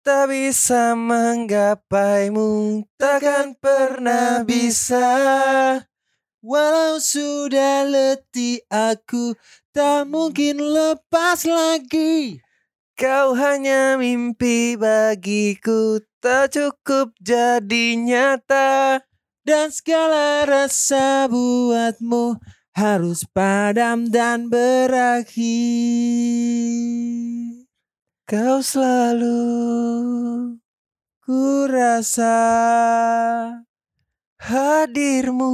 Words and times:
tak 0.00 0.32
bisa 0.32 0.96
menggapaimu 0.96 2.82
Takkan 2.96 3.52
pernah 3.60 4.40
bisa 4.48 5.04
Walau 6.40 6.96
sudah 6.98 7.84
letih 7.86 8.64
aku 8.66 9.36
tak 9.70 10.10
mungkin 10.10 10.58
lepas 10.58 11.46
lagi. 11.46 12.42
Kau 12.98 13.32
hanya 13.38 13.94
mimpi 13.94 14.74
bagiku 14.74 16.02
Tak 16.18 16.52
cukup 16.56 17.14
jadi 17.22 17.94
nyata 17.94 19.00
Dan 19.46 19.70
segala 19.70 20.42
rasa 20.44 21.30
buatmu 21.30 22.42
harus 22.72 23.28
padam 23.28 24.08
dan 24.08 24.48
berakhir. 24.48 25.36
Kau 28.32 28.64
selalu 28.64 29.36
Ku 31.20 31.68
rasa 31.68 32.32
hadirmu 34.40 35.52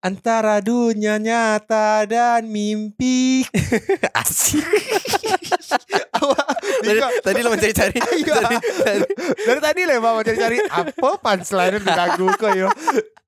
antara 0.00 0.64
dunia 0.64 1.20
nyata 1.20 2.08
dan 2.08 2.48
mimpi. 2.48 3.44
Asik 4.24 4.64
tadi, 6.82 6.98
tadi 7.20 7.38
lo 7.44 7.52
mencari-cari 7.52 8.00
Iya. 8.24 8.34
Tadi- 8.34 8.60
tadi- 8.80 9.08
Dari 9.44 9.60
tadi 9.60 9.80
lah 9.84 10.00
mau 10.00 10.24
cari-cari 10.24 10.56
apa 10.72 11.08
punchline 11.20 11.84
di 11.84 11.92
lagu 11.92 12.32
kok 12.32 12.52
yo. 12.56 12.72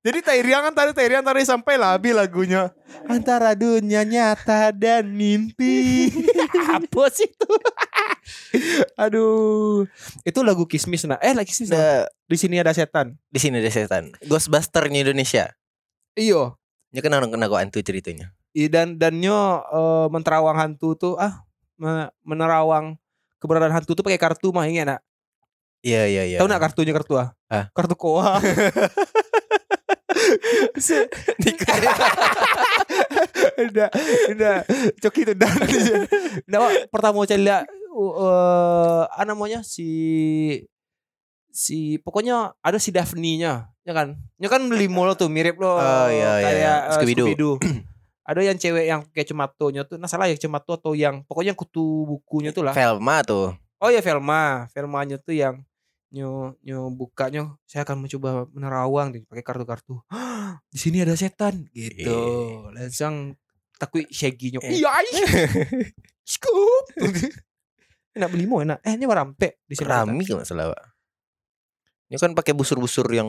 Jadi 0.05 0.21
Tairian 0.21 0.61
kan 0.61 0.73
tadi 0.77 0.93
Tairian 0.93 1.25
tadi 1.25 1.41
sampai 1.41 1.81
labi 1.81 2.13
lagunya 2.13 2.69
antara 3.09 3.57
dunia 3.57 4.05
nyata 4.05 4.69
dan 4.69 5.09
mimpi. 5.09 6.13
apa 6.77 7.09
sih 7.09 7.25
itu? 7.25 7.51
Aduh, 9.01 9.89
itu 10.21 10.39
lagu 10.45 10.69
Kismis 10.69 11.09
nah. 11.09 11.17
Eh, 11.25 11.33
lagi 11.33 11.49
Kismis. 11.49 11.73
nah. 11.73 12.05
Di 12.29 12.37
sini 12.37 12.61
ada 12.61 12.69
setan. 12.69 13.17
di 13.33 13.39
sini 13.41 13.57
ada 13.57 13.69
setan 13.73 14.13
Ghostbusternya 14.29 15.09
Indonesia 15.09 15.49
Iyo. 16.13 16.53
Ya 16.93 17.01
kena 17.01 17.21
kena 17.25 17.49
kok 17.49 17.57
antu 17.57 17.81
ceritanya 17.81 18.29
I- 18.53 18.69
dan 18.69 19.01
dannya 19.01 19.65
eh, 19.65 20.07
menerawang 20.13 20.57
hantu 20.61 20.93
tuh 20.93 21.13
ah 21.17 21.41
me- 21.81 22.13
menerawang 22.21 22.93
keberadaan 23.41 23.73
hantu 23.73 23.97
tuh 23.97 24.05
pakai 24.05 24.21
kartu 24.21 24.53
mah 24.53 24.69
ingat 24.69 24.85
nak? 24.85 25.01
Iya 25.85 26.05
iya 26.09 26.23
iya 26.29 26.37
Tahu 26.41 26.49
nak 26.49 26.61
kartunya 26.61 26.93
kartu 26.93 27.17
ah? 27.17 27.33
Ah. 27.49 27.69
Kartu 27.73 27.93
koa. 27.97 28.37
Se- 30.77 31.09
Udah, 33.55 33.87
udah, 34.29 34.55
coki 34.99 35.23
itu 35.23 35.33
dan. 35.33 35.51
Nah, 36.45 36.59
pertama 36.91 37.23
saya 37.23 37.39
lihat 37.39 37.63
uh, 37.91 39.07
apa 39.07 39.23
namanya 39.23 39.63
si 39.63 39.87
si 41.49 41.97
pokoknya 42.03 42.51
ada 42.59 42.75
si 42.75 42.91
Daphne-nya, 42.91 43.71
ya 43.81 43.93
kan? 43.95 44.19
Ya 44.35 44.51
kan 44.51 44.67
limo 44.67 45.07
lo 45.07 45.15
tuh 45.15 45.31
mirip 45.31 45.55
lo 45.55 45.79
Oh, 45.79 46.07
iya, 46.11 46.11
iya, 46.11 46.29
kayak 46.43 46.59
iya. 46.59 46.73
uh, 46.75 46.93
Scooby-Doo. 46.99 47.25
Scooby-Doo. 47.31 47.53
ada 48.25 48.39
yang 48.41 48.57
cewek 48.57 48.85
yang 48.89 49.01
kayak 49.13 49.27
cematonya 49.29 49.81
tuh, 49.85 49.95
nah 49.95 50.09
salah 50.09 50.25
ya 50.27 50.35
cemato 50.35 50.73
atau 50.73 50.97
yang 50.97 51.21
pokoknya 51.23 51.53
yang 51.53 51.59
kutu 51.59 51.83
bukunya 52.03 52.49
tuh 52.51 52.65
lah. 52.65 52.73
Velma 52.75 53.21
tuh 53.23 53.53
Oh 53.77 53.91
ya 53.91 54.01
Velma, 54.01 54.65
Velmanya 54.73 55.19
tuh 55.21 55.35
yang 55.35 55.61
nyo 56.15 56.55
nyo 56.63 56.87
bukanya 56.95 57.59
saya 57.67 57.83
akan 57.83 58.07
mencoba 58.07 58.47
menerawang 58.55 59.11
nih 59.11 59.27
pakai 59.27 59.43
kartu-kartu. 59.43 59.99
Di 60.73 60.79
sini 60.79 61.03
ada 61.03 61.11
setan 61.19 61.67
gitu. 61.75 62.15
Langsung 62.71 63.35
takut 63.75 64.07
shaggy-nya. 64.07 64.63
Eh. 64.63 64.79
Iya. 64.79 64.91
Scoop. 66.31 66.95
enak 68.15 68.29
beli 68.31 68.47
mau 68.47 68.63
enak. 68.63 68.79
Eh 68.81 68.95
ini 68.95 69.03
warampe 69.03 69.59
di 69.67 69.75
sini. 69.75 69.91
Rami 69.91 70.23
kalau 70.23 70.39
nggak 70.39 70.47
salah 70.47 70.71
Pak. 70.71 70.83
Ini 72.07 72.15
kan 72.15 72.31
pakai 72.31 72.53
busur-busur 72.55 73.05
yang 73.11 73.27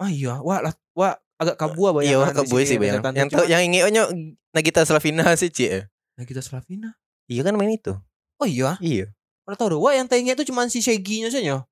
Ah 0.00 0.08
iya, 0.08 0.40
wah 0.40 0.64
lah, 0.64 0.72
wah 0.96 1.12
agak 1.36 1.60
kabu 1.60 1.92
apa 1.92 2.00
Iya 2.00 2.16
ya? 2.16 2.24
wah 2.24 2.32
keboy 2.32 2.64
sih 2.64 2.80
bayang. 2.80 3.04
Yang 3.12 3.28
tau 3.36 3.44
yang 3.44 3.60
ingetnya 3.68 4.08
Nagita 4.50 4.82
Slavina 4.88 5.28
sih 5.36 5.52
Ci 5.52 5.68
ya. 5.68 5.80
Kita 6.24 6.40
Slavina. 6.40 6.96
Iya 7.30 7.44
kan 7.46 7.54
main 7.54 7.70
itu. 7.70 7.94
Oh 8.40 8.48
iya, 8.48 8.80
Iya. 8.80 9.12
Dong. 9.56 9.82
Wah 9.82 9.94
yang 9.96 10.06
tengnya 10.06 10.36
itu 10.36 10.46
cuma 10.46 10.66
si 10.68 10.84
shaggy-nya 10.84 11.32
saja. 11.32 11.64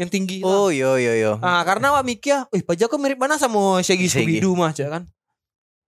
Yang 0.00 0.10
tinggi. 0.16 0.36
itu. 0.40 0.48
Oh 0.48 0.72
iya 0.72 0.96
iya 0.96 1.12
iya. 1.12 1.32
Ah, 1.44 1.60
karena 1.66 1.92
wak 1.92 2.08
mikir, 2.08 2.48
"Wih, 2.48 2.64
pajak 2.64 2.88
kok 2.88 2.96
mirip 2.96 3.20
mana 3.20 3.36
sama 3.36 3.84
Shaggy. 3.84 4.08
Scooby-Doo 4.08 4.56
mah, 4.56 4.72
Cak, 4.72 4.88
kan?" 4.88 5.02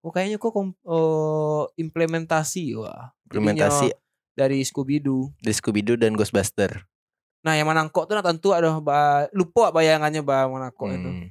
Oh, 0.05 0.13
kayaknya 0.13 0.37
kok 0.37 0.53
kom- 0.53 0.77
oh, 0.85 1.71
implementasi 1.81 2.77
wah. 2.77 3.15
Implementasi 3.31 3.89
Jadinya 3.95 4.01
dari 4.37 4.61
Scooby-Doo. 4.67 5.33
di 5.41 5.53
Scooby-Doo 5.55 5.97
dan 5.97 6.13
Ghostbuster. 6.13 6.85
Nah, 7.43 7.57
yang 7.57 7.67
manangkok 7.71 8.05
tuh 8.07 8.15
nah 8.15 8.23
tentu 8.23 8.53
ada 8.53 8.69
ba, 8.79 9.27
lupa 9.33 9.73
bayangannya 9.73 10.21
ba 10.21 10.45
manangkok 10.47 10.93
itu. 10.93 11.11
Hmm. 11.11 11.29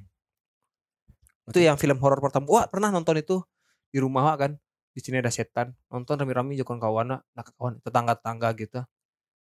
Itu 1.52 1.60
yang 1.62 1.78
film 1.78 2.00
horor 2.00 2.18
pertama. 2.18 2.48
Wah, 2.48 2.66
pernah 2.66 2.90
nonton 2.90 3.20
itu 3.20 3.44
di 3.92 4.00
rumah 4.00 4.24
wak 4.34 4.38
kan. 4.40 4.52
Di 4.92 5.00
sini 5.04 5.20
ada 5.22 5.32
setan. 5.32 5.76
Nonton 5.92 6.20
rame-rame 6.20 6.56
jokon 6.58 6.80
kawan 6.80 7.20
nak 7.20 7.48
kawan 7.56 7.80
tetangga-tetangga 7.84 8.50
gitu. 8.60 8.80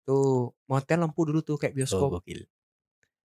Tuh, 0.10 0.50
matiin 0.66 1.00
lampu 1.00 1.22
dulu 1.22 1.40
tuh 1.40 1.56
kayak 1.56 1.72
Oh, 1.72 1.78
bioskop. 1.78 2.10
gokil. 2.18 2.50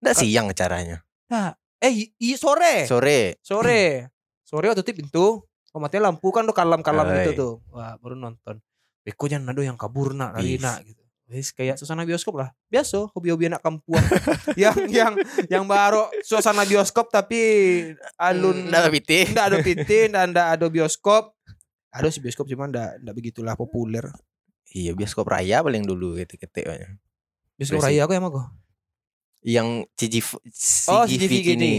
Nggak 0.03 0.15
siang 0.19 0.51
caranya. 0.51 0.99
Nah, 1.31 1.55
eh 1.79 2.11
i, 2.11 2.35
sore. 2.35 2.83
Sore. 2.83 3.39
sore 3.39 4.11
sore 4.43 4.69
waktu 4.69 4.83
tutup 4.83 4.95
pintu 4.99 5.27
oh 5.73 5.79
mati 5.81 5.97
lampu 5.97 6.29
kan 6.29 6.43
tuh 6.43 6.53
kalam-kalam 6.53 7.09
gitu 7.17 7.31
tuh 7.33 7.53
wah 7.67 7.97
baru 7.97 8.13
nonton 8.13 8.61
Beko 9.01 9.25
jangan 9.25 9.49
ada 9.49 9.65
yang 9.65 9.73
kabur 9.73 10.13
nak 10.13 10.37
lari 10.37 10.61
nak 10.61 10.85
gitu 10.85 11.01
Wis 11.25 11.49
kayak 11.49 11.81
suasana 11.81 12.05
bioskop 12.05 12.37
lah 12.37 12.53
biasa 12.69 13.09
hobi-hobi 13.09 13.49
anak 13.49 13.65
kampuan 13.65 14.03
yang 14.61 14.77
yang 14.85 15.13
yang 15.49 15.65
baru 15.65 16.05
suasana 16.21 16.63
bioskop 16.63 17.09
tapi 17.09 17.41
alun 18.15 18.69
Nggak 18.69 18.93
piti. 18.93 19.19
ndak 19.33 19.45
ada 19.49 19.57
pitin 19.59 20.13
dan 20.13 20.29
ndak 20.29 20.47
ada 20.53 20.65
bioskop 20.69 21.33
ada 21.89 22.07
sih 22.07 22.21
bioskop 22.21 22.45
cuman 22.45 22.69
ndak 22.69 23.15
begitulah 23.17 23.57
populer 23.57 24.05
Iya 24.73 24.91
bioskop 24.91 25.25
raya 25.25 25.61
paling 25.61 25.85
dulu 25.85 26.17
gitu 26.17 26.33
ketik 26.35 26.65
bioskop 27.55 27.77
Terus 27.77 27.85
raya 27.85 28.01
aku 28.03 28.13
yang 28.13 28.25
mau 28.25 28.49
Yang 29.39 29.67
CGV, 29.93 30.27
Oh, 30.89 31.03
CGV 31.05 31.21
CGV 31.21 31.33
gini. 31.35 31.45
gini. 31.45 31.73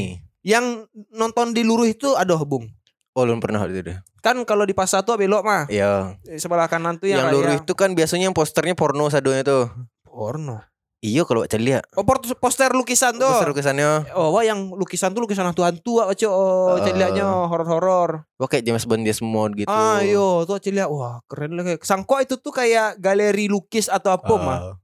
yang 0.45 0.85
nonton 1.11 1.51
di 1.51 1.65
luruh 1.65 1.85
itu 1.85 2.13
ada 2.15 2.37
bung 2.39 2.69
Oh 3.13 3.23
belum 3.23 3.39
pernah 3.39 3.63
itu 3.65 3.81
deh. 3.81 3.99
kan 4.21 4.37
kalau 4.43 4.63
di 4.63 4.73
pasar 4.73 5.03
tuh 5.03 5.17
belok 5.17 5.43
mah 5.43 5.65
Iya. 5.67 6.19
Sebelah 6.35 6.67
kanan 6.67 6.97
tuh 6.97 7.09
Yang 7.09 7.19
yang, 7.21 7.33
luruh 7.33 7.55
itu 7.57 7.73
kan 7.73 7.93
biasanya 7.93 8.29
yang 8.29 8.37
posternya 8.37 8.75
porno 8.75 9.07
sadonya 9.07 9.43
tuh. 9.43 9.65
porno 10.05 10.61
Iya 11.05 11.29
kalau 11.29 11.45
baca 11.45 11.61
lihat. 11.61 11.85
Oh 12.01 12.05
port- 12.09 12.25
poster 12.41 12.73
lukisan 12.73 13.21
tuh. 13.21 13.29
Poster 13.29 13.53
lukisannya. 13.53 14.09
Oh 14.17 14.33
wah 14.33 14.41
yang 14.41 14.73
lukisan 14.73 15.13
tuh 15.13 15.29
lukisan 15.29 15.45
hantu-hantu 15.45 16.01
ah 16.01 16.09
cok 16.17 16.33
oh, 16.33 16.81
Eh. 16.81 16.97
lihatnya 16.97 17.29
horor-horor. 17.45 18.25
Wah 18.41 18.49
kayak 18.49 18.65
James 18.65 18.89
Bond 18.89 19.05
dia 19.05 19.13
semua 19.13 19.53
gitu. 19.53 19.69
Ah 19.69 20.01
yo 20.01 20.49
tuh 20.49 20.57
lihat 20.73 20.89
wah 20.89 21.21
keren 21.29 21.61
lah 21.61 21.65
kayak 21.69 21.85
sangko 21.85 22.25
itu 22.25 22.41
tuh 22.41 22.57
kayak 22.57 22.97
galeri 22.97 23.53
lukis 23.53 23.93
atau 23.93 24.17
apa 24.17 24.35
mah. 24.41 24.57
Ah. 24.57 24.75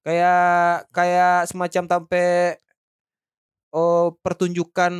Kayak 0.00 0.88
kayak 0.96 1.36
semacam 1.52 1.82
sampai 1.84 2.56
oh 3.76 4.16
pertunjukan 4.24 4.92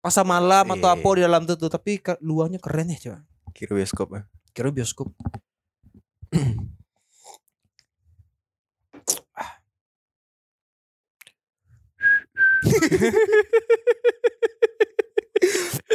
pasar 0.00 0.24
malam 0.24 0.64
atau 0.80 0.88
Iya. 0.88 0.96
apa 0.96 1.08
di 1.12 1.20
dalam 1.28 1.42
tuh, 1.44 1.60
tuh. 1.60 1.68
tapi 1.68 2.00
luarnya 2.24 2.56
keren 2.56 2.88
ya 2.88 2.96
coba. 3.04 3.18
Kira 3.52 3.76
bioskop 3.76 4.08
ya. 4.16 4.24
Kira 4.56 4.72
bioskop. 4.72 5.12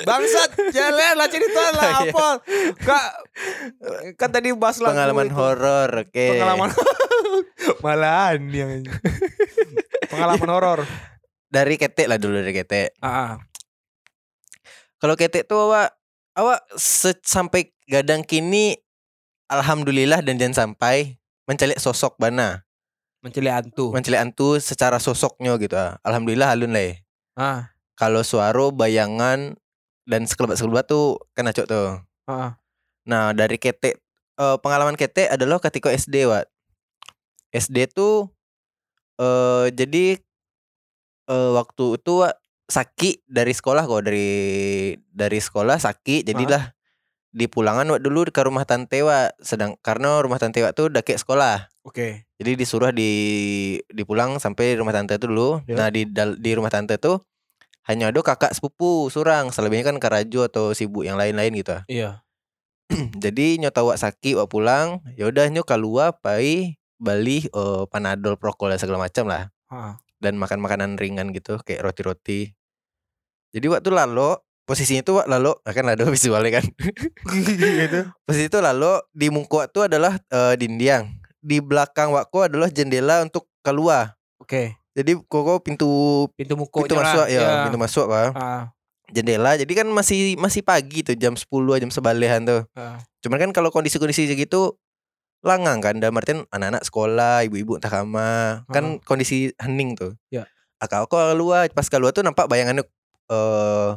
Bangsat, 0.06 0.50
jalan 0.74 1.14
lah 1.18 1.30
cerita 1.30 1.64
lah 1.72 1.92
Iya. 2.04 2.12
apa. 2.12 2.28
Kak 2.82 3.06
kan 4.18 4.30
tadi 4.34 4.52
bahas 4.54 4.82
lagu 4.82 4.98
Pengalaman 4.98 5.30
horor, 5.32 5.90
oke. 6.06 6.26
Pengalaman 6.36 6.70
malahan 7.86 8.42
yang 8.50 8.72
pengalaman 10.10 10.50
horor. 10.50 10.80
Dari 11.48 11.78
ketek 11.78 12.10
lah 12.10 12.18
dulu 12.20 12.42
dari 12.42 12.54
ketek. 12.54 12.98
Ah, 13.00 13.08
ah. 13.08 13.34
Kalau 15.00 15.14
ketek 15.16 15.46
tuh 15.46 15.70
awak 15.70 15.94
awak 16.36 16.66
sampai 17.24 17.72
gadang 17.86 18.26
kini 18.26 18.76
alhamdulillah 19.48 20.26
dan 20.26 20.42
jangan 20.42 20.74
sampai 20.74 21.22
mencari 21.46 21.78
sosok 21.78 22.18
bana. 22.18 22.65
Menceli 23.26 23.50
hantu. 23.50 23.90
Mencari 23.90 24.22
antu 24.22 24.62
secara 24.62 25.02
sosoknya 25.02 25.58
gitu. 25.58 25.74
ah. 25.74 25.98
Alhamdulillah 26.06 26.54
halun 26.54 26.70
lah. 26.70 26.86
ya. 26.86 26.94
Ah, 27.34 27.60
Kalau 27.98 28.22
suaro 28.22 28.70
bayangan 28.70 29.58
dan 30.06 30.22
sekelebat-sekelebat 30.30 30.86
tuh 30.86 31.18
kena 31.34 31.50
cok 31.50 31.66
tuh. 31.66 31.98
ah, 32.30 32.32
ah. 32.32 32.52
Nah, 33.10 33.34
dari 33.34 33.58
ketek 33.58 33.98
eh, 34.38 34.58
pengalaman 34.62 34.94
ketek 34.94 35.34
adalah 35.34 35.58
ketika 35.58 35.90
SD, 35.90 36.30
Wat. 36.30 36.46
SD 37.50 37.90
tuh 37.90 38.30
eh 39.16 39.72
jadi 39.72 40.20
eh 41.26 41.52
waktu 41.56 41.86
itu 41.96 42.14
Wak, 42.20 42.36
sakit 42.68 43.24
dari 43.32 43.56
sekolah 43.56 43.88
kok 43.88 44.04
dari 44.04 44.28
dari 45.08 45.40
sekolah 45.40 45.80
sakit 45.80 46.28
jadilah 46.28 46.75
di 47.36 47.52
pulangan 47.52 47.84
wak 47.92 48.00
dulu 48.00 48.24
ke 48.32 48.42
rumah 48.42 48.64
tante 48.64 49.04
wak 49.04 49.36
sedang 49.44 49.76
karena 49.84 50.24
rumah 50.24 50.40
tante 50.40 50.64
wak 50.64 50.72
tuh 50.72 50.88
deket 50.88 51.20
sekolah 51.20 51.68
Oke. 51.84 52.24
jadi 52.40 52.56
disuruh 52.56 52.96
di 52.96 53.12
dipulang 53.92 54.40
sampai 54.40 54.80
rumah 54.80 54.96
tante 54.96 55.20
tuh 55.20 55.28
dulu 55.28 55.50
Ya. 55.68 55.76
nah 55.76 55.88
di 55.92 56.08
di 56.40 56.52
rumah 56.56 56.72
tante 56.72 56.96
tuh 56.96 57.20
hanya 57.86 58.08
ada 58.10 58.24
kakak 58.24 58.56
sepupu 58.56 59.12
surang 59.12 59.52
selebihnya 59.52 59.92
kan 59.92 60.00
karajo 60.00 60.48
atau 60.48 60.72
sibuk 60.72 61.04
yang 61.04 61.20
lain-lain 61.20 61.52
gitu 61.60 61.76
Iya. 61.92 62.24
jadi 63.24 63.60
nyo 63.60 63.70
tahu 63.70 63.92
wak 63.92 64.00
sakit 64.00 64.40
wak 64.40 64.48
pulang 64.48 65.04
ya 65.20 65.28
udah 65.28 65.52
nyo 65.52 65.68
keluar 65.68 66.16
pai 66.16 66.80
beli 66.96 67.52
eh, 67.52 67.84
panadol 67.92 68.40
prokol 68.40 68.72
dan 68.72 68.80
segala 68.80 69.04
macam 69.04 69.28
lah 69.28 69.52
Ha. 69.68 70.00
dan 70.24 70.40
makan 70.40 70.64
makanan 70.64 70.96
ringan 70.96 71.36
gitu 71.36 71.60
kayak 71.60 71.84
roti-roti 71.84 72.56
jadi 73.52 73.66
waktu 73.68 73.92
lalu 73.92 74.40
posisinya 74.66 75.02
itu 75.06 75.14
lalu 75.30 75.54
akan 75.64 75.86
ada 75.94 76.04
visualnya 76.14 76.60
kan? 76.62 76.66
Gitu. 77.86 78.00
posisi 78.26 78.50
itu 78.50 78.60
lalu 78.60 78.98
di 79.14 79.30
wak 79.30 79.70
tuh 79.72 79.86
adalah 79.88 80.18
eh, 80.30 80.54
dinding. 80.58 81.22
Di 81.46 81.62
belakang 81.62 82.10
wakku 82.10 82.50
adalah 82.50 82.74
jendela 82.74 83.22
untuk 83.22 83.46
keluar. 83.62 84.18
Oke. 84.42 84.78
jadi 84.96 85.12
koko 85.28 85.60
pintu 85.60 85.88
Pintu 86.40 86.56
muko 86.56 86.88
pintu 86.88 86.96
masuk 86.96 87.28
ya, 87.28 87.68
pintu 87.68 87.76
masuk 87.76 88.06
pak 88.08 88.32
Ah, 88.32 88.72
jendela 89.12 89.60
jadi 89.60 89.84
kan 89.84 89.88
masih 89.92 90.40
masih 90.40 90.64
pagi 90.64 91.04
tuh 91.04 91.20
jam 91.20 91.36
10 91.36 91.46
jam 91.84 91.92
sebalihan 91.92 92.40
tuh. 92.48 92.64
Ah. 92.74 93.04
cuman 93.20 93.38
kan 93.42 93.52
kalau 93.52 93.70
kondisi-kondisi 93.76 94.30
gitu 94.32 94.80
langang 95.44 95.84
kan 95.84 96.00
dalam 96.00 96.16
artian 96.16 96.48
anak-anak 96.50 96.82
sekolah 96.88 97.44
ibu-ibu 97.46 97.78
entah 97.78 97.92
kama 97.92 98.64
kan 98.72 98.98
kondisi 99.04 99.52
hening 99.62 99.94
tuh. 100.00 100.16
Ya. 100.32 100.48
akak 100.80 101.06
aku 101.06 101.18
keluar 101.20 101.68
pas 101.76 101.86
keluar 101.92 102.16
tuh 102.16 102.24
nampak 102.24 102.48
bayangannya 102.48 102.88
eh 103.30 103.90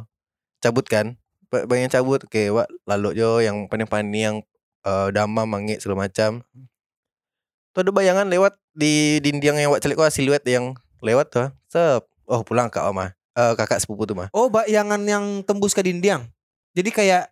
cabut 0.59 0.83
kan 0.83 1.15
Ba- 1.47 1.65
bayangan 1.65 1.97
cabut 1.97 2.21
oke 2.21 2.43
wak 2.51 2.67
lalu 2.85 3.09
jo 3.15 3.39
yang 3.39 3.65
paning-paning 3.65 4.11
yang 4.13 4.37
eh, 4.81 5.07
dama 5.09 5.43
mangit 5.43 5.79
segala 5.79 6.05
macam 6.05 6.43
tuh 7.71 7.79
ada 7.79 7.91
bayangan 7.91 8.25
lewat 8.25 8.57
di 8.71 9.17
dinding 9.19 9.55
yang 9.57 9.69
wak 9.69 9.79
celik 9.79 9.95
kok 9.95 10.09
siluet 10.09 10.43
yang 10.43 10.73
lewat 10.99 11.29
tuh 11.29 11.47
sep 11.65 12.03
oh 12.25 12.41
pulang 12.41 12.67
kak 12.67 12.83
oma 12.83 13.13
Eh, 13.31 13.53
kakak 13.55 13.79
sepupu 13.79 14.03
tuh 14.03 14.13
mah 14.13 14.27
Oh, 14.29 14.51
bayangan 14.51 14.99
yang 14.99 15.23
tembus 15.41 15.71
ke 15.71 15.79
dinding. 15.79 16.27
Jadi 16.75 16.89
kayak 16.91 17.31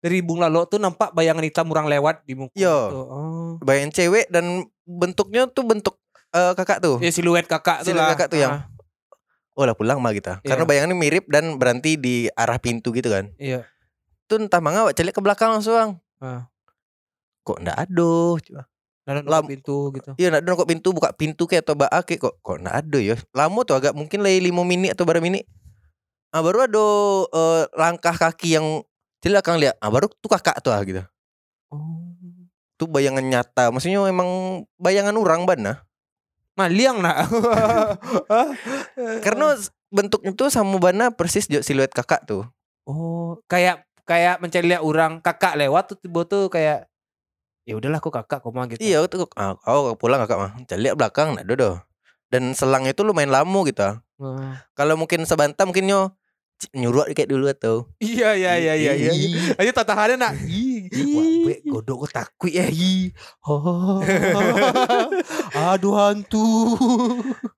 dari 0.00 0.24
Bung 0.24 0.40
Lalo 0.40 0.64
tuh 0.64 0.80
nampak 0.80 1.12
bayangan 1.12 1.44
hitam 1.44 1.68
orang 1.68 1.86
lewat 1.86 2.24
di 2.24 2.32
muka. 2.32 2.56
Yo. 2.56 2.72
tuh. 2.88 3.04
Oh. 3.04 3.50
bayangan 3.60 3.92
cewek 3.92 4.26
dan 4.26 4.64
bentuknya 4.82 5.44
tuh 5.46 5.62
bentuk 5.62 6.00
eh, 6.32 6.56
kakak 6.56 6.80
tuh 6.80 6.96
Ya 6.98 7.12
siluet 7.12 7.44
kakak 7.44 7.84
tuh 7.84 7.92
Siluet 7.92 8.00
lah. 8.00 8.10
kakak 8.16 8.28
tuh 8.32 8.38
yang- 8.40 8.54
Ah, 8.54 8.71
Oh 9.52 9.68
lah 9.68 9.76
pulang 9.76 10.00
mah 10.00 10.16
kita. 10.16 10.40
Karena 10.40 10.64
Iya. 10.64 10.68
bayangannya 10.68 10.96
mirip 10.96 11.24
dan 11.28 11.60
berhenti 11.60 12.00
di 12.00 12.28
arah 12.32 12.56
pintu 12.56 12.88
gitu 12.96 13.12
kan. 13.12 13.28
Iya. 13.36 13.68
Tuh 14.24 14.40
entah 14.40 14.64
mangga 14.64 14.88
wak 14.88 14.96
celik 14.96 15.12
ke 15.12 15.20
belakang 15.20 15.52
langsung. 15.52 16.00
Ah. 16.24 16.48
Kok 17.44 17.60
ndak 17.60 17.76
ada? 17.88 18.12
Coba. 18.40 18.62
Lam- 19.02 19.50
pintu 19.50 19.90
gitu. 19.98 20.14
Iya 20.14 20.30
ada 20.30 20.46
kok 20.46 20.68
pintu 20.70 20.94
buka 20.94 21.10
pintu 21.12 21.50
kayak 21.50 21.66
atau 21.66 21.74
bak 21.74 21.90
kayak 22.06 22.22
kok 22.22 22.34
kok 22.38 22.56
ndak 22.62 22.74
ada 22.86 22.98
ya. 23.02 23.18
Lama 23.34 23.60
tuh 23.66 23.76
agak 23.76 23.92
mungkin 23.98 24.22
lagi 24.22 24.38
5 24.40 24.62
menit 24.62 24.94
atau 24.94 25.04
berapa 25.04 25.20
menit. 25.20 25.44
Ah 26.32 26.40
baru 26.40 26.64
ada 26.64 26.86
eh, 27.28 27.62
langkah 27.76 28.14
kaki 28.14 28.56
yang 28.56 28.66
celik 29.20 29.42
akan 29.42 29.58
lihat. 29.60 29.76
Ah 29.82 29.90
baru 29.90 30.06
tuh 30.06 30.30
kakak 30.30 30.62
tuh 30.64 30.72
ah, 30.72 30.80
gitu. 30.86 31.02
Oh. 31.68 32.08
Tuh 32.80 32.88
bayangan 32.88 33.26
nyata. 33.26 33.68
Maksudnya 33.74 34.06
emang 34.06 34.62
bayangan 34.80 35.12
orang 35.18 35.44
ban 35.44 35.60
nah. 35.60 35.76
Maliang 36.52 37.00
nak. 37.00 37.16
Karena 39.24 39.56
bentuknya 39.92 40.32
tuh 40.32 40.48
sama 40.48 40.76
bana 40.80 41.12
persis 41.12 41.48
jo 41.48 41.60
siluet 41.60 41.92
kakak 41.92 42.24
tuh. 42.24 42.44
oh, 42.88 43.38
kayak 43.46 43.86
kayak 44.02 44.42
mencari 44.42 44.66
lihat 44.66 44.82
orang 44.82 45.22
kakak 45.22 45.54
lewat 45.54 45.94
tuh 45.94 45.96
tiba 46.02 46.26
tuh 46.26 46.50
kayak 46.50 46.90
ya 47.62 47.78
udahlah 47.78 48.02
aku 48.02 48.10
kakak 48.10 48.42
kok 48.42 48.52
mah 48.52 48.66
gitu. 48.66 48.80
Iya 48.82 49.06
tuh 49.06 49.28
ah, 49.38 49.54
oh 49.70 49.94
pulang 49.94 50.18
kakak 50.26 50.38
mah. 50.40 50.50
Celik 50.66 50.98
belakang 50.98 51.36
ndak 51.38 51.46
ada 51.46 51.54
doh. 51.54 51.76
Dan 52.32 52.56
selangnya 52.56 52.96
itu 52.96 53.04
lumayan 53.04 53.30
lama 53.30 53.58
gitu. 53.68 53.84
Kalau 54.74 54.94
mungkin 54.96 55.22
sebantam 55.28 55.70
mungkin 55.70 55.84
nyo 55.86 56.00
c- 56.10 56.21
nyuruh 56.70 57.10
kayak 57.10 57.26
dulu 57.26 57.50
atau. 57.50 57.90
Iya 57.98 58.38
iya 58.38 58.54
iya 58.54 58.74
iya 58.78 58.92
iya. 58.94 59.10
Ih. 59.10 59.58
Ayo 59.58 59.74
tatahannya 59.74 60.16
nak. 60.16 60.32
Ih. 60.46 60.86
Wah, 61.42 61.58
godok 61.74 62.06
gue 62.06 62.10
takut 62.14 62.50
ya. 62.52 62.70
Ih. 62.70 63.10
Oh. 63.42 63.98
Aduh 65.74 65.94
hantu. 65.98 66.78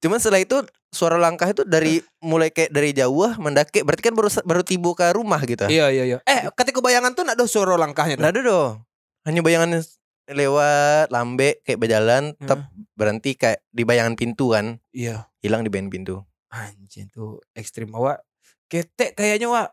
Cuman 0.00 0.16
setelah 0.16 0.40
itu 0.40 0.56
suara 0.94 1.18
langkah 1.18 1.50
itu 1.50 1.66
dari 1.66 1.98
mulai 2.22 2.54
kayak 2.54 2.70
dari 2.70 2.94
jauh 2.94 3.34
mendaki 3.36 3.82
berarti 3.82 4.02
kan 4.06 4.14
baru 4.14 4.30
baru 4.46 4.62
tiba 4.62 4.90
ke 4.94 5.06
rumah 5.12 5.40
gitu. 5.44 5.66
Iya 5.66 5.90
iya 5.90 6.04
iya. 6.06 6.18
Eh, 6.24 6.48
ketika 6.54 6.78
bayangan 6.80 7.12
tuh 7.12 7.26
nak 7.26 7.36
ada 7.36 7.44
suara 7.50 7.74
langkahnya. 7.76 8.16
Nggak 8.16 8.32
ada 8.38 8.40
doh. 8.46 8.68
Hanya 9.26 9.40
bayangan 9.42 9.82
lewat 10.24 11.12
lambe 11.12 11.60
kayak 11.68 11.80
berjalan 11.80 12.32
Hmm. 12.32 12.38
tetap 12.40 12.58
berhenti 12.96 13.36
kayak 13.36 13.60
di 13.68 13.82
bayangan 13.84 14.16
pintu 14.16 14.54
kan. 14.54 14.80
Iya. 14.94 15.28
Hilang 15.44 15.66
di 15.66 15.68
bayangan 15.68 15.92
pintu. 15.92 16.16
Anjing 16.54 17.10
tuh 17.10 17.42
ekstrim 17.52 17.90
awak. 17.92 18.22
Ketek 18.68 19.16
kayaknya 19.18 19.48
wak. 19.50 19.68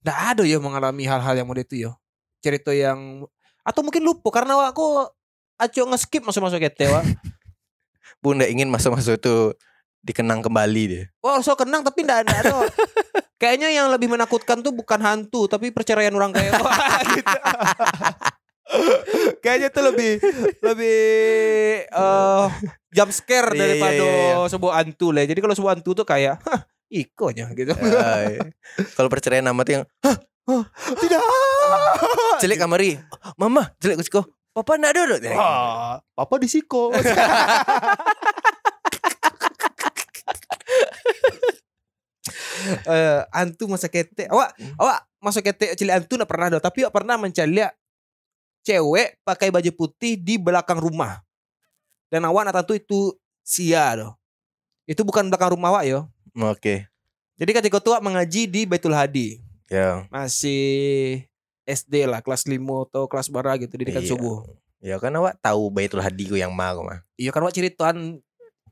Nggak 0.00 0.18
ada 0.34 0.42
ya 0.48 0.58
mengalami 0.58 1.04
hal-hal 1.04 1.34
yang 1.36 1.48
model 1.48 1.64
itu 1.64 1.88
ya. 1.88 1.92
Cerita 2.40 2.72
yang 2.72 3.28
atau 3.60 3.80
mungkin 3.84 4.00
lupa 4.00 4.32
karena 4.32 4.56
wak 4.56 4.72
aku 4.72 5.06
aco 5.60 5.80
nge-skip 5.92 6.24
masuk-masuk 6.24 6.60
ketek 6.60 6.88
wak. 6.88 7.04
Bunda 8.24 8.48
ingin 8.48 8.68
masuk-masuk 8.72 9.20
itu 9.20 9.36
dikenang 10.00 10.40
kembali 10.40 10.82
deh. 10.88 11.04
Wah, 11.20 11.44
so 11.44 11.52
kenang 11.56 11.84
tapi 11.84 12.04
nggak 12.04 12.28
ada. 12.28 12.36
ada. 12.40 12.56
Kayaknya 13.40 13.72
yang 13.72 13.88
lebih 13.88 14.12
menakutkan 14.12 14.60
tuh 14.60 14.72
bukan 14.72 15.00
hantu 15.00 15.48
tapi 15.48 15.72
perceraian 15.72 16.12
orang 16.12 16.32
kayak 16.32 16.60
wah 16.60 17.00
gitu. 17.16 17.36
Kayaknya 19.40 19.68
tuh 19.72 19.82
lebih 19.88 20.12
lebih 20.60 21.00
eh 21.88 22.46
jump 22.92 23.10
scare 23.14 23.52
Iya, 23.52 23.56
iya, 23.56 23.60
daripada 23.64 24.04
iya, 24.04 24.34
iya. 24.36 24.48
sebuah 24.48 24.72
hantu 24.84 25.08
lah. 25.12 25.24
Jadi 25.24 25.40
kalau 25.40 25.54
sebuah 25.56 25.72
hantu 25.76 25.90
tuh 25.96 26.06
kayak 26.08 26.36
ikonya 26.90 27.46
gitu. 27.54 27.72
Ay. 27.78 28.42
Kalau 28.98 29.06
perceraian 29.06 29.46
nama 29.46 29.62
tuh 29.62 29.80
yang 29.80 29.84
Tidak. 30.98 31.20
celik 32.42 32.58
kamari. 32.58 32.98
Mama, 33.38 33.70
celik 33.78 34.02
kusiko. 34.02 34.26
Papa 34.50 34.74
ndak 34.74 34.92
ada. 34.98 35.02
doh." 35.06 35.18
Wah, 35.30 36.02
papa 36.18 36.34
di 36.42 36.50
siko. 36.50 36.90
Eh, 42.60 43.20
antu 43.32 43.66
masa 43.66 43.88
kete. 43.88 44.28
Awak, 44.28 44.50
awak 44.76 44.98
masa 45.18 45.40
kete 45.40 45.72
cilik 45.74 45.96
antu 45.96 46.20
enggak 46.20 46.28
pernah 46.28 46.46
dah, 46.52 46.60
tapi 46.60 46.84
awak 46.84 46.92
pernah 46.92 47.16
mencari 47.16 47.64
cewek 48.60 49.20
pakai 49.24 49.48
baju 49.48 49.70
putih 49.72 50.20
di 50.20 50.36
belakang 50.36 50.76
rumah. 50.76 51.24
Dan 52.12 52.26
awak 52.28 52.50
nak 52.50 52.60
tahu 52.66 52.76
itu 52.76 53.16
sia 53.40 53.96
doh. 53.96 54.12
Itu 54.84 55.06
bukan 55.06 55.30
belakang 55.32 55.56
rumah 55.56 55.72
awak 55.72 55.84
yo. 55.88 56.00
Oke. 56.48 56.88
Jadi 57.40 57.50
ketika 57.56 57.80
itu 57.80 57.90
awak 57.92 58.04
mengaji 58.04 58.44
di 58.44 58.64
Baitul 58.64 58.92
Hadi. 58.92 59.40
Ya. 59.68 60.04
Masih 60.08 61.24
SD 61.64 62.04
lah, 62.04 62.20
kelas 62.20 62.44
5 62.44 62.58
atau 62.90 63.06
kelas 63.08 63.28
bara 63.28 63.56
gitu 63.56 63.72
di 63.76 63.88
dekat 63.88 64.04
Iya. 64.04 64.10
subuh. 64.12 64.44
Ya 64.80 64.96
kan 64.96 65.12
awak 65.12 65.36
tahu 65.40 65.68
Baitul 65.68 66.00
Hadi 66.00 66.24
ku 66.28 66.36
yang 66.36 66.52
mah 66.52 66.72
mah. 66.80 67.00
Iya 67.20 67.30
kan 67.32 67.44
awak 67.44 67.52
ceritaan 67.52 68.20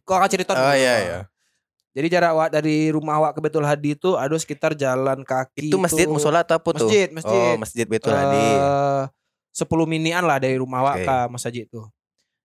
Kok 0.08 0.16
akan 0.16 0.30
cerita 0.32 0.56
Oh 0.56 0.72
iya 0.72 0.94
iya. 1.04 1.18
Jadi 1.92 2.06
jarak 2.08 2.32
awak 2.32 2.48
dari 2.48 2.88
rumah 2.88 3.20
awak 3.20 3.36
ke 3.36 3.40
Betul 3.44 3.68
Hadi 3.68 3.92
itu 3.92 4.16
ada 4.16 4.32
sekitar 4.40 4.72
jalan 4.72 5.20
kaki 5.20 5.68
Itu 5.68 5.76
masjid 5.76 6.08
musola 6.08 6.40
atau 6.40 6.56
apa 6.56 6.70
tuh? 6.72 6.88
Masjid, 6.88 7.08
masjid. 7.12 7.48
Oh, 7.52 7.60
masjid 7.60 7.84
Baitul 7.84 8.16
Hadi. 8.16 8.48
Eh, 8.56 9.02
10 9.52 9.68
minian 9.84 10.24
lah 10.24 10.40
dari 10.40 10.56
rumah 10.56 10.80
awak 10.80 10.96
Oke. 11.02 11.04
ke 11.04 11.16
masjid 11.28 11.54
itu. 11.68 11.80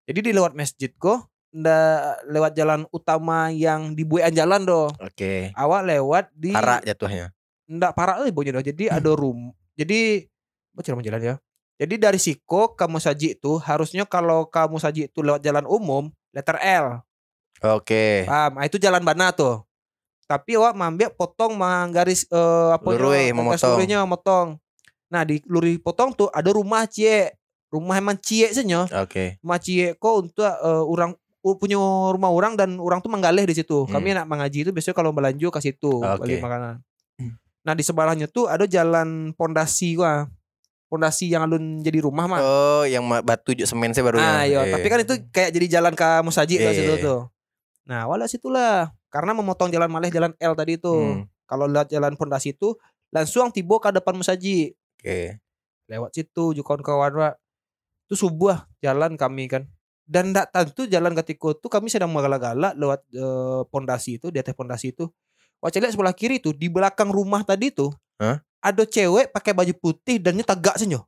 Jadi 0.04 0.20
di 0.20 0.32
lewat 0.36 0.52
masjid 0.58 0.92
kok 0.92 1.24
ndak 1.54 2.26
lewat 2.28 2.52
jalan 2.58 2.82
utama 2.90 3.54
yang 3.54 3.94
di 3.94 4.02
buean 4.02 4.34
jalan 4.34 4.66
doh. 4.66 4.90
Oke. 4.98 5.54
Awak 5.54 5.82
lewat 5.86 6.26
di 6.34 6.52
Arak 6.52 6.82
jatuhnya. 6.84 7.30
ndak 7.70 7.94
parah 7.94 8.20
euy 8.26 8.34
bonya 8.34 8.58
doh. 8.58 8.66
Jadi 8.66 8.90
ada 8.90 9.14
rum. 9.14 9.54
Jadi 9.78 10.26
baca 10.74 10.90
jalan 10.90 11.22
ya. 11.22 11.36
Jadi 11.78 11.96
dari 12.02 12.20
Siko 12.22 12.74
ke 12.74 12.86
Musajid 12.90 13.38
itu 13.42 13.58
harusnya 13.62 14.06
kalau 14.10 14.50
ke 14.50 14.62
Musajid 14.66 15.14
itu 15.14 15.20
lewat 15.22 15.42
jalan 15.46 15.66
umum 15.70 16.10
letter 16.34 16.58
L. 16.62 17.02
Oke. 17.64 18.28
Paham? 18.28 18.60
Ah, 18.60 18.66
itu 18.68 18.82
jalan 18.82 19.06
bana 19.06 19.30
tuh. 19.32 19.64
Tapi 20.28 20.58
awak 20.58 20.74
mambil 20.74 21.14
potong 21.14 21.54
manggaris 21.54 22.26
eh 22.32 22.70
apa 22.74 22.88
Lurui, 22.90 23.30
garis 23.30 23.62
memotong. 23.62 23.78
memotong. 23.80 24.48
Nah, 25.14 25.22
di 25.22 25.38
luri 25.46 25.78
potong 25.78 26.10
tuh 26.18 26.28
ada 26.34 26.50
rumah 26.50 26.90
cie. 26.90 27.30
Rumah 27.70 27.96
emang 28.02 28.18
cie 28.22 28.50
senyo. 28.54 28.86
Oke. 28.98 29.38
Rumah 29.42 29.60
cie 29.62 29.94
kok 29.98 30.14
untuk 30.26 30.46
eh, 30.46 30.84
orang 30.90 31.14
punya 31.44 31.76
rumah 32.16 32.32
orang 32.32 32.56
dan 32.56 32.80
orang 32.80 33.04
tuh 33.04 33.12
menggalih 33.12 33.44
di 33.44 33.52
situ. 33.52 33.84
Hmm. 33.84 33.92
Kami 33.92 34.16
anak 34.16 34.32
mengaji 34.32 34.64
itu 34.64 34.72
biasanya 34.72 34.96
kalau 34.96 35.12
belanja 35.12 35.48
ke 35.52 35.60
situ 35.60 36.00
Oke. 36.00 36.24
beli 36.24 36.40
makanan. 36.40 36.80
Nah, 37.64 37.74
di 37.76 37.84
sebelahnya 37.84 38.28
tuh 38.28 38.52
ada 38.52 38.68
jalan 38.68 39.32
pondasi 39.36 39.96
gua. 39.96 40.28
Pondasi 40.92 41.32
yang 41.32 41.48
alun 41.48 41.82
jadi 41.82 42.06
rumah 42.06 42.30
mah. 42.30 42.40
Oh, 42.44 42.84
yang 42.86 43.02
batu 43.26 43.56
semen 43.66 43.96
saya 43.98 44.06
baru. 44.06 44.22
Ah, 44.22 44.46
iya, 44.46 44.62
eh. 44.68 44.72
tapi 44.72 44.88
kan 44.92 45.00
itu 45.02 45.16
kayak 45.34 45.50
jadi 45.52 45.80
jalan 45.80 45.98
ke 45.98 46.06
Musajid 46.22 46.60
Iya, 46.62 46.68
lah 46.70 46.74
situ 46.76 46.86
iya, 46.86 47.00
iya. 47.02 47.08
tuh. 47.08 47.20
Nah, 47.90 48.02
wala 48.06 48.30
situlah. 48.30 48.94
Karena 49.10 49.34
memotong 49.34 49.74
jalan 49.74 49.90
malih 49.90 50.14
jalan 50.14 50.38
L 50.38 50.54
tadi 50.54 50.78
itu. 50.78 50.94
Hmm, 50.94 51.26
Kalau 51.50 51.66
lihat 51.66 51.90
jalan 51.90 52.14
pondasi 52.14 52.54
itu 52.54 52.78
langsung 53.10 53.50
tiba 53.50 53.80
ke 53.82 53.90
depan 53.90 54.14
Musajid. 54.16 54.78
Oke. 55.02 55.42
lewat 55.92 56.16
situ 56.16 56.56
ju 56.56 56.62
kawan-kawan 56.64 57.12
Wak. 57.12 57.34
Itu 58.08 58.16
subuh 58.28 58.56
jalan 58.80 59.20
kami 59.20 59.52
kan. 59.52 59.68
Dan 60.04 60.36
ndak 60.36 60.52
tentu 60.52 60.84
jalan 60.86 61.16
ketika 61.16 61.56
itu 61.56 61.68
kami 61.72 61.88
sedang 61.88 62.12
mengalak-galak 62.12 62.76
lewat 62.76 63.02
eh, 63.16 63.62
pondasi 63.72 64.20
itu 64.20 64.28
di 64.30 64.38
atas 64.44 64.52
pondasi 64.54 64.92
itu. 64.92 65.08
Wah 65.64 65.72
lihat 65.72 65.96
sebelah 65.96 66.12
kiri 66.12 66.44
tuh 66.44 66.52
di 66.52 66.68
belakang 66.68 67.08
rumah 67.08 67.40
tadi 67.48 67.72
tuh. 67.72 67.96
Hah? 68.20 68.44
Ada 68.60 68.84
cewek 68.84 69.32
pakai 69.32 69.56
baju 69.56 69.74
putih 69.80 70.20
dan 70.20 70.36
dia 70.36 70.44
tegak 70.44 70.76
senyo. 70.76 71.08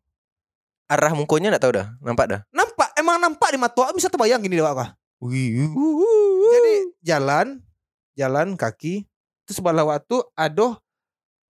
Arah 0.88 1.12
mukonya 1.12 1.52
enggak 1.52 1.64
tahu 1.68 1.74
dah. 1.75 1.88
Nampak 2.00 2.25
dah. 2.28 2.40
Nampak 2.56 2.90
emang 2.96 3.20
nampak 3.20 3.52
di 3.52 3.60
mata 3.60 3.92
bisa 3.92 4.08
terbayang 4.08 4.40
gini? 4.40 4.64
Wih. 5.20 5.72
Jadi 6.52 6.75
jalan 7.04 7.60
jalan 8.16 8.56
kaki 8.56 9.04
terus 9.46 9.60
sebelah 9.62 9.86
waktu 9.86 10.24
aduh 10.34 10.74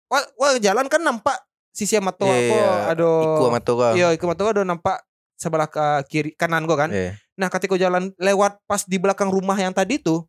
wah, 0.10 0.24
wah 0.36 0.58
jalan 0.60 0.90
kan 0.90 1.00
nampak 1.00 1.38
sisi 1.72 1.96
mata 2.02 2.25
Iya, 2.25 2.36
apa 2.36 2.56
iya. 2.58 2.72
aduh 2.92 3.22
Iku 3.22 3.44
kau. 3.78 3.94
Iya, 3.94 4.08
iku 4.18 4.25
mata 4.28 4.42
ada 4.48 4.64
nampak 4.66 4.98
sebelah 5.36 5.68
ke 5.68 5.86
kiri 6.10 6.30
kanan 6.36 6.63
gua 6.68 6.88
kan. 6.88 6.89
Iya. 6.92 7.15
Nah, 7.36 7.51
ketika 7.51 7.75
jalan 7.75 8.12
lewat 8.15 8.63
pas 8.63 8.84
di 8.88 8.96
belakang 8.96 9.27
rumah 9.27 9.56
yang 9.60 9.75
tadi 9.75 10.00
tuh 10.00 10.24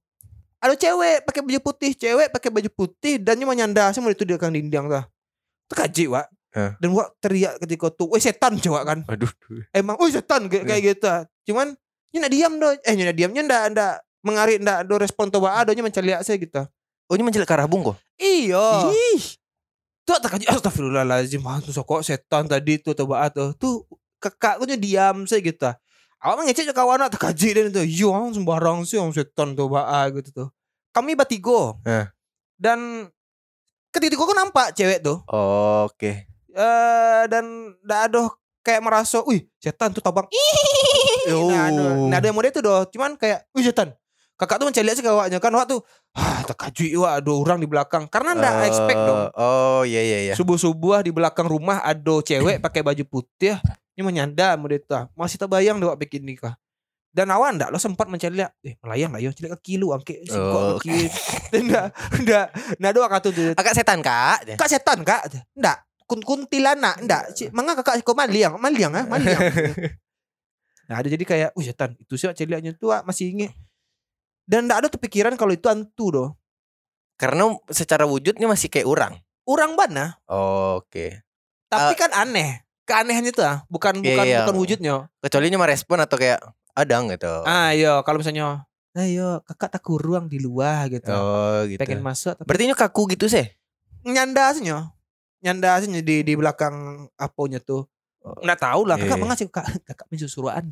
ada 0.59 0.75
cewek 0.75 1.23
pakai 1.23 1.41
baju 1.45 1.61
putih, 1.63 1.93
cewek 1.95 2.29
pakai 2.33 2.51
baju 2.51 2.71
putih 2.75 3.23
dan 3.23 3.39
dia 3.39 3.47
menyandar 3.47 3.95
semua 3.95 4.11
itu 4.11 4.27
di 4.27 4.35
belakang 4.35 4.57
dinding 4.57 4.89
tuh. 4.89 5.05
Itu 5.67 5.75
kaji, 5.75 6.05
Wak. 6.11 6.27
Hah. 6.57 6.73
Dan 6.81 6.97
Wak 6.97 7.09
teriak 7.21 7.61
ketika 7.63 7.93
tuh, 7.93 8.09
"Woi 8.11 8.19
setan, 8.19 8.57
coba 8.59 8.83
kan." 8.83 8.99
Aduh. 9.07 9.29
Emang, 9.71 9.95
"Woi 10.01 10.11
setan" 10.11 10.49
kayak, 10.49 10.65
kayak 10.65 10.83
gitu. 10.97 11.13
Cuman 11.53 11.77
nak 12.17 12.33
diam 12.33 12.53
doh. 12.57 12.73
Eh, 12.73 12.95
nak 12.97 13.17
diamnya 13.17 13.43
ndak 13.45 13.63
ndak 13.77 13.93
mengarik 14.25 14.59
ndak 14.59 14.89
do 14.89 14.97
respon 14.97 15.29
tuh 15.29 15.45
adonya 15.45 15.85
menceliak 15.85 16.25
saya 16.25 16.41
gitu. 16.41 16.65
Oh 17.07 17.15
ini 17.15 17.23
menjelek 17.23 17.47
ke 17.47 17.55
arah 17.55 17.69
bung 17.71 17.87
kok. 17.87 17.97
Iya. 18.19 18.91
Ih. 18.91 19.23
Tuh 20.03 20.19
tak 20.19 20.39
kaji 20.39 20.47
astagfirullahalazim. 20.51 21.43
Ah, 21.47 21.63
tuh 21.63 21.71
sokok 21.71 22.03
setan 22.03 22.51
tadi 22.51 22.83
tuh 22.83 22.97
coba 22.99 23.31
tuh. 23.31 23.55
Tuh 23.55 23.87
kakakku 24.19 24.65
diam 24.77 25.25
saya 25.25 25.41
gitu. 25.41 25.71
Awak 26.17 26.37
mengecek 26.43 26.65
juga 26.67 26.77
kawan 26.83 27.07
tak 27.13 27.21
kaji 27.21 27.49
dan 27.55 27.65
itu. 27.71 27.83
Yo 28.03 28.11
sembarang 28.33 28.83
sih 28.89 28.97
orang 28.97 29.13
setan 29.15 29.53
tuh 29.53 29.69
baa 29.69 30.09
gitu 30.11 30.33
tuh. 30.33 30.49
Kami 30.91 31.13
batigo. 31.13 31.77
Hah. 31.85 32.09
Dan 32.57 33.09
ketika 33.93 34.17
aku 34.17 34.33
nampak 34.33 34.73
cewek 34.73 35.05
tuh. 35.05 35.21
Oke. 35.29 36.25
eh 36.57 37.23
dan 37.29 37.45
ndak 37.85 38.01
ada 38.09 38.33
kayak 38.65 38.81
merasa, 38.81 39.21
wih 39.29 39.45
setan 39.61 39.93
tuh 39.93 40.01
tabang. 40.01 40.27
Oh. 41.27 41.51
Nah, 41.51 41.67
ada, 41.67 41.85
nah, 42.07 42.17
ada 42.23 42.27
yang 42.31 42.39
model 42.39 42.55
itu 42.55 42.63
doh. 42.63 42.87
Cuman 42.87 43.19
kayak, 43.19 43.51
wih 43.51 43.67
setan. 43.67 43.91
Kakak 44.39 44.63
tuh 44.63 44.71
mencari 44.71 44.95
sih 44.95 45.03
kawaknya 45.03 45.41
kan 45.41 45.49
waktu 45.51 45.81
ah 46.13 46.45
tak 46.45 46.61
kajui 46.61 46.93
wah 47.01 47.17
ada 47.17 47.33
orang 47.33 47.57
di 47.57 47.65
belakang 47.65 48.05
karena 48.05 48.37
ndak 48.37 48.53
Eh, 48.53 48.67
expect 48.69 49.01
dong 49.01 49.33
Oh 49.33 49.81
iya 49.83 50.05
iya 50.05 50.19
iya. 50.29 50.35
subuh-subuh 50.37 51.01
di 51.01 51.09
belakang 51.09 51.49
rumah 51.49 51.81
ada 51.81 52.21
cewek 52.21 52.61
pakai 52.61 52.85
baju 52.85 53.01
putih 53.09 53.57
ini 53.97 54.03
menyanda 54.05 54.61
itu 54.61 54.93
masih 55.17 55.41
terbayang 55.41 55.81
doa 55.81 55.97
bikin 55.97 56.21
nikah. 56.23 56.55
Dan 57.17 57.33
awan 57.33 57.57
ndak 57.57 57.73
lo 57.73 57.81
sempat 57.81 58.12
mencari 58.12 58.45
lihat 58.45 58.53
eh 58.61 58.76
melayang 58.85 59.09
lah 59.09 59.25
yo 59.25 59.33
cilik 59.33 59.57
ke 59.57 59.73
kilo 59.73 59.97
angke 59.97 60.21
si 60.29 60.37
Oh, 60.37 60.76
dan 61.49 61.62
ndak 61.65 61.87
ndak 62.21 62.47
ndak 62.76 62.93
doa 62.93 63.09
kata 63.09 63.29
tuh 63.33 63.57
Agak 63.57 63.73
setan 63.73 64.05
kak. 64.05 64.45
kak 64.61 64.69
setan 64.69 65.00
kak. 65.00 65.25
Ndak 65.57 65.81
kun 66.05 66.21
kuntilanak 66.21 67.00
ndak 67.00 67.33
mangga 67.57 67.73
kakak 67.81 68.05
kau 68.05 68.12
maliang 68.12 68.61
maliang 68.61 68.93
ah 68.93 69.05
maliang. 69.09 69.41
Nah 70.87 71.03
ada 71.03 71.09
jadi 71.11 71.25
kayak 71.25 71.50
wih 71.57 71.67
setan 71.67 71.97
itu 71.99 72.15
sih 72.15 72.29
celiaknya 72.31 72.76
tuh 72.76 72.93
ah, 72.95 73.03
masih 73.03 73.33
inget 73.33 73.50
dan 74.47 74.69
ndak 74.71 74.85
ada 74.85 74.88
kepikiran 74.93 75.35
kalau 75.35 75.57
itu 75.57 75.67
hantu 75.67 76.07
doh. 76.12 76.29
Karena 77.17 77.49
secara 77.73 78.05
wujudnya 78.05 78.45
masih 78.45 78.69
kayak 78.69 78.85
orang. 78.85 79.17
orang 79.47 79.73
mana 79.79 80.19
Oke. 80.29 81.23
tapi 81.71 81.95
kan 81.95 82.11
aneh 82.11 82.66
keanehannya 82.87 83.35
tuh 83.35 83.45
ah 83.45 83.57
bukan 83.66 83.99
Iya, 83.99 84.07
bukan 84.09 84.25
iya. 84.25 84.38
bukan 84.40 84.57
wujudnya 84.57 84.95
Kecuali 85.19 85.50
cuma 85.50 85.66
respon 85.66 85.99
atau 85.99 86.14
kayak 86.14 86.38
adang 86.73 87.11
gitu. 87.11 87.28
Ah 87.43 87.75
iya 87.75 88.00
kalau 88.00 88.23
misalnya 88.23 88.62
Ayo 88.97 89.45
kakak 89.45 89.76
tak 89.76 89.85
ruang 89.85 90.25
di 90.25 90.40
luar 90.40 90.88
gitu 90.88 91.12
Oh 91.12 91.61
gitu. 91.69 91.76
Pengen 91.76 92.00
masuk 92.00 92.33
tapi 92.33 92.49
Berarti 92.49 92.64
ini 92.64 92.73
kaku 92.73 93.02
gitu 93.12 93.28
sih. 93.28 93.45
Nyanda 94.00 94.49
aslinya 94.49 94.88
Nyanda 95.43 95.76
aslinya 95.76 96.00
di, 96.00 96.25
di 96.25 96.33
belakang 96.33 97.05
aponya 97.14 97.61
tuh 97.61 97.85
Nggak 98.25 98.57
tahu 98.59 98.83
lah 98.88 98.97
kakak 98.97 99.12
Iya. 99.12 99.23
mengasih 99.23 99.47
kakak, 99.52 99.85
kakak 99.85 100.07
mensusuruan 100.09 100.64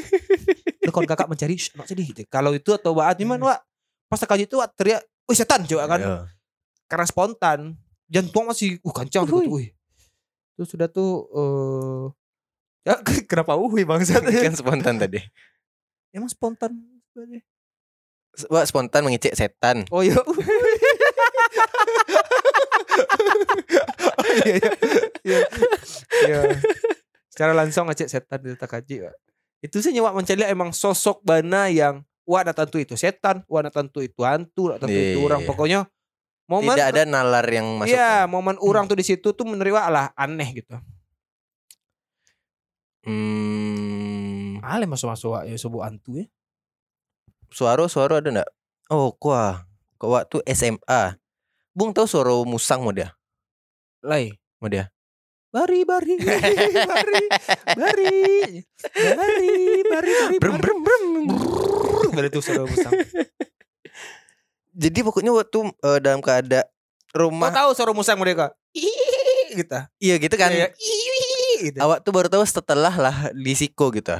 Lu 0.84 0.90
kalau 0.92 1.08
kakak 1.08 1.26
mencari 1.26 1.56
nak 1.74 1.86
sedih 1.88 2.06
gitu. 2.12 2.20
Kalau 2.28 2.52
itu 2.52 2.70
atau 2.70 2.92
baat 2.92 3.16
gimana 3.16 3.40
wak 3.48 3.60
Pas 4.06 4.20
kaji 4.20 4.44
itu 4.44 4.60
wak 4.60 4.70
teriak 4.76 5.00
Wih 5.24 5.34
setan 5.34 5.64
coba 5.64 5.88
kan 5.88 6.00
Iya. 6.04 6.16
Karena 6.84 7.06
spontan 7.08 7.58
Jantung 8.04 8.44
masih 8.44 8.76
Uh 8.84 8.92
kancang 8.92 9.24
tuh 9.24 9.40
Uhuy. 9.40 9.48
Wih 9.48 9.68
Terus 10.54 10.68
sudah 10.70 10.88
tuh 10.88 11.10
eh 11.34 12.04
Ya 12.84 13.00
kenapa 13.30 13.56
uhui 13.56 13.88
bangsat 13.88 14.20
kan 14.44 14.52
spontan 14.52 15.00
tadi. 15.00 15.16
Emang 16.12 16.28
spontan 16.28 16.76
sebenarnya. 17.10 17.40
Wah 18.52 18.64
spontan 18.68 19.08
mengecek 19.08 19.32
setan. 19.34 19.88
Oh 19.88 20.04
iya. 20.04 20.14
Oh, 24.14 24.26
iya, 24.46 24.54
iya. 24.56 24.70
Iya. 25.24 25.38
Iya. 26.24 26.40
Secara 27.28 27.52
langsung 27.56 27.90
ngecek 27.90 28.08
setan 28.08 28.38
di 28.40 28.54
Takaji, 28.54 29.02
Pak. 29.02 29.14
Itu 29.64 29.80
sih 29.82 29.90
nyewa 29.90 30.14
mencari 30.14 30.44
emang 30.46 30.70
sosok 30.70 31.24
bana 31.24 31.66
yang 31.72 32.04
wah 32.22 32.44
ada 32.44 32.52
tentu 32.54 32.78
itu 32.78 32.94
setan, 32.94 33.42
wah 33.50 33.64
ada 33.64 33.72
tentu 33.72 34.00
itu 34.04 34.22
hantu, 34.22 34.70
ada 34.70 34.84
tentu 34.86 34.94
itu 34.94 35.18
Iya, 35.18 35.26
orang. 35.26 35.40
iya. 35.42 35.48
Pokoknya 35.48 35.78
momen 36.44 36.76
Tidak 36.76 36.88
ada 36.92 37.02
nalar 37.08 37.46
yang 37.48 37.66
masuk. 37.80 37.94
Iya, 37.94 38.28
momen 38.28 38.56
orang 38.60 38.84
tuh 38.88 38.96
di 39.00 39.04
situ 39.06 39.32
tuh 39.32 39.46
menerima 39.48 39.88
lah 39.88 40.06
aneh 40.16 40.48
gitu. 40.60 40.76
Hmm, 43.04 44.64
Ale 44.64 44.88
masuk-masuk 44.88 45.44
ya 45.44 45.56
sebuah 45.60 45.92
hantu 45.92 46.24
ya. 46.24 46.26
suara 47.52 47.84
suara 47.86 48.18
ada 48.18 48.32
ndak? 48.32 48.48
Oh 48.88 49.12
kuah. 49.14 49.68
Kok 50.00 50.10
waktu 50.10 50.36
SMA. 50.56 51.16
Bung 51.76 51.92
tahu 51.92 52.08
suara 52.08 52.32
musang 52.42 52.82
mau 52.82 52.90
dia? 52.90 53.12
Lai. 54.02 54.32
Mau 54.58 54.66
dia? 54.72 54.88
Bari 55.54 55.86
bari 55.86 56.18
bari 56.18 56.54
bari 56.82 57.24
bari 57.78 58.14
bari 59.14 59.54
bari 59.86 60.36
Brem 60.42 60.58
brem 60.58 60.78
brem. 60.82 61.04
Bari 62.10 62.26
itu 62.26 62.40
suara 62.42 62.66
musang. 62.66 62.90
Jadi 64.74 65.06
pokoknya 65.06 65.30
waktu 65.30 65.70
eh, 65.70 65.98
dalam 66.02 66.18
keadaan 66.18 66.66
rumah 67.14 67.54
tahu 67.54 67.70
suara 67.72 67.94
musang 67.94 68.18
mereka? 68.18 68.50
Gitu. 69.54 69.70
iya 70.02 70.18
gitu 70.18 70.34
kan. 70.34 70.50
Kayak, 70.50 70.74
ih, 70.74 71.70
gitu. 71.70 71.78
Awak 71.78 72.02
tuh 72.02 72.10
baru 72.10 72.26
tahu 72.26 72.42
setelah 72.42 72.90
lah 72.90 73.30
di 73.30 73.54
Siko 73.54 73.94
gitu. 73.94 74.18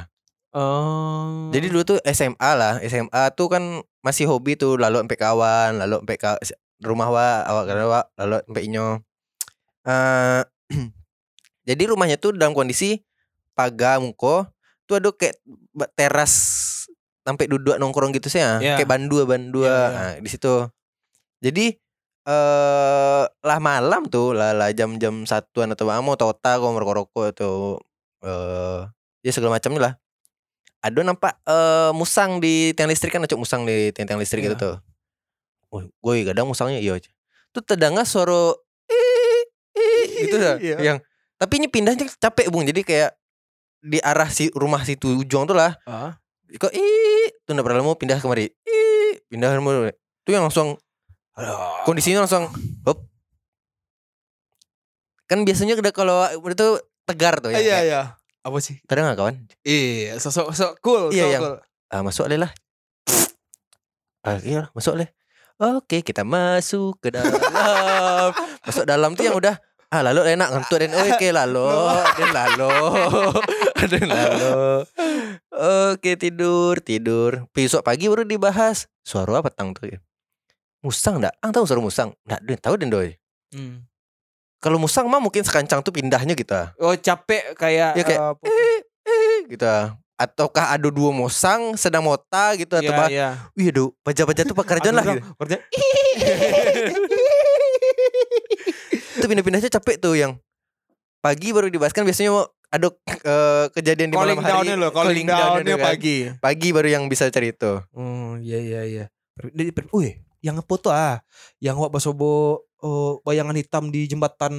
Oh. 0.55 1.51
Jadi 1.51 1.67
dulu 1.67 1.83
tuh 1.83 1.99
SMA 2.07 2.51
lah, 2.55 2.79
SMA 2.87 3.23
tuh 3.35 3.51
kan 3.51 3.83
masih 3.99 4.31
hobi 4.31 4.55
tuh 4.55 4.79
lalu 4.79 5.03
sampai 5.03 5.19
kawan, 5.19 5.71
lalu 5.83 5.99
sampai 5.99 6.15
ka, 6.15 6.39
rumah 6.79 7.11
wa, 7.11 7.43
awak 7.43 7.63
kada 7.67 7.83
wa, 7.83 8.01
lalu 8.15 8.39
sampai 8.47 8.63
inyo. 8.63 8.87
Eh 9.83 10.41
jadi 11.67 11.83
rumahnya 11.91 12.15
tuh 12.15 12.31
dalam 12.31 12.55
kondisi 12.55 13.03
pagar 13.51 13.99
muko, 13.99 14.47
tuh 14.87 15.03
ada 15.03 15.11
kayak 15.11 15.35
teras 15.99 16.33
sampai 17.25 17.49
duduk 17.49 17.75
nongkrong 17.75 18.13
gitu 18.13 18.29
sih 18.29 18.37
ya, 18.37 18.61
Iya. 18.61 18.75
kayak 18.77 18.85
bandua 18.87 19.25
bandua 19.25 19.65
Iya, 19.65 19.73
iya. 19.73 19.89
Nah, 19.91 20.13
di 20.21 20.29
situ. 20.29 20.53
Jadi 21.41 21.65
eh 22.25 23.23
lah 23.25 23.59
malam 23.59 24.05
tuh 24.05 24.33
lah, 24.33 24.49
lah 24.51 24.69
jam-jam 24.71 25.25
satuan 25.25 25.69
atau 25.69 25.85
apa 25.85 26.01
mau 26.01 26.13
tota 26.13 26.57
kau 26.57 26.69
merokok-rokok 26.71 27.25
atau 27.33 27.53
eh 28.21 28.81
ya 29.21 29.29
segala 29.29 29.57
macamnya 29.57 29.81
lah 29.81 29.93
ada 30.81 31.01
nampak 31.01 31.33
eh 31.43 31.91
musang 31.93 32.37
di 32.37 32.73
tiang 32.73 32.89
listrik 32.89 33.09
kan 33.09 33.21
acuk 33.21 33.37
musang 33.37 33.65
di 33.65 33.89
tiang-tiang 33.89 34.17
listrik 34.17 34.41
Iya. 34.41 34.53
gitu 34.53 34.57
tuh. 34.57 34.75
Woi, 35.69 35.89
gue 35.91 36.29
kadang 36.29 36.45
musangnya 36.45 36.77
iya 36.77 36.93
aja. 36.93 37.09
Tuh 37.51 37.61
terdengar 37.61 38.05
suara 38.05 38.53
gitu 40.15 40.35
dah. 40.37 40.55
Iya. 40.57 40.77
Yang 40.79 40.97
tapi 41.35 41.53
ini 41.59 41.67
pindahnya 41.67 42.05
capek 42.15 42.47
Bung. 42.47 42.63
Jadi 42.63 42.81
kayak 42.81 43.11
di 43.85 43.99
arah 44.01 44.29
si 44.29 44.49
rumah 44.55 44.81
situ 44.81 45.19
ujung 45.19 45.45
tuh 45.45 45.53
lah. 45.53 45.77
Ah. 45.85 46.15
Kok 46.45 46.71
ih 46.77 47.33
pernah 47.45 47.81
mau 47.81 47.97
pindah 47.97 48.21
kemari. 48.21 48.53
Ih, 48.65 49.17
pindah 49.27 49.57
kemari. 49.57 49.91
Tuh 50.25 50.31
yang 50.31 50.45
langsung 50.45 50.77
kondisinya 51.83 52.23
langsung 52.23 52.47
hop. 52.85 52.97
Kan 55.25 55.41
biasanya 55.41 55.73
udah 55.75 55.93
kalau 55.93 56.21
itu 56.29 56.67
tegar 57.09 57.41
tuh 57.41 57.49
ya. 57.51 57.59
Iya 57.59 57.77
iya. 57.81 58.01
Apa 58.45 58.57
sih? 58.61 58.77
Kadang 58.85 59.09
nggak 59.09 59.17
kawan? 59.17 59.35
Iya, 59.65 60.21
sosok 60.21 60.53
sosok 60.53 60.71
cool. 60.85 61.09
Iya, 61.09 61.37
yang- 61.37 61.41
cool. 61.41 61.57
ah, 61.89 62.01
masuk 62.05 62.29
lah. 62.29 62.53
Ah, 64.21 64.37
iya, 64.41 64.69
masuk 64.73 64.97
le. 65.01 65.13
Oke, 65.57 66.01
kita 66.05 66.21
masuk 66.25 66.97
ke 67.01 67.09
dalam. 67.09 67.31
masuk 68.65 68.85
dalam 68.85 69.13
tuh 69.17 69.25
yang 69.25 69.37
udah 69.37 69.57
ah 69.95 70.03
lalu 70.03 70.27
enak 70.27 70.47
ngantuk 70.49 70.77
dan 70.77 70.91
oke 70.91 71.27
lalu 71.31 71.71
dan 72.19 72.29
lalu 72.43 72.73
dan 73.91 74.05
lalu 74.05 74.59
oke 75.87 76.11
tidur 76.19 76.73
tidur 76.79 77.31
besok 77.49 77.79
pagi 77.81 78.11
baru 78.11 78.27
dibahas 78.27 78.91
suara 79.01 79.39
apa 79.39 79.47
tang 79.47 79.71
tuh 79.71 79.87
ya 79.87 79.99
musang 80.83 81.17
enggak 81.17 81.31
ang 81.39 81.49
tahu 81.49 81.63
suara 81.63 81.79
musang 81.79 82.11
enggak 82.23 82.39
doi 82.43 82.57
tahu 82.59 82.75
den 82.75 82.91
doi 82.91 83.15
Hmm. 83.49 83.87
Kalau 84.59 84.75
musang 84.75 85.07
mah 85.07 85.21
mungkin 85.21 85.39
sekancang 85.39 85.79
tuh 85.79 85.93
pindahnya 85.93 86.35
gitu. 86.35 86.57
Oh 86.75 86.91
capek 86.91 87.55
kayak 87.55 87.95
Ya, 87.95 88.03
kayak, 88.03 88.19
eh, 88.41 88.51
Eh, 88.51 88.79
eh, 89.05 89.35
gitu. 89.47 89.63
ah. 89.63 89.95
Ataukah 90.15 90.73
ada 90.73 90.89
dua 90.89 91.13
musang 91.13 91.77
sedang 91.77 92.03
mota 92.03 92.51
gitu 92.55 92.73
atau 92.73 92.83
Iya, 92.83 92.97
bah, 92.97 93.07
iya. 93.07 93.29
wih 93.53 93.69
aduh 93.69 93.95
baja-baja 94.01 94.43
tuh 94.43 94.57
pekerjaan 94.57 94.91
lah 94.91 95.05
gitu. 95.05 95.23
Kerja. 95.37 95.57
Itu 99.25 99.33
pindah-pindahnya 99.33 99.73
capek 99.73 99.97
tuh 99.97 100.13
yang 100.13 100.37
pagi 101.17 101.49
baru 101.49 101.65
dibahaskan 101.73 102.05
biasanya 102.05 102.29
mau 102.29 102.45
ada 102.69 102.93
eh, 103.09 103.65
kejadian 103.73 104.13
di 104.13 104.15
calling 104.21 104.37
malam 104.37 104.61
hari. 104.61 104.77
loh, 104.77 104.93
calling 104.93 105.25
downnya 105.25 105.65
tuh 105.65 105.81
kan. 105.81 105.87
pagi. 105.89 106.17
Pagi 106.37 106.69
baru 106.69 106.87
yang 106.93 107.03
bisa 107.09 107.25
cari 107.33 107.49
itu. 107.49 107.81
Oh 107.97 108.37
iya 108.37 108.61
iya 108.61 108.81
iya. 108.85 109.05
Wih, 109.89 110.21
yang 110.45 110.61
foto 110.61 110.93
ah, 110.93 111.25
yang 111.57 111.73
wak 111.81 111.89
basobo 111.89 112.61
oh, 112.85 113.17
bayangan 113.25 113.57
hitam 113.57 113.89
di 113.89 114.05
jembatan. 114.05 114.53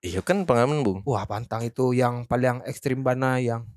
Iya 0.00 0.24
kan 0.24 0.48
pengalaman 0.48 0.80
bung. 0.80 1.04
Wah 1.04 1.28
pantang 1.28 1.68
itu 1.68 1.92
yang 1.92 2.24
paling 2.24 2.64
ekstrim 2.64 3.04
bana 3.04 3.36
yang. 3.44 3.68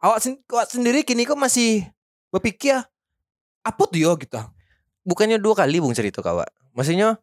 Awak, 0.00 0.16
sen- 0.16 0.40
awak 0.48 0.72
sendiri 0.72 1.04
kini 1.04 1.28
kok 1.28 1.36
masih 1.36 1.84
berpikir 2.32 2.80
apa 3.60 3.82
tuh 3.84 4.00
yo 4.00 4.16
gitu. 4.16 4.40
Bukannya 5.04 5.36
dua 5.36 5.52
kali 5.52 5.76
bung 5.76 5.92
cerita 5.92 6.24
kawa. 6.24 6.48
Maksudnya 6.72 7.20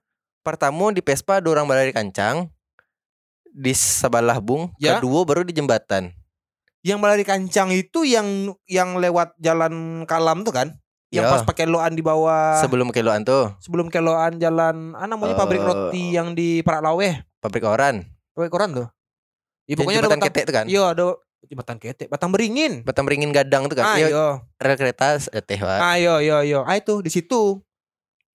pertama 0.50 0.90
di 0.90 1.02
Vespa 1.06 1.38
ada 1.38 1.48
orang 1.54 1.70
berlari 1.70 1.94
kancang 1.94 2.50
di 3.50 3.74
sebelah 3.74 4.38
bung. 4.42 4.70
Ya. 4.82 4.98
Kedua 4.98 5.26
baru 5.26 5.46
di 5.46 5.54
jembatan. 5.54 6.14
Yang 6.80 6.98
melari 6.98 7.26
kancang 7.28 7.76
itu 7.76 8.08
yang 8.08 8.56
yang 8.66 8.96
lewat 8.98 9.36
jalan 9.38 10.06
kalam 10.08 10.48
tuh 10.48 10.56
kan? 10.56 10.68
Yang 11.10 11.26
Ya. 11.26 11.32
pas 11.34 11.42
pakai 11.44 11.66
loan 11.66 11.98
di 11.98 12.06
bawah 12.06 12.62
Sebelum 12.62 12.94
keloan 12.94 13.26
tuh 13.26 13.50
sebelum 13.58 13.90
keloan 13.90 14.38
jalan 14.38 14.94
ah 14.94 15.10
namanya 15.10 15.34
pabrik 15.34 15.58
Eh, 15.60 15.66
roti 15.66 16.14
yang 16.14 16.38
di 16.38 16.62
Parak 16.62 16.86
Laweh. 16.86 17.20
pabrik 17.42 17.66
orang. 17.66 18.06
Pabrik 18.38 18.54
koran 18.54 18.72
tuh. 18.78 18.88
Ya, 19.66 19.74
pokoknya 19.78 20.02
ada 20.02 20.10
jembatan 20.10 20.22
batang, 20.22 20.34
ketek 20.34 20.44
tuh 20.46 20.56
kan. 20.56 20.66
Iya 20.70 20.84
ada 20.94 21.06
jembatan 21.50 21.78
ketek, 21.82 22.08
batang 22.10 22.32
beringin. 22.32 22.74
Batang 22.86 23.06
beringin 23.10 23.32
gadang 23.34 23.68
tuh 23.68 23.78
kan. 23.78 23.98
Iya, 23.98 24.08
Ayo, 24.12 24.26
rel 24.62 24.76
kereta 24.78 25.18
eh, 25.18 25.44
teh 25.44 25.60
ayo, 25.60 26.22
ayo, 26.22 26.36
ayo. 26.46 26.60
Ah 26.64 26.78
itu 26.78 27.02
di 27.02 27.10
situ. 27.12 27.60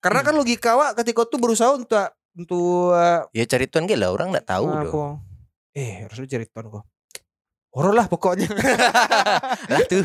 Karena 0.05 0.21
Hmm. 0.21 0.29
kan 0.29 0.35
logika 0.37 0.71
wak 0.75 0.91
ketika 0.95 1.25
tuh 1.25 1.41
berusaha 1.41 1.73
untuk 1.73 1.97
untuk 2.35 2.93
uh, 2.93 3.25
Ya 3.33 3.45
cari 3.45 3.65
tuan 3.65 3.89
lah 3.89 4.11
orang 4.11 4.29
nggak 4.31 4.45
tahu 4.45 4.69
apa? 4.69 4.85
doh. 4.85 5.17
Eh, 5.73 6.05
harusnya 6.05 6.29
cerita 6.29 6.61
kok. 6.61 6.85
Horor 7.73 7.91
lah 7.93 8.07
pokoknya. 8.07 8.47
Lah 9.67 9.81
tuh 9.83 9.99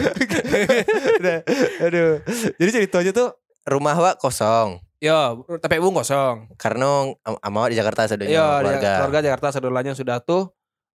Udah, 1.19 1.37
Aduh. 1.81 2.17
Jadi 2.55 2.69
ceritanya 2.73 3.11
tuh 3.11 3.29
rumah 3.63 3.93
Wak 3.93 4.17
kosong. 4.17 4.81
ya 4.97 5.31
tapi 5.57 5.77
bung 5.77 5.93
kosong. 5.93 6.49
Karena 6.55 6.87
am- 7.19 7.39
ama 7.39 7.67
di 7.67 7.75
Jakarta 7.75 8.03
Iya, 8.03 8.09
sadanya 8.09 8.31
keluarga. 8.33 8.57
keluarga. 8.59 8.91
keluarga 8.97 9.19
Jakarta 9.21 9.47
saudaranya 9.51 9.93
sudah 9.93 10.17
tuh 10.19 10.43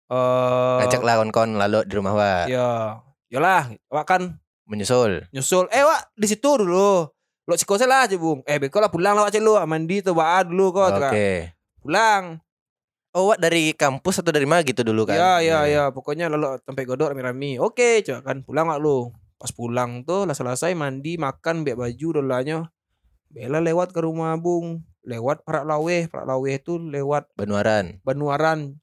eh 0.07 0.77
Ngajak 0.81 1.01
lah 1.01 1.15
kawan-kawan 1.17 1.51
lalu 1.57 1.79
di 1.85 1.95
rumah 1.95 2.13
Wak 2.13 2.47
Ya, 2.47 2.99
yalah, 3.29 3.69
wak 3.87 4.05
kan 4.05 4.23
menyusul. 4.65 5.27
nyusul. 5.31 5.67
Eh, 5.69 5.83
wak 5.83 6.15
di 6.15 6.27
situ 6.27 6.47
dulu. 6.57 7.11
Lo 7.51 7.59
sikose 7.59 7.83
lah 7.83 8.07
aja, 8.07 8.15
Bung. 8.15 8.47
Eh, 8.47 8.63
beko 8.63 8.79
lah 8.79 8.87
pulang 8.87 9.19
lah 9.19 9.27
wak 9.27 9.35
celu, 9.35 9.59
mandi 9.67 9.99
tuh 10.07 10.15
wak 10.15 10.47
dulu 10.47 10.71
kok. 10.71 11.03
Oke. 11.03 11.51
Pulang. 11.83 12.39
Oh, 13.11 13.35
Wak 13.35 13.43
dari 13.43 13.75
kampus 13.75 14.23
atau 14.23 14.31
dari 14.31 14.47
mana 14.47 14.63
gitu 14.63 14.87
dulu 14.87 15.03
kan? 15.03 15.19
Ya, 15.19 15.43
ya, 15.43 15.67
ya. 15.67 15.91
Pokoknya 15.91 16.31
lalu 16.31 16.63
sampai 16.63 16.87
godok 16.87 17.11
rame-rame. 17.11 17.59
Oke, 17.59 18.07
coba 18.07 18.23
kan 18.23 18.47
pulang 18.47 18.71
wak 18.71 18.79
lu. 18.79 19.11
Pas 19.35 19.51
pulang 19.51 20.07
tuh 20.07 20.31
lah 20.31 20.37
selesai 20.39 20.79
mandi, 20.79 21.19
makan, 21.19 21.67
biak 21.67 21.75
baju 21.75 22.23
dolanya. 22.23 22.71
Bela 23.27 23.59
lewat 23.59 23.91
ke 23.91 23.99
rumah 23.99 24.39
Bung. 24.39 24.87
Lewat 25.03 25.43
Parak 25.43 25.67
Laweh. 25.67 26.07
Parak 26.07 26.31
Laweh 26.31 26.55
itu 26.55 26.79
lewat 26.79 27.35
Banuaran. 27.35 27.99
Banuaran. 28.07 28.79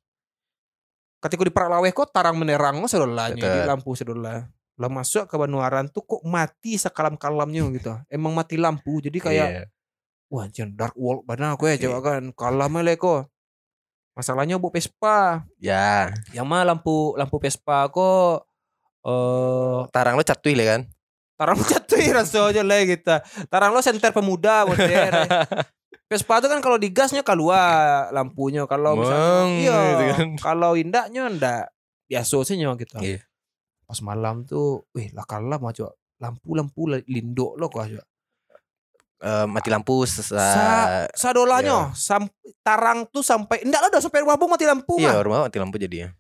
Ketika 1.24 1.48
di 1.48 1.54
Parak 1.56 1.80
Laweh 1.80 1.96
kok 1.96 2.12
tarang 2.12 2.36
menerang 2.36 2.84
sedolanya 2.92 3.40
di 3.40 3.62
lampu 3.64 3.96
sedola. 3.96 4.44
Lah 4.78 4.88
masuk 4.88 5.26
ke 5.26 5.36
Banuaran 5.36 5.90
tuh 5.90 6.06
kok 6.06 6.22
mati 6.22 6.78
sekalam-kalamnya 6.78 7.66
gitu. 7.74 7.94
Emang 8.08 8.32
mati 8.32 8.56
lampu. 8.56 9.02
Jadi 9.02 9.18
kayak 9.18 9.48
Iya. 9.50 9.64
wah 10.30 10.46
anjir 10.46 10.70
dark 10.70 10.94
world 10.94 11.26
benar 11.26 11.58
aku 11.58 11.66
ya 11.68 11.82
coba 11.82 12.00
kan. 12.14 12.30
Kalamnya 12.32 12.94
leko. 12.94 13.26
Masalahnya 14.14 14.58
bu 14.58 14.70
Vespa. 14.70 15.46
Ya, 15.58 16.14
Yang 16.34 16.46
mah 16.46 16.62
lampu 16.62 17.14
lampu 17.14 17.38
Vespa 17.38 17.90
kok 17.90 18.46
eh 19.02 19.80
tarang 19.90 20.14
lo 20.14 20.24
catuy 20.24 20.54
le 20.54 20.66
kan? 20.66 20.82
tarang 21.38 21.62
jatuh 21.62 22.02
rasanya 22.18 22.66
lah 22.66 22.82
gitu. 22.82 23.14
Tarang 23.46 23.70
lo 23.70 23.78
senter 23.78 24.10
pemuda 24.10 24.66
modern. 24.66 25.30
Vespa 26.10 26.42
itu 26.42 26.48
kan 26.50 26.60
kalau 26.66 26.82
digasnya 26.82 27.22
keluar 27.22 28.10
lampunya 28.10 28.66
kalau 28.66 28.98
misalnya 28.98 29.46
Meng, 29.46 29.52
iya 29.62 29.78
gitu 29.86 30.04
kan. 30.18 30.28
kalau 30.42 30.74
indaknya 30.74 31.30
ndak 31.30 31.64
biasa 32.10 32.42
sih 32.42 32.58
gitu. 32.58 32.98
Iya. 32.98 33.22
Pas 33.88 34.00
malam 34.02 34.44
tuh, 34.44 34.84
wih 34.92 35.08
lah 35.12 35.24
kalah 35.24 35.58
mah 35.58 35.72
coba 35.72 35.96
lampu-lampu 36.18 36.82
lindok 37.06 37.56
lo 37.56 37.66
kok 37.68 37.88
coba. 37.88 38.04
Eh, 39.18 39.46
mati 39.48 39.72
lampu 39.72 40.06
sesa 40.06 40.38
Sa- 40.38 41.10
Sadolanya 41.10 41.90
sam 41.92 42.30
tarang 42.62 43.02
tuh 43.08 43.22
sampai 43.22 43.66
ndak 43.66 43.80
lah 43.80 43.90
udah 43.90 43.98
sampai 43.98 44.22
rumah 44.22 44.38
mati 44.38 44.62
lampu 44.62 45.02
Iya, 45.02 45.10
mah. 45.10 45.24
rumah 45.24 45.40
mati 45.42 45.58
lampu 45.58 45.78
jadinya. 45.78 46.14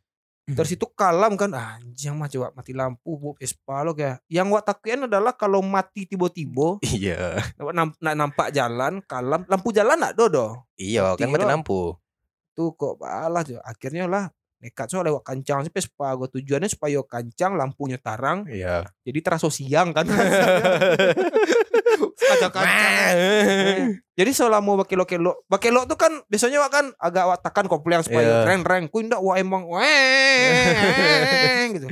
Dari 0.47 0.63
situ 0.65 0.87
kalam 0.89 1.35
kan 1.35 1.51
anjing 1.51 2.15
mah 2.15 2.25
coba 2.25 2.55
mati 2.55 2.71
lampu 2.71 3.13
bu 3.13 3.35
Vespa 3.35 3.83
lo 3.83 3.91
kayak. 3.91 4.23
Yang 4.25 4.47
wak 4.49 4.63
takutin 4.63 5.05
adalah 5.05 5.35
kalau 5.35 5.59
mati 5.59 6.07
tiba-tiba 6.07 6.79
Iya. 6.81 7.37
namp- 7.69 7.99
nak 7.99 8.15
nampak 8.15 8.47
jalan 8.49 9.03
kalam 9.03 9.43
lampu 9.43 9.69
jalan 9.69 9.99
nak 9.99 10.15
dodo 10.15 10.65
Iya, 10.73 11.13
kan 11.13 11.27
mati 11.27 11.43
lampu. 11.43 11.93
tuh 12.55 12.73
kok 12.73 12.97
balah 12.97 13.45
akhirnya 13.61 14.07
lah 14.07 14.31
nekat. 14.57 14.89
So 14.89 15.01
lewat 15.01 15.21
kancang 15.21 15.61
sih 15.61 15.69
Vespa 15.69 16.13
gue 16.15 16.27
tujuannya 16.33 16.65
supaya 16.65 16.97
kancang 17.05 17.53
lampunya 17.53 17.97
tarang 17.97 18.45
Iya. 18.49 18.85
jadi 19.01 19.19
terasa 19.21 19.49
siang 19.49 19.93
kan. 19.93 20.05
Kancang-kancang 22.17 23.15
jadi 24.17 24.31
selama 24.33 24.83
bakelo-kelo 24.83 25.45
bakelo 25.45 25.85
tuh 25.85 25.95
kan 25.95 26.09
biasanya 26.25 26.65
wak 26.65 26.71
kan 26.73 26.85
agak 26.97 27.23
wak 27.25 27.39
tekan 27.41 27.65
kopling 27.69 28.01
supaya 28.01 28.43
Iya. 28.43 28.45
reng-reng 28.49 28.85
ku 28.89 29.01
ndak 29.01 29.21
wak 29.21 29.37
emang 29.37 29.63
weng. 29.69 31.69
Gitu. 31.77 31.87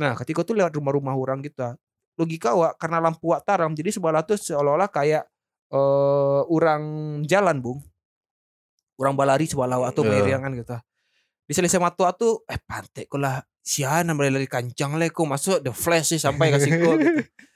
Nah 0.00 0.16
ketika 0.16 0.40
tuh 0.42 0.56
lewat 0.56 0.72
rumah-rumah 0.72 1.12
orang 1.12 1.40
kita 1.40 1.76
logika 2.16 2.56
wak 2.56 2.76
karena 2.76 3.00
lampu 3.00 3.32
wak 3.32 3.44
taram 3.44 3.72
jadi 3.72 3.92
sebelah 3.92 4.24
tuh 4.24 4.36
seolah-olah 4.36 4.88
kayak 4.88 5.24
eh 5.70 6.40
orang 6.48 6.82
jalan 7.24 7.60
bung. 7.60 7.80
Orang 8.96 9.16
balari 9.16 9.44
sebelah 9.44 9.76
wak 9.78 9.92
tuh 9.92 10.04
Iya. 10.04 10.12
meriangan 10.20 10.52
gitu 10.56 10.76
di 11.50 11.58
selisih 11.58 11.82
matu 11.82 12.06
tuh 12.14 12.46
eh 12.46 12.62
pantek 12.62 13.10
kok 13.10 13.18
lah 13.18 13.42
siana 13.58 14.14
lari 14.14 14.46
kancang 14.46 14.94
leko 14.94 15.26
masuk 15.26 15.66
the 15.66 15.74
flash 15.74 16.14
sih 16.14 16.22
sampai 16.22 16.54
siku 16.62 16.94
gitu. 16.94 17.26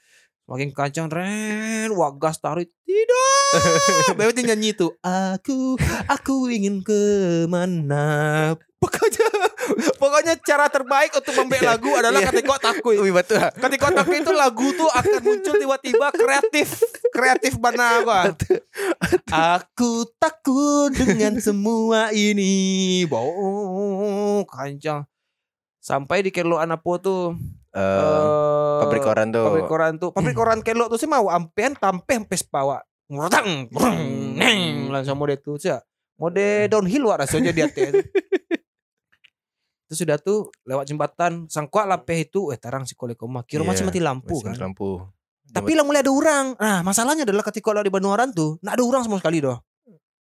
Makin 0.45 0.77
kancang 0.77 1.09
ren, 1.09 1.89
wagas 1.97 2.37
tarik 2.37 2.69
tidak. 2.85 3.49
Bebet 4.17 4.45
nyanyi 4.45 4.77
tuh. 4.77 4.93
Aku, 5.01 5.73
aku 6.05 6.53
ingin 6.53 6.85
ke 6.85 7.01
mana. 7.49 8.53
Pokoknya, 8.77 9.25
pokoknya 9.97 10.37
cara 10.45 10.69
terbaik 10.69 11.17
untuk 11.17 11.33
membek 11.41 11.65
lagu 11.65 11.89
adalah 11.97 12.21
Iya. 12.21 12.29
ketika 12.29 12.61
takui. 12.61 13.01
Wih, 13.01 13.09
betul. 13.09 13.41
Ketika 13.41 13.89
takui 13.89 14.21
itu 14.21 14.29
lagu 14.29 14.69
tuh 14.77 14.85
akan 14.85 15.25
muncul 15.25 15.57
tiba-tiba 15.57 16.13
kreatif, 16.13 16.77
kreatif 17.09 17.57
mana? 17.57 18.05
Aku 19.57 20.05
takut 20.21 20.93
dengan 20.93 21.41
semua 21.41 22.13
ini. 22.13 23.01
Bau 23.09 24.45
kancang. 24.45 25.09
Sampai 25.81 26.21
di 26.21 26.29
Kelo 26.29 26.61
Anapo 26.61 27.01
tuh 27.01 27.33
Eh, 27.75 27.83
eh, 27.83 28.79
pabrik 28.79 29.03
koran 29.03 29.27
tuh. 29.29 29.43
pabrik 29.43 29.67
koran 29.67 29.93
tuh. 29.97 30.09
Pabrik 30.09 30.31
koran 30.39 30.59
kelo 30.61 30.87
tuh 30.87 30.95
sih 30.95 31.05
mau 31.05 31.27
ampean 31.27 31.75
tampe 31.75 32.15
sampai 32.15 32.37
sepawa 32.37 32.77
ngurutang 33.05 33.67
neng. 34.33 34.87
Langsung 34.87 35.15
mode 35.15 35.35
tuh 35.37 35.55
sih 35.57 35.75
mode 36.15 36.41
downhill 36.65 37.03
wak 37.05 37.21
rasanya 37.21 37.51
dia 37.51 37.67
teh. 37.67 37.91
Itu 39.85 39.93
sudah 39.95 40.17
tuh 40.17 40.49
lewat 40.63 40.87
jembatan 40.87 41.45
sangkwa 41.45 41.85
lapeh 41.85 42.25
itu. 42.25 42.49
Eh 42.49 42.57
tarang 42.57 42.83
si 42.83 42.95
koleko 42.95 43.27
mah 43.27 43.43
kira 43.43 43.61
masih 43.61 43.83
Iya, 43.83 43.87
mati 43.87 43.99
lampu 43.99 44.35
Masih 44.35 44.45
kan? 44.49 44.71
lampu. 44.71 45.03
tapi 45.45 45.71
lah 45.71 45.83
mulai 45.83 46.01
ada 46.01 46.09
orang. 46.09 46.45
Nah 46.55 46.81
masalahnya 46.81 47.23
adalah 47.23 47.43
ketika 47.43 47.69
lo 47.69 47.79
di 47.79 47.87
Banuaran 47.87 48.31
tuh 48.31 48.57
nggak 48.59 48.75
ada 48.75 48.83
orang 48.83 49.01
sama 49.03 49.19
sekali 49.19 49.39
doh. 49.39 49.61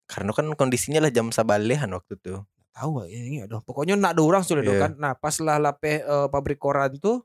Karena 0.04 0.32
kan 0.32 0.50
kondisinya 0.56 1.00
lah 1.00 1.08
jam 1.08 1.30
sabalehan 1.30 1.88
waktu 1.90 2.16
itu. 2.16 2.42
tahu 2.72 3.04
ya 3.04 3.20
ini 3.20 3.44
aduh 3.44 3.60
pokoknya 3.60 3.96
nggak 3.96 4.16
ada 4.16 4.24
orang 4.24 4.42
sudah 4.42 4.60
doh 4.62 4.72
Iya. 4.72 4.82
kan. 4.82 4.92
Nah 4.98 5.14
pas 5.14 5.36
lah 5.38 5.60
lapeh 5.60 6.02
eh, 6.02 6.28
pabrik 6.28 6.56
koran 6.58 6.96
tuh 6.98 7.22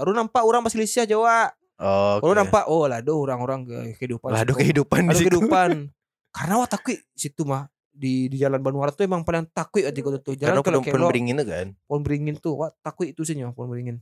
baru 0.00 0.16
nampak 0.16 0.42
orang 0.42 0.64
masih 0.64 0.80
Malaysia 0.80 1.04
Jawa 1.04 1.52
Oh, 1.80 2.20
baru 2.20 2.44
nampak 2.44 2.68
oh 2.68 2.84
lah 2.84 3.00
ada 3.00 3.08
orang-orang 3.08 3.64
ke 3.64 3.76
kehidupan 3.96 4.28
Lah 4.28 4.44
ada 4.44 4.52
situ. 4.52 4.60
kehidupan 4.60 5.00
di 5.00 5.16
situ. 5.16 5.32
kehidupan 5.32 5.70
karena 6.36 6.54
wah 6.60 6.68
takut 6.68 6.92
situ 7.16 7.42
mah 7.48 7.72
di 7.88 8.28
di 8.28 8.36
jalan 8.36 8.60
Banuara 8.60 8.92
tuh 8.92 9.08
emang 9.08 9.24
paling 9.24 9.48
takut 9.48 9.80
hati 9.80 10.04
kau 10.04 10.12
tuh 10.20 10.36
jalan 10.36 10.60
kalau 10.60 10.84
kelok 10.84 11.08
beringin 11.08 11.40
tuh 11.40 11.48
kan. 11.48 11.66
pohon 11.88 12.00
beringin 12.04 12.36
tuh 12.36 12.52
wah 12.52 12.68
takut 12.84 13.08
itu 13.08 13.24
sih 13.24 13.32
pohon 13.56 13.72
beringin 13.72 13.96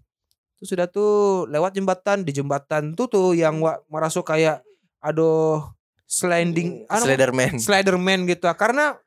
itu 0.58 0.74
sudah 0.74 0.90
tuh 0.90 1.46
lewat 1.46 1.70
jembatan 1.78 2.26
di 2.26 2.34
jembatan 2.34 2.98
tuh 2.98 3.06
tuh 3.06 3.38
yang 3.38 3.62
wah 3.62 3.78
merasa 3.86 4.18
kayak 4.26 4.58
aduh 4.98 5.62
sliding 6.02 6.82
anu, 6.90 7.04
Sliderman. 7.06 7.52
Sliderman 7.62 8.26
gitu 8.26 8.50
karena 8.58 8.98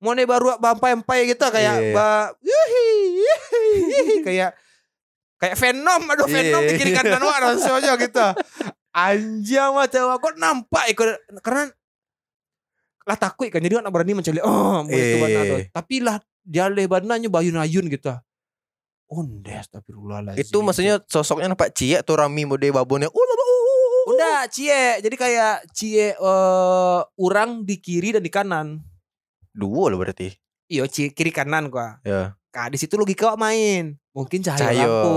Mau 0.00 0.16
baru 0.16 0.56
bampai-empai 0.56 1.28
gitu 1.28 1.44
kayak 1.52 1.76
Iya. 1.76 1.92
ba 1.92 2.32
yuhi, 2.40 2.88
yuhi, 3.20 3.64
yuhi, 3.84 4.16
kayak 4.24 4.56
kayak 5.40 5.56
Venom 5.56 6.02
aduh 6.06 6.26
Iya. 6.28 6.34
Venom 6.36 6.62
di 6.68 6.72
kiri 6.76 6.92
kanan 6.92 7.22
wah 7.24 7.38
rasanya 7.40 7.96
gitu. 7.96 8.26
Anjing 8.92 9.70
macam 9.72 10.04
aku 10.12 10.28
nampak 10.36 10.84
ikut 10.92 11.08
karena 11.40 11.72
lah 13.08 13.16
takut 13.16 13.48
kan 13.48 13.64
jadi 13.64 13.80
anak 13.80 13.90
berani 13.90 14.14
mencari 14.14 14.38
oh 14.44 14.84
itu 14.86 15.16
Iya. 15.24 15.72
Tapi 15.72 16.04
lah 16.04 16.20
dia 16.44 16.68
lebadannya 16.68 17.32
bayun-ayun 17.32 17.88
gitu. 17.88 18.12
Onde 19.10 19.50
astagfirullahaladzim. 19.50 20.38
Itu 20.38 20.62
maksudnya 20.62 21.02
sosoknya 21.02 21.50
nampak 21.50 21.74
cie 21.74 21.98
atau 21.98 22.14
Rami 22.14 22.46
mode 22.46 22.70
babonnya. 22.70 23.10
Uh, 23.10 23.18
uh, 23.18 23.26
uh, 23.26 23.42
uh, 23.42 23.58
uh. 23.66 24.04
Udah 24.14 24.38
cie 24.48 25.02
Jadi 25.02 25.12
kayak 25.18 25.66
cie 25.76 26.14
eh 26.14 27.00
Orang 27.18 27.68
di 27.68 27.76
kiri 27.82 28.16
dan 28.16 28.22
di 28.24 28.32
kanan 28.32 28.80
Dua 29.50 29.90
loh 29.90 29.98
berarti. 29.98 30.30
Iya 30.70 30.86
cie 30.86 31.10
kiri 31.10 31.34
kanan 31.34 31.68
gua 31.68 31.98
Ya. 32.06 32.38
Nah 32.54 32.66
di 32.70 32.78
situ 32.78 32.94
logika 32.96 33.34
main 33.34 33.99
Mungkin 34.10 34.42
cahaya, 34.42 34.58
Cahaya. 34.60 34.84
lampu 34.84 35.16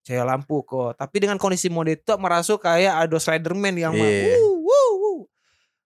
Cahaya 0.00 0.24
lampu 0.24 0.56
kok 0.62 0.94
Tapi 0.94 1.16
dengan 1.18 1.36
kondisi 1.36 1.68
mode 1.68 1.92
itu 1.92 2.12
merasa 2.16 2.56
kayak 2.56 3.04
ada 3.04 3.16
Spiderman 3.16 3.74
yang 3.74 3.92
Iya. 3.92 4.38
wuh, 4.38 4.64
wuh, 4.64 4.90
wuh. 4.96 5.18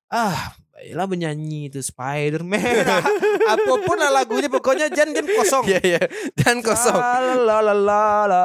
Ah 0.06 0.54
Baiklah 0.70 1.04
menyanyi 1.04 1.66
itu 1.66 1.80
Spiderman 1.80 2.62
Apa 3.52 3.72
pun 3.80 3.96
lah 3.96 4.14
lagunya 4.14 4.46
Pokoknya 4.46 4.86
Jan 4.86 5.10
Jan 5.10 5.26
kosong 5.26 5.66
Iya 5.66 5.80
iya. 5.82 6.02
Dan 6.32 6.62
kosong. 6.62 6.94
La 6.94 7.18
la 7.18 7.58
la 7.58 7.74
la 7.74 8.04
la 8.24 8.44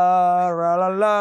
la 0.75 0.89
la 0.89 1.15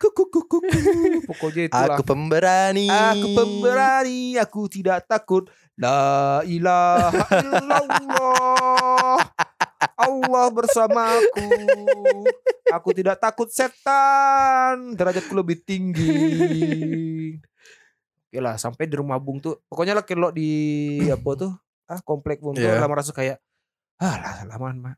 Kuku 0.00 0.32
kuku 0.32 0.58
kuku 0.64 1.26
Pokoknya 1.28 1.68
itulah 1.68 1.96
Aku 1.98 2.02
pemberani. 2.02 2.88
Aku 2.88 3.26
pemberani, 3.34 4.38
aku 4.38 4.60
tidak 4.66 5.04
takut. 5.04 5.46
La 5.76 6.40
ilaha 6.42 7.20
illallah. 7.36 9.18
Allah 9.96 10.46
bersamaku. 10.50 11.48
Aku 12.72 12.90
tidak 12.92 13.20
takut 13.20 13.48
setan. 13.48 14.96
Derajatku 14.96 15.32
lebih 15.36 15.60
tinggi. 15.62 17.36
Oke 18.26 18.38
lah, 18.42 18.58
sampai 18.58 18.90
di 18.90 18.96
rumah 18.98 19.20
Bung 19.20 19.38
tuh. 19.38 19.60
Pokoknya 19.70 19.94
lah 19.96 20.04
kelok 20.04 20.34
di 20.34 20.50
apa 21.08 21.30
tuh? 21.38 21.52
Ah, 21.86 22.02
komplek 22.02 22.42
Bung 22.42 22.58
tuh 22.58 22.66
Iya. 22.66 22.82
lah 22.82 22.90
merasa 22.90 23.14
kayak 23.14 23.38
ah 24.02 24.14
lah 24.18 24.34
lamaan 24.50 24.82
mah. 24.82 24.94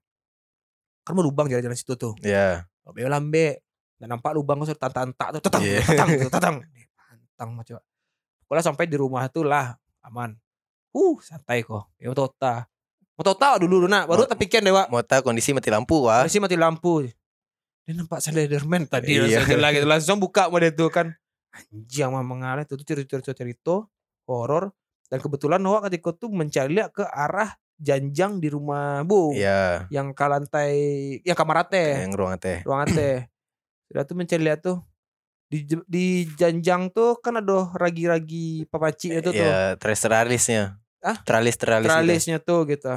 Kan 1.04 1.12
mau 1.14 1.22
lubang 1.22 1.46
jalan-jalan 1.46 1.76
situ 1.76 1.94
tuh. 1.94 2.16
Ya. 2.24 2.64
Be 2.88 3.04
lambe. 3.04 3.60
Dan 3.98 4.14
nampak 4.14 4.32
lubang 4.32 4.62
tuh 4.62 4.78
tantak 4.78 5.28
tuh 5.36 5.42
tetang 5.42 5.62
Iya. 5.62 5.82
tetang 5.84 6.08
tetang. 6.30 6.56
Pantang 6.96 7.50
mah 7.52 7.64
coba. 7.66 7.82
Pokoknya 8.48 8.64
sampai 8.64 8.84
di 8.88 8.96
rumah 8.96 9.28
tuh 9.28 9.44
lah 9.44 9.76
aman. 10.00 10.32
Uh, 10.96 11.20
santai 11.20 11.60
kok. 11.60 11.84
Ya 12.00 12.08
tota. 12.16 12.64
Mau 13.18 13.26
tota 13.26 13.58
dulu 13.58 13.90
nak, 13.90 14.06
baru 14.06 14.22
Mau- 14.24 14.30
terpikir 14.30 14.62
dewa. 14.62 14.86
Mau 14.86 15.02
tahu 15.02 15.26
kondisi 15.26 15.50
mati 15.50 15.68
lampu 15.68 16.06
wah. 16.06 16.22
Masih 16.22 16.38
mati 16.38 16.54
lampu. 16.54 17.10
Dia 17.82 17.92
nampak 17.92 18.22
Slenderman 18.22 18.86
tadi 18.86 19.18
Iya. 19.18 19.42
jelas 19.42 19.74
gitu. 19.74 19.86
Langsung 19.86 20.16
buka 20.16 20.46
mode 20.46 20.70
itu 20.70 20.86
kan. 20.86 21.10
Anjing 21.50 22.06
mah 22.08 22.22
mengalir 22.22 22.62
itu 22.62 22.78
cerita-cerita 22.78 23.34
cerita 23.34 23.82
horor 24.22 24.70
dan 25.08 25.18
kebetulan 25.18 25.58
Noah 25.58 25.82
ketika 25.82 26.12
itu 26.12 26.30
mencari 26.30 26.70
lihat 26.70 26.94
ke 26.94 27.02
arah 27.02 27.50
janjang 27.74 28.38
di 28.38 28.46
rumah 28.46 29.02
Bung 29.02 29.34
Iya. 29.34 29.88
yang 29.88 30.12
ke 30.12 30.22
lantai 30.22 30.74
yang 31.24 31.34
kamar 31.34 31.66
ate 31.66 32.04
Yang 32.04 32.12
ruang 32.14 32.34
teh. 32.38 32.58
ruangan 32.62 32.88
teh. 32.92 33.18
Sudah 33.88 34.02
tuh 34.04 34.14
mencari 34.14 34.42
lihat 34.44 34.60
tuh 34.60 34.78
di 35.48 35.64
di 35.88 36.06
janjang 36.28 36.92
tuh 36.92 37.18
kan 37.18 37.40
ada 37.40 37.72
ragi-ragi 37.72 38.68
papaci 38.68 39.16
itu 39.16 39.32
tuh. 39.32 39.48
Ya, 39.48 39.74
tralis 39.74 40.04
tralisnya. 40.04 40.62
Ah? 41.00 41.16
Tralis 41.24 41.56
tralis. 41.56 41.88
gitu. 41.88 41.94
Tralisnya 41.96 42.36
tuh 42.38 42.60
gitu. 42.68 42.92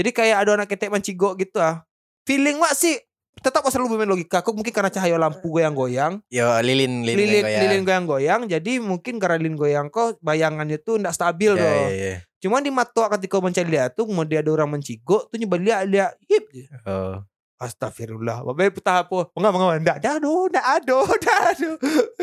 Jadi 0.00 0.10
kayak 0.10 0.36
ada 0.40 0.50
anak 0.56 0.66
ketek 0.66 0.88
mancigo 0.88 1.36
gitu 1.36 1.60
ah. 1.60 1.84
Feeling 2.24 2.56
wak 2.56 2.72
sih 2.72 2.96
tetap 3.36 3.64
selalu 3.64 3.94
bermain 3.94 4.10
logika. 4.10 4.40
Aku 4.40 4.52
mungkin 4.52 4.68
karena 4.70 4.88
cahaya 4.88 5.16
lampu 5.16 5.48
goyang-goyang, 5.50 6.24
Ya 6.28 6.56
lilin 6.60 7.04
lilin, 7.04 7.16
lilin 7.20 7.42
kayak- 7.42 7.60
lilin 7.62 7.82
goyang-goyang, 7.82 8.40
jadi 8.46 8.72
mungkin 8.80 9.16
karena 9.16 9.36
lilin 9.36 9.56
goyang 9.56 9.86
kok 9.88 10.16
bayangannya 10.20 10.76
tuh 10.76 10.96
ndak 10.96 11.12
stabil 11.12 11.52
Ya, 11.52 11.60
tuh. 11.60 11.68
ya, 11.68 11.88
ya. 11.92 12.14
Cuman 12.40 12.64
di 12.64 12.72
mata 12.72 13.04
ketika 13.12 13.36
mencari 13.38 13.68
lihat 13.68 13.92
tuh 13.92 14.08
kemudian 14.08 14.40
ada 14.40 14.50
orang 14.50 14.72
mencigo 14.72 15.28
tuh 15.28 15.36
nyoba 15.36 15.56
lihat 15.56 15.82
lihat 15.84 16.12
hip 16.24 16.44
Oh. 16.82 17.20
Astagfirullah. 17.60 18.40
Bapak 18.40 18.80
petah 18.80 19.04
apa? 19.04 19.28
Enggak, 19.36 19.50
enggak, 19.52 19.68
enggak. 19.68 19.96
Enggak 20.00 20.14
ada, 20.16 20.32
enggak 20.32 20.64
ada, 20.64 20.96
enggak 21.04 21.40
ada. 21.44 21.68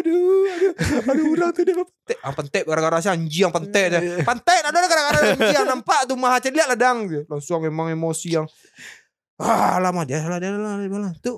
Aduh, 0.02 0.24
aduh. 0.50 0.72
Aduh, 1.14 1.26
orang 1.38 1.52
tuh 1.54 1.62
dia 1.62 1.76
pentek. 1.78 2.18
Yang 2.18 2.34
pentek 2.42 2.64
gara-gara 2.66 2.98
si 2.98 3.08
anjing 3.14 3.42
yang 3.46 3.54
pentek 3.54 3.86
dia. 3.94 4.00
Pentek 4.26 4.60
ada 4.66 4.78
gara-gara 4.82 5.18
anjing 5.22 5.54
yang 5.54 5.68
nampak 5.70 6.00
tuh 6.10 6.18
maha 6.18 6.42
lihat 6.42 6.68
ladang. 6.74 7.06
Langsung 7.30 7.62
memang 7.62 7.94
emosi 7.94 8.34
yang 8.34 8.50
Ah, 9.38 9.78
lama 9.78 10.02
dia 10.02 10.26
salah 10.26 10.42
dia 10.42 10.50
lah 10.50 10.82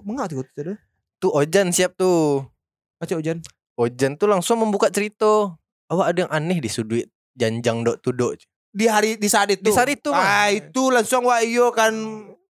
mengapa 0.08 0.32
tuh 0.32 0.48
tuh. 0.56 0.80
Tuh 1.20 1.32
Ojan 1.36 1.76
siap 1.76 2.00
tuh. 2.00 2.48
Baca 2.96 3.12
hujan. 3.20 3.44
Ojan 3.76 4.16
tuh 4.16 4.32
langsung 4.32 4.64
membuka 4.64 4.88
cerita. 4.88 5.52
Awak 5.92 6.06
ada 6.08 6.20
yang 6.24 6.32
aneh 6.32 6.64
di 6.64 6.72
sudut 6.72 7.04
janjang 7.36 7.84
dok 7.84 8.00
tudok. 8.00 8.40
Di 8.72 8.88
hari 8.88 9.20
di 9.20 9.28
saat 9.28 9.52
itu. 9.52 9.68
Di 9.68 9.76
saat 9.76 9.92
itu. 9.92 10.16
Ah, 10.16 10.48
itu 10.48 10.88
langsung 10.88 11.28
wah 11.28 11.44
iyo 11.44 11.76
kan. 11.76 11.92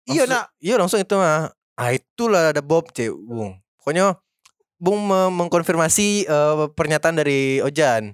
Iya 0.06 0.24
nak. 0.24 0.44
Iya 0.58 0.74
langsung 0.76 0.98
itu 0.98 1.14
mah. 1.14 1.50
Ah 1.74 1.90
itulah 1.92 2.50
ada 2.50 2.62
Bob 2.62 2.88
cek 2.90 3.10
Bung. 3.12 3.58
Pokoknya 3.78 4.16
Bung 4.76 5.02
me- 5.02 5.32
mengkonfirmasi 5.32 6.24
eh, 6.24 6.54
pernyataan 6.72 7.16
dari 7.16 7.58
Ojan. 7.60 8.12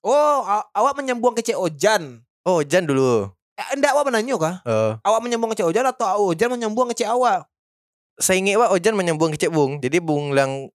Oh, 0.00 0.38
aw- 0.40 0.68
awak 0.72 0.94
menyambung 0.94 1.34
ke 1.34 1.42
Cek 1.42 1.58
Ojan. 1.58 2.22
Oh 2.46 2.62
Ojan 2.62 2.86
dulu. 2.86 3.28
Eh, 3.58 3.66
enggak 3.74 3.90
awak 3.92 4.06
menanya 4.06 4.34
kah? 4.38 4.54
Eh, 4.62 4.92
Awak 5.02 5.20
menyambung 5.20 5.50
ke 5.50 5.58
Cek 5.58 5.68
Ojan 5.68 5.84
atau 5.84 6.06
awak 6.06 6.26
Ojan 6.32 6.48
menyambung 6.48 6.86
ke 6.92 7.02
Cek 7.02 7.10
awak? 7.10 7.44
saya 8.18 8.42
ingat 8.42 8.58
wah 8.58 8.74
Ojan 8.74 8.98
menyambung 8.98 9.30
ke 9.34 9.38
Cek 9.38 9.50
Bung. 9.50 9.78
Jadi 9.78 9.98
Bung 9.98 10.34
bilang 10.34 10.70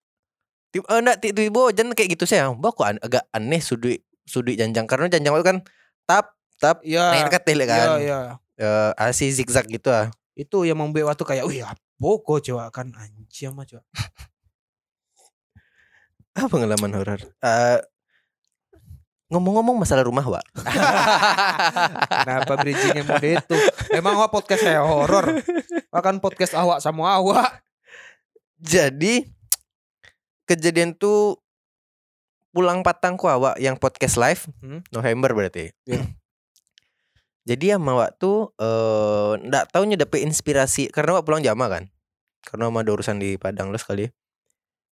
tiba 0.71 0.85
eh, 0.89 0.99
enggak 0.99 1.17
tiba-tiba 1.19 1.59
Ojan 1.71 1.87
kayak 1.95 2.09
gitu 2.15 2.25
saya. 2.27 2.51
Mbak 2.51 2.71
kok 2.75 2.85
an- 2.87 3.01
agak 3.03 3.23
aneh 3.31 3.61
sudut 3.63 3.99
sudut 4.23 4.55
janjang 4.55 4.87
karena 4.87 5.07
janjang 5.07 5.33
itu 5.35 5.43
kan 5.43 5.57
tap 6.07 6.35
tap 6.59 6.79
Iya. 6.83 7.11
naik 7.11 7.31
ke 7.31 7.39
kan. 7.65 7.99
iya. 7.99 8.19
Eh, 8.53 8.91
asih 9.01 9.33
zigzag 9.33 9.65
gitu 9.65 9.89
ah. 9.89 10.13
itu 10.33 10.61
yang 10.61 10.77
membuat 10.77 11.13
waktu 11.13 11.23
kayak 11.25 11.45
wih 11.49 11.65
apa 11.65 11.79
kok 11.97 12.41
coba 12.45 12.69
kan 12.69 12.93
anjing 12.93 13.49
mah 13.49 13.65
coba 13.65 13.81
Apa 16.33 16.49
pengalaman 16.49 16.93
horor? 16.97 17.21
Eh, 17.21 17.79
ngomong-ngomong 19.29 19.77
masalah 19.77 20.01
rumah, 20.01 20.25
Wak. 20.25 20.41
kenapa 22.25 22.57
bridgingnya 22.57 23.05
mode 23.05 23.37
itu 23.37 23.55
emang 23.93 24.17
awak 24.17 24.33
podcast 24.33 24.65
saya 24.65 24.81
horor 24.81 25.41
akan 25.89 26.17
podcast 26.17 26.57
awak 26.57 26.81
sama 26.81 27.21
awak 27.21 27.61
Jadi 28.57 29.29
kejadian 30.45 30.97
tuh 30.97 31.37
pulang 32.49 32.81
patang 32.81 33.13
ku 33.13 33.29
awak 33.29 33.57
yang 33.57 33.77
podcast 33.77 34.17
live 34.17 34.45
Hmm. 34.61 34.81
November 34.89 35.33
berarti. 35.33 35.69
Iya. 35.85 36.01
Jadi 37.43 37.69
sama 37.69 37.91
awak 37.93 38.15
tuh 38.15 38.55
eh 38.55 39.31
ndak 39.43 39.67
taunya 39.69 39.95
dapet 39.95 40.23
inspirasi 40.23 40.87
karena 40.87 41.15
awak 41.15 41.25
pulang 41.25 41.41
jama 41.41 41.67
kan. 41.67 41.83
Karena 42.41 42.67
sama 42.67 42.81
ada 42.81 42.91
urusan 42.91 43.17
di 43.17 43.35
Padang 43.35 43.67
lo 43.67 43.77
sekali. 43.77 44.07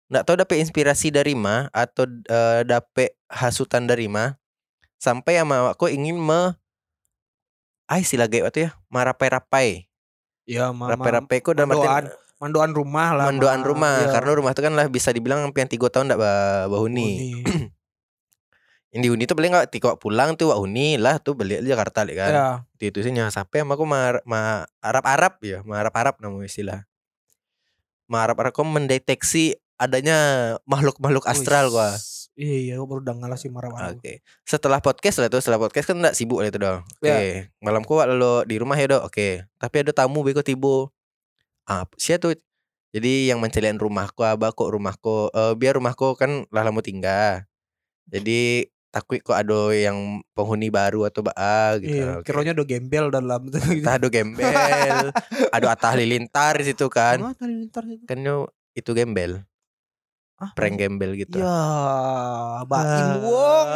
Ndak 0.07 0.23
tahu 0.23 0.35
dapet 0.37 0.59
inspirasi 0.59 1.07
dari 1.09 1.31
ma 1.31 1.71
atau 1.71 2.03
eh, 2.07 2.61
dapet 2.63 3.15
hasutan 3.27 3.85
dari 3.85 4.05
ma 4.05 4.35
sampai 4.97 5.39
sama 5.39 5.55
awakku 5.65 5.87
ingin 5.87 6.15
me 6.15 6.55
Ai 7.87 8.03
sila 8.03 8.23
gaya 8.25 8.45
waktu 8.45 8.65
ya, 8.65 8.71
marapai-rapai. 8.87 9.83
ya 10.43 10.71
mama 10.71 10.95
Rapai-rapai 10.95 11.37
ku 11.39 11.51
dalam 11.51 11.71
mandoan 11.71 12.07
artian 12.07 12.15
mandoan 12.39 12.71
rumah 12.71 13.09
lah 13.13 13.25
mendoan 13.27 13.59
Ma. 13.59 13.67
rumah 13.67 13.95
Iya. 14.01 14.11
karena 14.11 14.31
rumah 14.33 14.51
itu 14.51 14.61
kan 14.61 14.73
lah 14.73 14.87
bisa 14.87 15.11
dibilang 15.11 15.43
hampir 15.43 15.67
tiga 15.67 15.87
tahun 15.87 16.07
ndak 16.07 16.17
ba- 16.17 16.67
bahuni. 16.67 17.43
Yang 18.91 19.01
di 19.07 19.09
Uni 19.09 19.23
tuh 19.23 19.39
paling 19.39 19.51
nggak 19.55 19.71
waktu 19.71 19.99
pulang 20.03 20.35
tuh 20.35 20.51
wak 20.51 20.59
Uni 20.59 20.99
lah 20.99 21.15
tuh 21.23 21.31
balik 21.31 21.63
di 21.63 21.71
Jakarta 21.71 22.03
li 22.03 22.11
kan. 22.19 22.31
ya 22.31 22.47
Itu 22.75 22.91
itu 22.91 22.99
sih 23.07 23.11
nyah 23.15 23.31
sampai 23.31 23.63
sama 23.63 23.79
aku 23.79 23.87
ma, 23.87 24.19
ma 24.27 24.67
Arab 24.83 25.07
Arab 25.07 25.39
ya, 25.39 25.63
ma 25.63 25.79
Arab 25.79 25.95
Arab 25.95 26.15
nama 26.19 26.35
istilah. 26.43 26.83
Ma 28.11 28.27
Arab 28.27 28.43
Arab 28.43 28.51
kok 28.51 28.67
mendeteksi 28.67 29.55
adanya 29.79 30.17
makhluk-makhluk 30.67 31.23
astral 31.25 31.71
gua. 31.71 31.95
iya 32.35 32.57
iya 32.67 32.73
gua 32.79 32.87
baru 32.99 33.01
dengar 33.03 33.31
lah 33.31 33.39
si 33.39 33.47
marah 33.47 33.71
Oke. 33.95 34.19
Setelah 34.43 34.83
podcast 34.83 35.23
lah 35.23 35.31
tuh, 35.31 35.39
setelah 35.39 35.63
podcast 35.63 35.87
kan 35.87 35.95
enggak 35.95 36.15
sibuk 36.19 36.43
lah 36.43 36.51
itu 36.51 36.59
dong. 36.59 36.83
Oke. 36.99 37.07
Ya. 37.07 37.17
Malam 37.63 37.87
ku 37.87 37.95
wak 37.95 38.11
lalu 38.11 38.43
di 38.43 38.55
rumah 38.59 38.75
ya 38.75 38.91
dong. 38.91 39.07
Oke. 39.07 39.47
Tapi 39.55 39.75
ada 39.87 39.95
tamu 39.95 40.19
beko 40.19 40.43
tibo. 40.43 40.91
Ah, 41.63 41.87
siapa 41.95 42.27
tuh? 42.27 42.35
Jadi 42.91 43.31
yang 43.31 43.39
mencelian 43.39 43.79
rumahku 43.79 44.19
abah 44.27 44.51
kok 44.51 44.67
rumahku 44.67 45.31
eh 45.31 45.55
biar 45.55 45.79
rumahku 45.79 46.19
kan 46.19 46.43
lah 46.51 46.67
lama 46.67 46.83
tinggal. 46.83 47.47
Jadi 48.11 48.67
takut 48.91 49.23
kok 49.23 49.33
ada 49.33 49.71
yang 49.71 50.19
penghuni 50.35 50.67
baru 50.67 51.07
atau 51.07 51.23
ba 51.23 51.31
gitu. 51.79 51.95
iya 51.95 52.19
Oke. 52.19 52.27
kiranya 52.27 52.51
ada 52.51 52.65
gembel 52.67 53.07
dalam 53.07 53.47
Entah 53.71 53.95
ada 53.95 54.07
gembel, 54.07 54.51
ada 55.47 55.67
atah 55.71 55.93
lilintar 55.95 56.59
di 56.59 56.67
situ 56.67 56.91
kan. 56.91 57.23
Ah, 57.23 57.31
tadi 57.31 57.55
lintar 57.55 57.87
itu. 57.87 58.03
Kan 58.03 58.19
itu 58.71 58.91
gembel, 58.91 59.47
Ah, 60.35 60.51
prank 60.51 60.75
gembel 60.75 61.15
gitu. 61.15 61.39
Ya, 61.39 61.55
Baim 62.67 62.83
Ah. 62.83 63.17
Wong. 63.23 63.67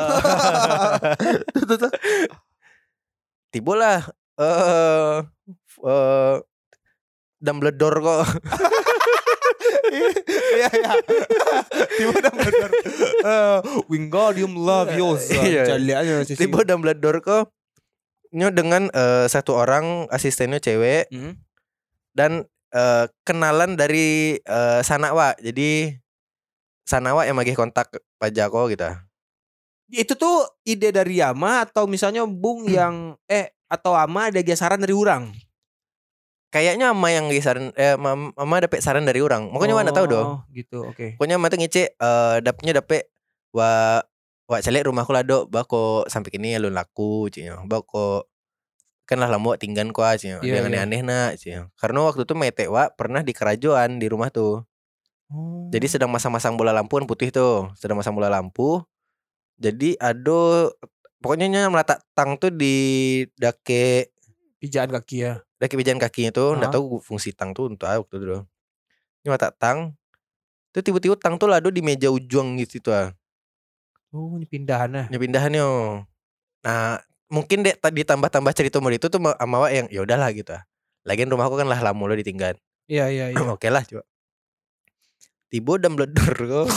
Tuh, 1.55 1.63
tuh, 1.63 1.77
tuh. 1.79 1.91
tibalah 3.49 4.03
eh 4.35 5.23
eh 5.87 6.35
Dumbledore 7.39 7.99
kok 8.01 8.19
Iya 10.55 10.67
iya. 10.71 10.91
Tiba 11.95 12.17
Dumbledore. 12.19 12.73
Eh, 13.25 13.57
Wingardium 13.87 14.53
Leviosa. 14.57 15.39
Iya. 15.41 15.75
Aja 15.77 16.23
sisi. 16.25 16.39
tiba 16.41 16.63
Dumbledore 16.63 17.21
kok 17.21 17.53
nyo 18.35 18.51
dengan 18.51 18.91
eh, 18.91 19.25
satu 19.25 19.55
orang 19.55 20.09
asistennya 20.11 20.59
cewek 20.59 21.07
Hmm. 21.07 21.39
dan 22.11 22.43
eh, 22.71 23.05
kenalan 23.23 23.79
dari 23.79 24.35
eh, 24.37 24.79
Sanawa 24.83 25.37
jadi 25.39 25.95
Sanawa 26.83 27.23
yang 27.25 27.39
magih 27.39 27.55
kontak 27.55 27.89
Pajako 28.19 28.67
gitu 28.69 28.85
Itu 29.87 30.17
tuh 30.17 30.45
ide 30.65 30.89
dari 30.89 31.21
Yama 31.21 31.63
atau 31.63 31.85
misalnya 31.85 32.25
Bung 32.25 32.65
yang 32.67 33.15
eh 33.25 33.53
atau 33.65 33.93
Ama 33.93 34.29
ada 34.29 34.41
gesaran 34.41 34.81
dari 34.81 34.93
orang. 34.93 35.29
Kayaknya 36.55 36.95
ama 36.95 37.11
yang 37.11 37.27
saran 37.43 37.75
eh 37.75 37.99
mam- 37.99 38.31
mama 38.31 38.55
dapet 38.63 38.79
saran 38.79 39.03
dari 39.03 39.19
orang. 39.19 39.51
Makanya 39.51 39.75
mana 39.75 39.91
tahu 39.91 40.07
dong. 40.07 40.27
Oh, 40.27 40.39
Gitu, 40.49 40.87
oke. 40.87 41.19
pokoknya 41.19 41.35
mama 41.35 41.51
tuh 41.51 41.59
ngece 41.59 41.83
eh 41.91 42.35
dapetnya 42.39 42.79
dapet 42.79 43.11
wa 43.51 43.99
wa 44.47 44.57
celek 44.63 44.87
rumahku 44.87 45.11
lado 45.11 45.43
bako 45.45 46.07
sampai 46.07 46.29
kini 46.29 46.55
alun 46.55 46.71
laku 46.71 47.27
cina 47.27 47.59
bako 47.65 48.23
kan 49.03 49.17
lah 49.17 49.25
lama 49.25 49.57
tinggal 49.57 49.89
kuah 49.89 50.15
cina 50.15 50.37
Iya, 50.39 50.61
yang 50.61 50.69
aneh-aneh 50.69 51.01
nak 51.01 51.31
cina 51.35 51.67
karena 51.75 51.99
waktu 52.01 52.23
itu 52.23 52.33
mete 52.33 52.65
wa 52.65 52.87
pernah 52.89 53.19
di 53.19 53.33
kerajaan 53.33 53.97
di 53.97 54.07
rumah 54.07 54.29
tuh. 54.29 54.61
Oh. 55.25 55.65
jadi 55.73 55.89
sedang 55.89 56.13
masang-masang 56.13 56.53
bola 56.53 56.69
lampu 56.69 56.95
kan 56.95 57.09
putih 57.09 57.33
tuh 57.33 57.73
sedang 57.73 57.97
masang 57.97 58.13
bola 58.13 58.29
lampu. 58.29 58.85
Jadi 59.57 59.97
ado 59.97 60.69
pokoknya 61.17 61.47
nya 61.47 61.61
meletak 61.65 62.05
tang 62.13 62.37
tuh 62.37 62.53
di 62.53 62.75
dake 63.33 64.13
pijaan 64.59 64.93
kaki 64.93 65.17
ya. 65.25 65.41
Dake 65.55 65.73
pijakan 65.73 65.99
kakinya 65.99 66.31
tuh 66.31 66.53
nggak 66.53 66.69
Ah. 66.69 66.75
tahu 66.75 66.99
fungsi 66.99 67.31
tang 67.31 67.51
tuh 67.51 67.69
untuk 67.69 67.85
apa 67.85 68.03
waktu 68.03 68.15
itu 68.15 68.25
doh. 68.27 68.41
Ini 69.21 69.27
meletak 69.29 69.55
tang 69.55 69.95
tuh 70.69 70.81
tiba-tiba 70.81 71.15
tang 71.15 71.35
tuh 71.35 71.47
lado 71.47 71.67
di 71.67 71.79
meja 71.79 72.07
ujung 72.07 72.59
gitu 72.59 72.79
tuh 72.81 72.93
ah. 72.93 73.07
Oh, 74.09 74.35
ini 74.35 74.43
pindahan 74.43 74.87
nah. 74.87 75.05
Ya 75.07 75.17
pindahannya. 75.17 75.63
Nah, 76.61 76.97
mungkin 77.27 77.61
dek 77.61 77.77
tadi 77.77 78.01
tambah-tambah 78.01 78.51
cerita 78.51 78.79
mau 78.79 78.87
itu 78.89 79.05
tuh 79.05 79.19
ma- 79.19 79.35
sama 79.35 79.59
Wak 79.59 79.71
yang 79.71 79.87
ya 79.89 80.01
udahlah 80.01 80.31
gitu. 80.31 80.51
ah. 80.51 80.63
Lagian 81.03 81.27
rumahku 81.27 81.55
kan 81.55 81.67
lah 81.67 81.79
lama 81.79 81.99
lo 82.01 82.15
ditinggal. 82.15 82.55
Iya, 82.87 83.11
iya, 83.11 83.25
iya. 83.35 83.43
Oke 83.45 83.67
lah 83.67 83.83
coba. 83.83 84.03
Tibo 85.45 85.77
dan 85.77 85.93
meledor 85.93 86.31
kok. 86.35 86.67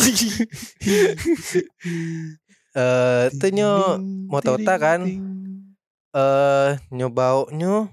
Eh, 2.71 3.25
tuh 3.35 3.51
nyo 3.51 3.99
mau 4.29 4.38
tahu 4.38 4.61
tak 4.61 4.79
kan? 4.79 5.01
eh 6.09 6.71
nyobau 6.91 7.51
nyo 7.51 7.91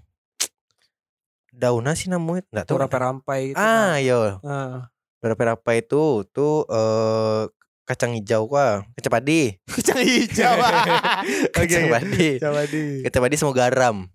daunnya 1.55 1.95
sih 1.95 2.11
namanya 2.11 2.43
enggak 2.51 2.65
tahu. 2.67 2.75
Tora 2.75 2.87
perampai 2.91 3.55
itu. 3.55 3.57
Ah, 3.59 3.97
yo. 4.03 4.43
nah. 4.43 4.91
Berapa 5.23 5.57
apa 5.57 5.71
itu 5.73 6.21
tuh 6.29 6.67
eh 6.69 7.49
kacang 7.87 8.13
hijau 8.13 8.45
kah? 8.51 8.83
Kacang 8.99 9.13
padi. 9.15 9.55
Kacang 9.65 9.99
hijau. 10.03 10.53
Kacang 11.55 11.85
padi. 11.89 12.27
Coba 12.37 12.61
di. 12.67 12.83
Kacang 13.07 13.21
padi 13.23 13.35
semua 13.39 13.55
garam. 13.55 14.05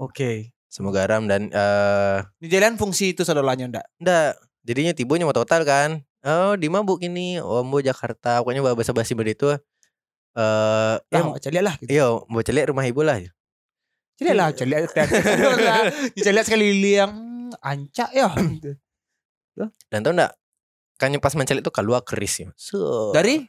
Oke. 0.00 0.54
Semua 0.70 0.94
garam 0.94 1.26
dan 1.26 1.50
eh 1.50 2.18
Di 2.38 2.46
jalan 2.46 2.78
fungsi 2.78 3.12
itu 3.12 3.26
saudaranya 3.26 3.66
ndak? 3.66 3.86
Nggak, 3.98 4.30
jadinya 4.62 4.92
tiba 4.94 5.18
mau 5.18 5.34
total 5.34 5.66
kan. 5.66 6.00
Oh, 6.22 6.54
di 6.54 6.70
mabuk 6.70 7.02
ini. 7.02 7.40
Oh, 7.42 7.66
mau 7.66 7.82
Jakarta. 7.82 8.38
Pokoknya 8.40 8.62
bawa 8.62 8.76
bahasa 8.78 8.94
basi 8.94 9.16
itu. 9.16 9.48
Eh, 10.30 10.94
Lah, 11.00 11.20
eh, 11.34 11.42
cali 11.42 11.58
lah 11.58 11.74
gitu. 11.82 11.90
iyo, 11.90 12.08
mau 12.30 12.38
celik 12.38 12.70
rumah 12.70 12.86
ibu 12.86 13.02
lah. 13.02 13.18
Cali 14.20 14.36
lah, 14.36 14.52
cali 14.52 14.76
Cali 16.12 16.40
sekali 16.44 16.66
yang 17.00 17.12
ancak 17.64 18.12
ya. 18.12 18.28
Dan 19.90 20.04
tau 20.04 20.12
nggak? 20.12 20.32
Kan 21.00 21.16
pas 21.16 21.32
mencelik 21.32 21.64
tuh 21.64 21.72
keluar 21.72 22.04
keris 22.04 22.44
ya. 22.44 22.48
So, 22.60 23.10
Dari 23.16 23.48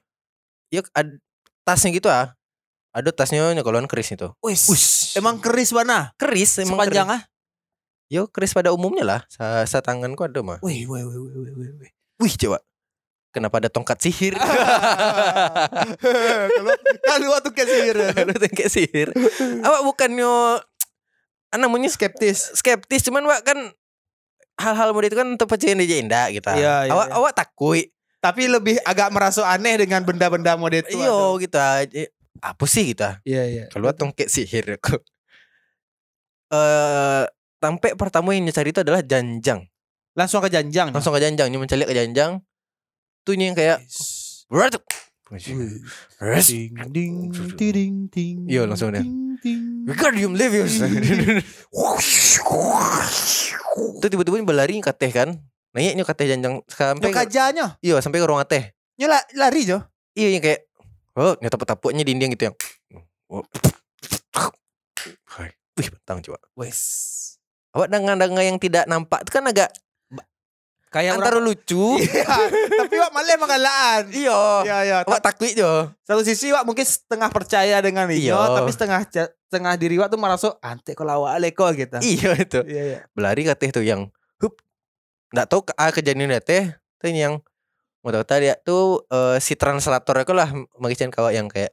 yuk 0.72 0.88
ad, 0.96 1.20
tasnya 1.68 1.92
gitu 1.92 2.08
ah. 2.08 2.32
Ada 2.96 3.12
tasnya 3.12 3.52
nyekoluan 3.52 3.88
keris 3.88 4.16
itu. 4.16 4.32
Wis. 4.40 4.72
Emang 5.20 5.44
keris 5.44 5.76
mana? 5.76 6.16
keris 6.16 6.60
emang 6.64 6.80
Sepanjang 6.80 7.08
keris. 7.12 7.20
ah? 7.20 7.22
Yo 8.12 8.22
keris 8.32 8.56
pada 8.56 8.72
umumnya 8.72 9.04
lah. 9.04 9.22
Sa, 9.28 9.68
sa 9.68 9.84
tanganku 9.84 10.24
ada 10.24 10.40
mah. 10.40 10.60
Wih, 10.64 10.88
wih, 10.88 11.04
wih, 11.04 11.20
wih, 11.20 11.32
wih, 11.36 11.52
wih, 11.56 11.70
wih. 11.84 11.92
Wih, 12.20 12.34
coba. 12.40 12.64
Kenapa 13.32 13.63
ada 13.63 13.72
tongkat 13.72 13.96
sihir? 14.04 14.36
Kalau 16.52 16.76
kalau 17.08 17.28
waktu 17.32 17.52
kesir. 17.56 17.96
Ada 17.96 18.36
tongkat 18.36 18.67
sihir. 18.67 19.08
Awak 19.63 19.82
bukannya 19.88 20.60
ah, 21.56 21.60
namanya 21.60 21.88
skeptis. 21.88 22.52
Skeptis 22.60 23.08
cuman 23.08 23.24
wak 23.24 23.48
kan 23.48 23.72
hal-hal 24.60 24.91
model 24.91 25.08
itu 25.08 25.17
kan 25.17 25.28
untuk 25.32 25.48
percaya 25.48 25.80
dia 25.80 25.98
indah 26.04 26.28
gitu. 26.36 26.52
Iya, 26.52 26.88
iya, 26.88 26.91
awak 26.91 27.08
iya. 27.08 27.15
awak 27.15 27.32
takui. 27.32 27.82
Tapi 28.20 28.52
lebih 28.52 28.78
agak 28.84 29.10
merasa 29.15 29.48
aneh 29.48 29.80
dengan 29.80 30.04
benda-benda 30.04 30.60
model 30.60 30.84
itu. 30.84 31.00
Iyo 31.00 31.39
gitu. 31.39 31.58
Eh, 31.96 32.12
Apa 32.44 32.67
sih 32.67 32.91
gitu? 32.91 33.08
Iya, 33.24 33.44
iya. 33.48 33.65
Keluar 33.72 33.96
tongkat 33.96 34.28
sihir 34.28 34.76
aku. 34.76 35.00
Eh 36.52 37.24
sampai 37.62 37.96
pertama 37.96 38.36
yang 38.36 38.44
cari 38.52 38.76
itu 38.76 38.84
adalah 38.84 39.00
janjang. 39.00 39.63
Langsung 40.17 40.44
ke 40.44 40.52
janjang. 40.52 40.91
Langsung 40.91 41.15
ke 41.15 41.24
janjang, 41.24 41.48
nyu 41.48 41.63
mencari 41.63 41.88
ke 41.88 41.96
janjang. 41.96 42.44
Tuh 43.22 43.34
yang 43.38 43.54
kayak 43.54 43.86
Berat. 44.52 44.76
Ding 45.32 45.88
ding 46.92 47.32
ding 47.56 47.96
ding. 48.12 48.38
Iya, 48.52 48.68
langsung 48.68 48.92
ding. 48.92 49.08
Wingardium 49.88 50.36
Leviosa. 50.36 50.92
Itu 53.72 54.06
tiba-tiba 54.12 54.44
berlari 54.44 54.84
ke 54.84 54.92
teh 54.92 55.08
kan. 55.08 55.40
Naiknya 55.72 56.04
ke 56.04 56.14
teh 56.14 56.28
janjang 56.28 56.60
sampai 56.68 57.16
Nyok 57.16 57.16
kajanya. 57.16 57.66
iya 57.80 57.96
sampai 58.04 58.20
ke 58.20 58.28
ruang 58.28 58.44
teh. 58.44 58.76
Nyo 59.00 59.08
la- 59.08 59.30
lari 59.40 59.64
jo. 59.64 59.80
Iya 60.12 60.36
yang 60.36 60.44
kayak 60.44 60.68
oh 61.16 61.40
nyata 61.40 61.56
tapuk-tapuknya 61.56 62.04
dinding 62.04 62.36
gitu 62.36 62.52
yang. 62.52 62.56
Oh. 63.32 63.48
Wih, 65.80 65.88
bentang 65.88 66.20
coba. 66.20 66.38
Wes. 66.60 66.80
Awak 67.72 67.88
dengan-dengan 67.88 68.44
yang 68.44 68.60
tidak 68.60 68.84
nampak 68.92 69.24
itu 69.24 69.32
kan 69.32 69.48
agak 69.48 69.72
Kayak 70.91 71.23
antara 71.23 71.39
orang 71.39 71.47
lucu. 71.47 71.95
Iya. 72.04 72.27
Tapi 72.84 72.95
wak 72.99 73.12
malah 73.15 73.32
emang 73.32 73.49
galaan. 73.49 74.04
Iya. 74.12 74.41
Iya 74.67 74.77
iya. 74.84 74.97
Awak 75.08 75.23
takut 75.23 75.47
jo. 75.56 75.88
Satu 76.04 76.21
sisi 76.27 76.51
wak 76.51 76.67
mungkin 76.67 76.84
setengah 76.84 77.32
percaya 77.32 77.80
dengan 77.80 78.12
Iya. 78.12 78.60
tapi 78.60 78.69
setengah 78.75 79.08
setengah 79.08 79.73
diri 79.80 79.95
wak 79.95 80.12
tuh 80.12 80.19
merasa 80.19 80.51
ante 80.60 80.91
kalau 80.91 81.23
awak 81.23 81.39
leko 81.39 81.71
gitu. 81.71 81.95
Iya 82.04 82.32
itu. 82.36 82.60
Iya 82.67 82.84
iya. 82.84 82.99
Berlari 83.15 83.47
ke 83.47 83.56
teh 83.56 83.71
tuh 83.71 83.88
yang 83.88 84.12
hup. 84.43 84.60
Nggak 85.32 85.47
tahu 85.47 85.62
ke 85.63 85.71
ah, 85.80 85.91
kejadian 85.95 86.36
teh 86.43 86.75
tuh 86.99 87.08
yang 87.08 87.39
mau 88.04 88.12
tahu 88.12 88.27
tadi 88.27 88.51
tuh 88.67 89.08
eh, 89.08 89.39
si 89.39 89.56
translator 89.56 90.27
itu 90.27 90.34
lah 90.36 90.51
magican 90.75 91.08
kawak 91.08 91.32
yang 91.32 91.47
kayak 91.47 91.71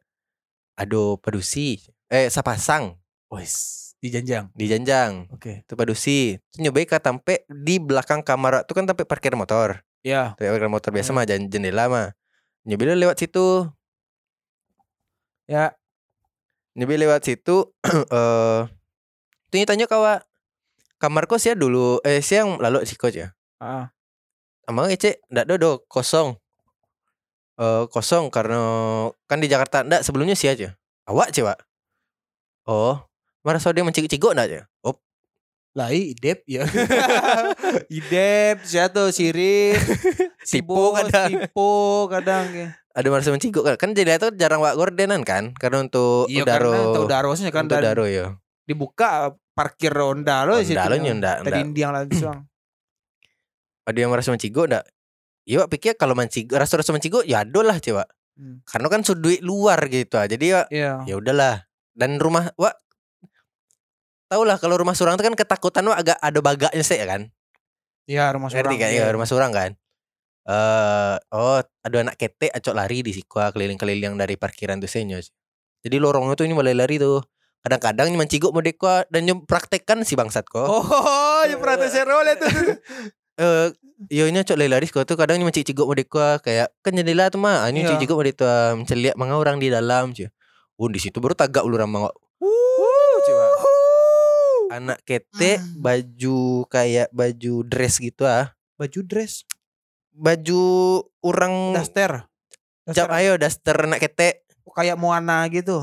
aduh 0.79 1.19
padusi 1.19 1.83
eh 2.07 2.31
sapasang 2.31 2.95
Wes. 3.29 3.88
Di 3.99 4.15
janjang. 4.15 4.47
di 4.55 4.71
janjang 4.71 5.27
Oke. 5.35 5.67
itu 5.67 5.75
padusi 5.75 6.39
itu 6.39 6.57
nyobain 6.63 6.87
ke 6.87 7.03
tampe 7.03 7.43
di 7.51 7.83
belakang 7.83 8.23
kamar 8.23 8.63
tuh 8.63 8.79
kan 8.79 8.87
tampe 8.87 9.03
parkir 9.03 9.35
motor 9.35 9.83
Ya. 10.07 10.39
Tampe 10.39 10.55
parkir 10.55 10.71
motor 10.71 10.91
biasa 10.95 11.11
Hmm. 11.11 11.19
mah 11.19 11.25
jen- 11.27 11.51
jendela 11.51 11.91
mah 11.91 12.15
nyobain 12.63 12.95
lewat 12.95 13.19
situ 13.19 13.67
Ya. 15.49 15.75
nyobain 16.77 17.01
lewat 17.01 17.27
situ 17.27 17.75
eh 18.15 18.61
tuh 19.51 19.65
tanya 19.67 19.91
kawak 19.91 20.23
kamar 21.01 21.27
kos 21.27 21.43
ya 21.43 21.59
dulu 21.59 21.99
eh 22.05 22.21
siang 22.21 22.61
lalu 22.63 22.87
si 22.87 22.95
coach 22.95 23.19
ya 23.19 23.35
Ah. 23.59 23.91
Amang 24.69 24.93
ece 24.93 25.19
ndak 25.33 25.49
dodo 25.51 25.83
kosong. 25.91 26.39
Eh 27.59 27.85
kosong 27.91 28.31
karena 28.31 28.61
kan 29.27 29.43
di 29.43 29.51
Jakarta 29.51 29.83
ndak 29.83 30.07
sebelumnya 30.07 30.39
sih 30.39 30.47
aja. 30.47 30.77
Awak 31.11 31.35
cewek. 31.35 31.59
Oh, 32.69 33.03
merasa 33.41 33.71
dia 33.71 33.83
mencigik-cigok 33.83 34.33
ndak 34.33 34.47
aja? 34.47 34.61
Oh, 34.83 34.97
Lah 35.73 35.91
idep 35.91 36.43
ya. 36.45 36.65
idep 38.01 38.57
siapa 38.63 39.11
sirin. 39.11 39.77
si 40.43 40.59
Tipu 40.63 40.91
kadang. 40.93 41.29
Tipu 41.31 41.71
kadang 42.09 42.45
ya. 42.51 42.69
ada 42.91 43.07
merasa 43.09 43.31
mencigok 43.31 43.63
kan? 43.63 43.75
Kan 43.79 43.91
jadi 43.93 44.17
itu 44.17 44.29
jarang 44.35 44.59
wak 44.59 44.75
gordenan 44.75 45.23
kan? 45.23 45.55
Karena 45.55 45.83
untuk 45.83 46.27
Iya 46.27 46.43
udaro. 46.43 46.73
karena 46.73 46.95
tahu 46.97 47.05
darosnya 47.07 47.51
kan 47.51 47.67
untuk 47.67 47.79
udaro 47.79 48.05
ya. 48.05 48.27
dibuka 48.65 49.33
parkir 49.55 49.91
ronda 49.91 50.43
lo 50.45 50.59
di 50.59 50.67
situ. 50.67 50.77
Ronda 50.77 50.91
lo 50.91 50.97
nya 50.99 51.13
ndak 51.15 51.37
Tadi 51.43 51.59
indiang 51.63 51.93
langsung. 51.95 52.37
Ada 53.89 53.99
yang 53.99 54.11
merasa 54.11 54.29
mencigok 54.29 54.67
ndak? 54.67 54.85
Iya, 55.49 55.65
wak 55.65 55.71
pikir 55.73 55.97
kalau 55.97 56.13
mencigok, 56.13 56.61
rasa-rasa 56.61 56.93
mencigok 56.93 57.25
ya 57.25 57.41
ado 57.41 57.65
lah 57.65 57.81
cewek. 57.81 58.05
Hmm. 58.37 58.61
Karena 58.69 58.87
kan 58.91 59.01
sudut 59.01 59.41
luar 59.41 59.81
gitu. 59.89 60.19
ah. 60.19 60.29
Jadi 60.29 60.45
ya 60.45 60.61
Iya. 60.69 60.93
ya 61.07 61.15
udahlah 61.17 61.65
dan 61.97 62.21
rumah 62.21 62.53
wak 62.55 62.77
tau 64.29 64.45
lah 64.45 64.57
kalau 64.57 64.77
rumah 64.77 64.93
surang 64.93 65.17
itu 65.17 65.25
kan 65.25 65.35
ketakutan 65.35 65.85
wak 65.85 65.99
agak 65.99 66.19
ada 66.21 66.39
bagaknya 66.39 66.85
sih 66.85 66.97
ya 66.97 67.09
kan 67.09 67.23
Iya 68.05 68.33
rumah 68.33 68.49
ngerti 68.49 68.73
surang. 68.73 68.79
kan 68.79 68.91
ya 68.91 69.07
rumah 69.09 69.29
surang 69.29 69.53
kan 69.53 69.71
eh 70.45 71.15
oh 71.31 71.61
ada 71.61 71.97
anak 71.99 72.17
kete 72.17 72.49
acok 72.49 72.73
lari 72.73 73.05
di 73.05 73.13
sikwa 73.13 73.53
keliling-keliling 73.53 74.17
dari 74.17 74.37
parkiran 74.37 74.79
tuh 74.79 74.89
senyos 74.89 75.29
jadi 75.81 75.97
lorongnya 75.99 76.35
tuh 76.35 76.45
ini 76.45 76.55
mulai 76.55 76.73
lari 76.73 76.97
tuh 76.97 77.21
Kadang-kadang 77.59 78.15
nyaman 78.15 78.31
ciguk 78.31 78.55
mau 78.55 78.63
deko 78.63 79.03
dan 79.11 79.27
nyum 79.27 79.43
praktekkan 79.43 80.07
si 80.07 80.15
bangsat 80.15 80.47
ko. 80.47 80.63
Oh, 80.63 81.43
ya 81.43 81.59
pernah 81.59 81.91
serol 81.91 82.23
itu. 82.25 82.47
Eh, 83.35 83.67
yo 84.11 84.31
nya 84.31 84.43
cok 84.43 84.55
lelaris 84.55 84.91
ko 84.91 85.03
tuh 85.03 85.19
kadang 85.19 85.43
nyaman 85.43 85.51
ciguk 85.51 85.83
mau 85.83 85.93
deko 85.93 86.39
kayak 86.39 86.71
kan 86.81 86.95
jendela 86.95 87.27
tuh 87.29 87.43
mah. 87.43 87.67
Ini 87.67 87.83
Iya. 87.83 87.99
ciguk 87.99 88.15
mau 88.15 88.23
deko 88.23 88.47
menceliak 88.79 89.15
mga 89.15 89.35
orang 89.35 89.57
di 89.59 89.69
dalam 89.69 90.15
cuy. 90.15 90.31
Oh 90.75 90.87
di 90.87 91.03
situ 91.03 91.19
baru 91.19 91.35
tagak 91.35 91.67
ulu 91.67 91.75
ramang. 91.77 92.07
Anak 94.69 95.01
kete 95.03 95.57
Hmm. 95.57 95.81
baju 95.81 96.39
kayak 96.67 97.09
baju 97.11 97.55
dress 97.63 97.97
gitu 97.97 98.23
ah. 98.23 98.53
Baju 98.75 99.01
dress, 99.03 99.43
Baju 100.11 100.61
orang 101.21 101.73
daster. 101.73 102.27
Jap, 102.87 103.07
Daster. 103.07 103.11
ayo 103.15 103.33
daster 103.37 103.77
anak 103.79 104.01
kete. 104.01 104.45
kayak 104.69 104.95
Moana 104.95 105.49
gitu. 105.49 105.83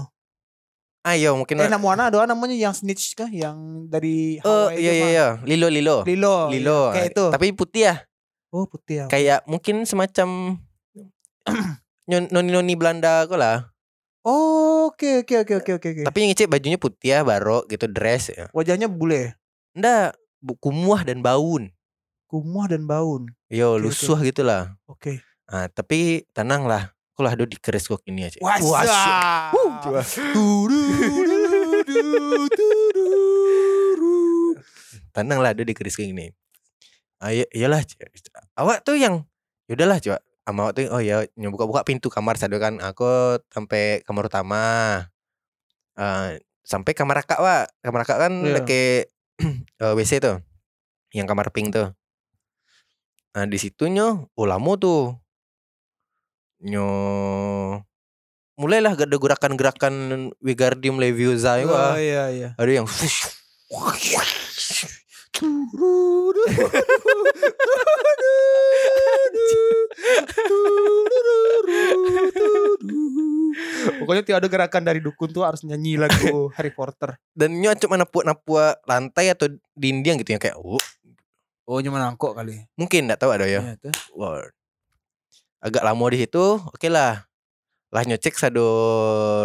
Ayo 1.01 1.35
mungkin 1.35 1.57
Eh, 1.57 1.67
nah 1.67 1.77
Moana 1.77 2.07
ada 2.07 2.25
namanya 2.25 2.53
yang 2.53 2.71
snitch 2.71 3.13
kah? 3.13 3.27
Yang 3.27 3.57
dari 3.87 4.39
Oh 4.41 4.69
Hawaii 4.69 4.79
iya 4.79 4.91
itu 4.91 4.97
iya 4.97 5.07
iya 5.07 5.27
Lilo 5.43 5.67
Lilo 5.67 5.97
Lilo. 6.01 6.35
Lilo 6.49 6.79
iya. 6.89 6.93
Kayak 6.93 7.07
itu. 7.11 7.25
Tapi 7.29 7.45
putih 7.51 7.83
ya 7.83 7.95
oh, 8.49 8.65
putih 8.65 8.95
ya. 8.95 9.05
Kayak 9.05 9.39
mungkin 9.45 9.83
semacam 9.83 10.57
nyon- 12.09 12.31
Noni-noni 12.31 12.73
Belanda 12.73 13.25
kok 13.25 13.35
lah 13.35 13.69
Oh, 14.25 14.89
oke 14.89 15.21
oke 15.21 15.45
oke 15.45 15.53
oke 15.61 15.71
oke 15.77 15.87
oke. 15.93 16.01
Tapi 16.01 16.17
yang 16.17 16.29
ngecek 16.33 16.49
bajunya 16.49 16.81
putih 16.81 17.13
ya 17.13 17.21
Barok 17.21 17.69
gitu 17.69 17.85
dress 17.85 18.33
ya. 18.33 18.49
Wajahnya 18.57 18.89
bule, 18.89 19.37
Nggak 19.77 20.17
bu- 20.41 20.57
Kumuah 20.57 21.05
dan 21.05 21.21
baun. 21.21 21.69
Kumuh 22.25 22.65
dan 22.65 22.89
baun. 22.89 23.29
Yo 23.53 23.77
Oke, 23.77 23.85
lusuh 23.85 24.17
gitu 24.25 24.41
lah 24.41 24.73
Oke. 24.89 25.21
nah, 25.45 25.69
Tapi 25.69 26.25
tenang 26.33 26.65
lah 26.65 26.89
Kok 27.13 27.21
lah 27.21 27.37
do 27.37 27.45
dikeres 27.45 27.85
kok 27.85 28.01
ini 28.09 28.25
aja 28.25 28.41
Wah. 28.41 28.57
Tenang 35.13 35.39
lah 35.39 35.53
do 35.53 35.61
dikeres 35.61 35.93
kayak 35.93 36.09
gini. 36.11 36.25
Ayo 37.21 37.45
iyalah 37.53 37.85
Cik. 37.85 38.09
Awak 38.57 38.81
tuh 38.81 38.97
yang 38.97 39.21
Yaudahlah 39.69 40.01
coba 40.01 40.24
sama 40.45 40.69
waktu 40.69 40.85
oh 40.93 41.01
ya 41.01 41.25
buka-buka 41.49 41.81
pintu 41.81 42.13
kamar 42.13 42.37
satu 42.37 42.61
kan 42.61 42.77
aku 42.77 43.41
sampai 43.49 44.05
kamar 44.05 44.29
utama. 44.29 44.63
Eh 45.97 46.37
sampai 46.65 46.93
kamar 46.93 47.25
kakak 47.25 47.41
wa 47.41 47.65
kamar 47.81 48.01
kakak 48.05 48.29
kan 48.29 48.33
Iya. 48.45 48.61
ke 48.61 48.81
eh, 49.81 49.93
WC 49.97 50.21
tuh 50.21 50.37
yang 51.17 51.25
kamar 51.25 51.49
pink 51.49 51.73
tuh. 51.73 51.89
Nah 53.33 53.49
di 53.49 53.57
situnya 53.57 54.21
oh 54.21 54.45
lama 54.45 54.77
tuh. 54.77 55.17
Nyo 56.65 56.87
mulailah 58.55 58.95
ada 58.95 59.17
gerakan-gerakan 59.19 59.93
Wigardium 60.39 60.95
Leviosa 61.01 61.59
itu 61.59 61.67
Oh 61.67 61.99
iya 61.99 62.31
iya. 62.31 62.49
ada 62.55 62.71
yang 62.71 62.87
Pokoknya 73.95 74.21
tiap 74.21 74.37
ada 74.39 74.47
gerakan 74.47 74.81
dari 74.83 74.99
dukun 74.99 75.29
tuh 75.29 75.41
harus 75.41 75.61
nyanyi 75.63 75.95
lagu 75.95 76.49
Harry 76.57 76.69
Potter. 76.69 77.15
dan 77.31 77.49
nyo 77.53 77.71
cuma 77.75 77.95
napuk-napuk 77.95 78.57
lantai 78.83 79.29
atau 79.29 79.45
dinding 79.73 80.21
gitu 80.21 80.31
yang 80.31 80.41
kayak 80.41 80.57
oh 80.57 80.79
Oh, 81.65 81.81
cuma 81.81 81.97
nangkok 81.97 82.31
kali. 82.31 82.61
mungkin 82.75 83.05
nggak 83.05 83.17
tahu 83.17 83.31
ada 83.31 83.43
ya 83.43 83.73
Iya. 83.73 83.91
Wah. 84.13 84.39
agak 85.59 85.81
lama 85.81 86.03
di 86.07 86.17
situ 86.19 86.59
oke 86.61 86.87
lah 86.87 87.23
lah 87.89 88.01
nyocek 88.03 88.35
sado 88.35 88.65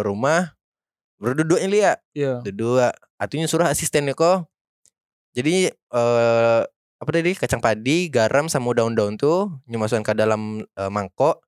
rumah 0.01 0.51
baru 1.17 1.33
duduknya 1.35 1.67
lihat 1.67 1.97
Iya. 2.11 2.39
duduk 2.43 2.77
atunya 3.15 3.45
suruh 3.45 3.65
asistennya 3.65 4.13
kok 4.13 4.45
jadi 5.33 5.71
eh 5.73 6.61
apa 7.01 7.09
tadi 7.09 7.33
kacang 7.33 7.57
padi 7.57 8.07
garam 8.07 8.45
sama 8.45 8.69
daun-daun 8.71 9.17
tuh 9.17 9.49
nyemasukkan 9.65 10.05
ke 10.05 10.13
dalam 10.13 10.61
eh, 10.61 10.87
mangkok 10.87 11.41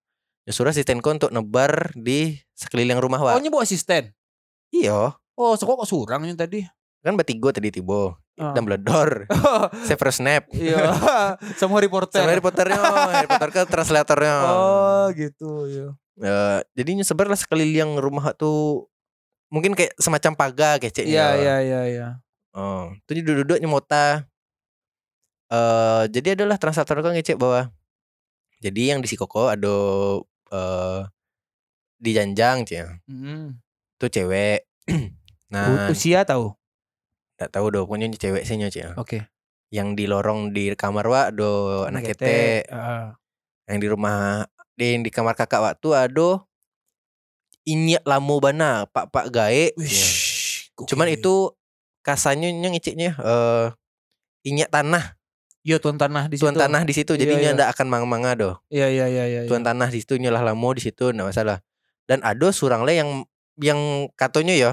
suruh 0.45 0.69
asistenku 0.69 1.07
untuk 1.07 1.29
nebar 1.29 1.93
di 1.93 2.35
sekeliling 2.51 2.97
rumah 2.97 3.21
Oh, 3.21 3.29
wa 3.29 3.37
ini 3.37 3.47
bawa 3.47 3.61
asisten. 3.61 4.11
iyo 4.67 5.13
Oh, 5.33 5.53
sekok 5.53 5.79
kok 5.79 5.87
surang 5.87 6.25
yang 6.25 6.35
tadi. 6.35 6.61
kan 6.99 7.13
betigo 7.13 7.49
tadi 7.49 7.69
tibo 7.69 8.17
Ah. 8.33 8.49
dan 8.51 8.65
bledor 8.65 9.29
Severus 9.85 10.17
Snape 10.19 10.49
Iya. 10.51 10.89
Sama 11.61 11.77
Harry 11.77 11.85
Potter. 11.85 12.17
sama 12.17 12.33
Harry 12.33 12.41
Potternya 12.41 12.81
Harry 13.13 13.29
Potter 13.29 13.49
ke 13.51 13.61
translatornya 13.63 14.35
Oh, 14.49 15.05
gitu 15.13 15.69
ya. 15.69 15.87
Eh, 16.17 16.59
jadi 16.73 16.97
nyebar 16.97 17.29
lah 17.29 17.37
sekeliling 17.37 18.01
rumah 18.01 18.33
tuh 18.33 18.89
mungkin 19.47 19.77
kayak 19.77 19.93
semacam 19.95 20.33
pagar 20.33 20.75
keceknya. 20.77 21.13
Iya, 21.13 21.27
iya, 21.37 21.55
iya, 21.61 21.81
iya. 21.85 22.07
Oh, 22.51 22.89
tuh 23.05 23.13
duduk-duduk 23.15 23.61
nyemota. 23.61 24.25
Eh, 25.53 26.03
jadi 26.09 26.33
adalah 26.33 26.57
translator 26.57 27.05
kan 27.05 27.13
ngecek 27.13 27.37
bahwa 27.37 27.69
jadi 28.57 28.95
yang 28.95 29.05
di 29.05 29.07
Sikoko 29.11 29.53
ada 29.53 29.75
eh 30.49 31.01
di 32.01 32.11
Janjang 32.11 32.65
cia. 32.65 32.89
Mm. 33.05 33.61
Tuh 34.01 34.09
cewek. 34.09 34.65
nah, 35.53 35.87
Usia 35.93 36.25
tahu. 36.25 36.51
enggak 37.37 37.49
tahu 37.53 37.65
do 37.69 37.85
pokoknya 37.85 38.09
cewek 38.17 38.43
sih 38.49 38.57
cia. 38.73 38.97
Oke. 38.97 39.29
Yang 39.69 39.87
di 39.93 40.05
lorong 40.09 40.49
di 40.53 40.73
kamar 40.73 41.05
wa 41.05 41.21
ada 41.29 41.51
anak 41.85 42.13
kete. 42.13 42.65
Heeh. 42.65 43.05
Yang 43.69 43.77
di 43.77 43.87
rumah 43.93 44.49
di, 44.73 45.05
di 45.05 45.11
kamar 45.13 45.37
kakak 45.37 45.61
waktu 45.61 45.89
ada 45.93 46.41
inyak 47.69 48.01
lamo 48.09 48.41
bana 48.41 48.89
pak-pak 48.89 49.29
gae. 49.29 49.69
cia. 49.69 49.77
Wish. 49.77 50.73
Cuman 50.89 51.13
itu 51.13 51.53
kasanya 52.01 52.49
yang 52.49 52.73
ngeceknya 52.73 53.15
eh 53.21 53.67
inyak 54.43 54.67
tanah, 54.73 55.15
Iya 55.63 55.79
tuan 55.79 55.95
tanah 55.95 56.27
di 56.27 56.35
situ. 56.35 56.43
tuan 56.43 56.59
tanah 56.59 56.83
di 56.83 56.91
situ. 56.91 57.15
Iya, 57.15 57.23
Jadinya 57.23 57.49
iya. 57.49 57.55
ndak 57.55 57.69
akan 57.79 57.87
mang-manga 57.87 58.31
doh. 58.35 58.55
Iya 58.67 58.91
iya 58.91 59.05
iya 59.07 59.23
iya. 59.25 59.39
Tuan 59.47 59.63
tanah 59.63 59.87
di 59.87 60.03
situ 60.03 60.19
nyalah 60.19 60.43
lamo 60.43 60.69
di 60.75 60.83
situ 60.83 61.15
ndak 61.15 61.31
masalah. 61.31 61.63
Dan 62.03 62.19
ada 62.19 62.51
surang 62.51 62.83
le 62.83 62.99
yang 62.99 63.09
yang 63.55 63.79
katanya 64.19 64.53
ya 64.53 64.71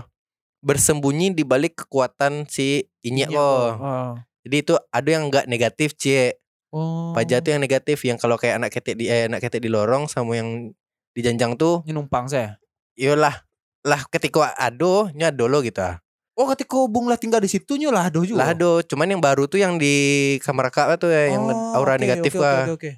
bersembunyi 0.61 1.33
di 1.33 1.47
balik 1.47 1.87
kekuatan 1.87 2.45
si 2.51 2.91
inyak 3.01 3.31
Iya, 3.31 3.39
kok. 3.39 3.71
Oh. 3.79 4.13
Jadi 4.43 4.57
itu 4.67 4.75
ada 4.91 5.09
yang 5.09 5.31
enggak 5.31 5.47
negatif, 5.47 5.95
Cie. 5.95 6.37
Oh. 6.75 7.15
Pajak 7.15 7.47
tuh 7.47 7.51
yang 7.55 7.63
negatif 7.63 7.99
yang 8.03 8.19
kalau 8.19 8.35
kayak 8.35 8.59
anak 8.59 8.71
ketek 8.71 8.95
di 8.99 9.07
eh, 9.07 9.27
anak 9.27 9.43
ketek 9.43 9.63
di 9.63 9.71
lorong 9.71 10.07
sama 10.07 10.39
yang 10.39 10.71
di 11.11 11.21
janjang 11.23 11.59
tuh 11.59 11.83
Ini 11.83 11.91
numpang 11.99 12.31
saya. 12.31 12.63
iyalah 12.95 13.43
lah 13.83 14.07
ketika 14.07 14.55
ado 14.55 15.11
nya 15.11 15.35
dolo 15.35 15.67
gitu 15.67 15.83
ah. 15.83 15.99
Oh 16.39 16.47
ketika 16.55 16.77
Bung 16.87 17.11
lah 17.11 17.19
tinggal 17.19 17.43
di 17.43 17.51
situ 17.51 17.77
lah 17.91 18.09
aduh 18.09 18.25
juga. 18.25 18.41
Lah 18.41 18.49
ado, 18.55 18.81
cuman 18.87 19.13
yang 19.13 19.23
baru 19.23 19.45
tuh 19.51 19.61
yang 19.61 19.77
di 19.77 20.37
kamar 20.41 20.71
kakak 20.73 20.97
tuh 21.03 21.11
ya, 21.11 21.35
yang 21.37 21.45
Oh, 21.51 21.77
aura 21.77 21.99
oke, 21.99 22.03
negatif 22.07 22.33
oke, 22.39 22.41
wah. 22.41 22.65
Oke 22.65 22.73
oke. 22.77 22.91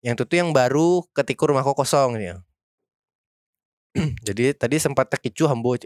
Yang 0.00 0.14
itu 0.16 0.24
tuh 0.26 0.36
yang 0.40 0.50
baru 0.50 1.04
ketika 1.12 1.42
rumahku 1.44 1.76
kosong 1.76 2.16
ya. 2.18 2.40
Jadi 4.26 4.54
tadi 4.56 4.76
sempat 4.80 5.10
terkicu 5.12 5.44
hambo. 5.50 5.76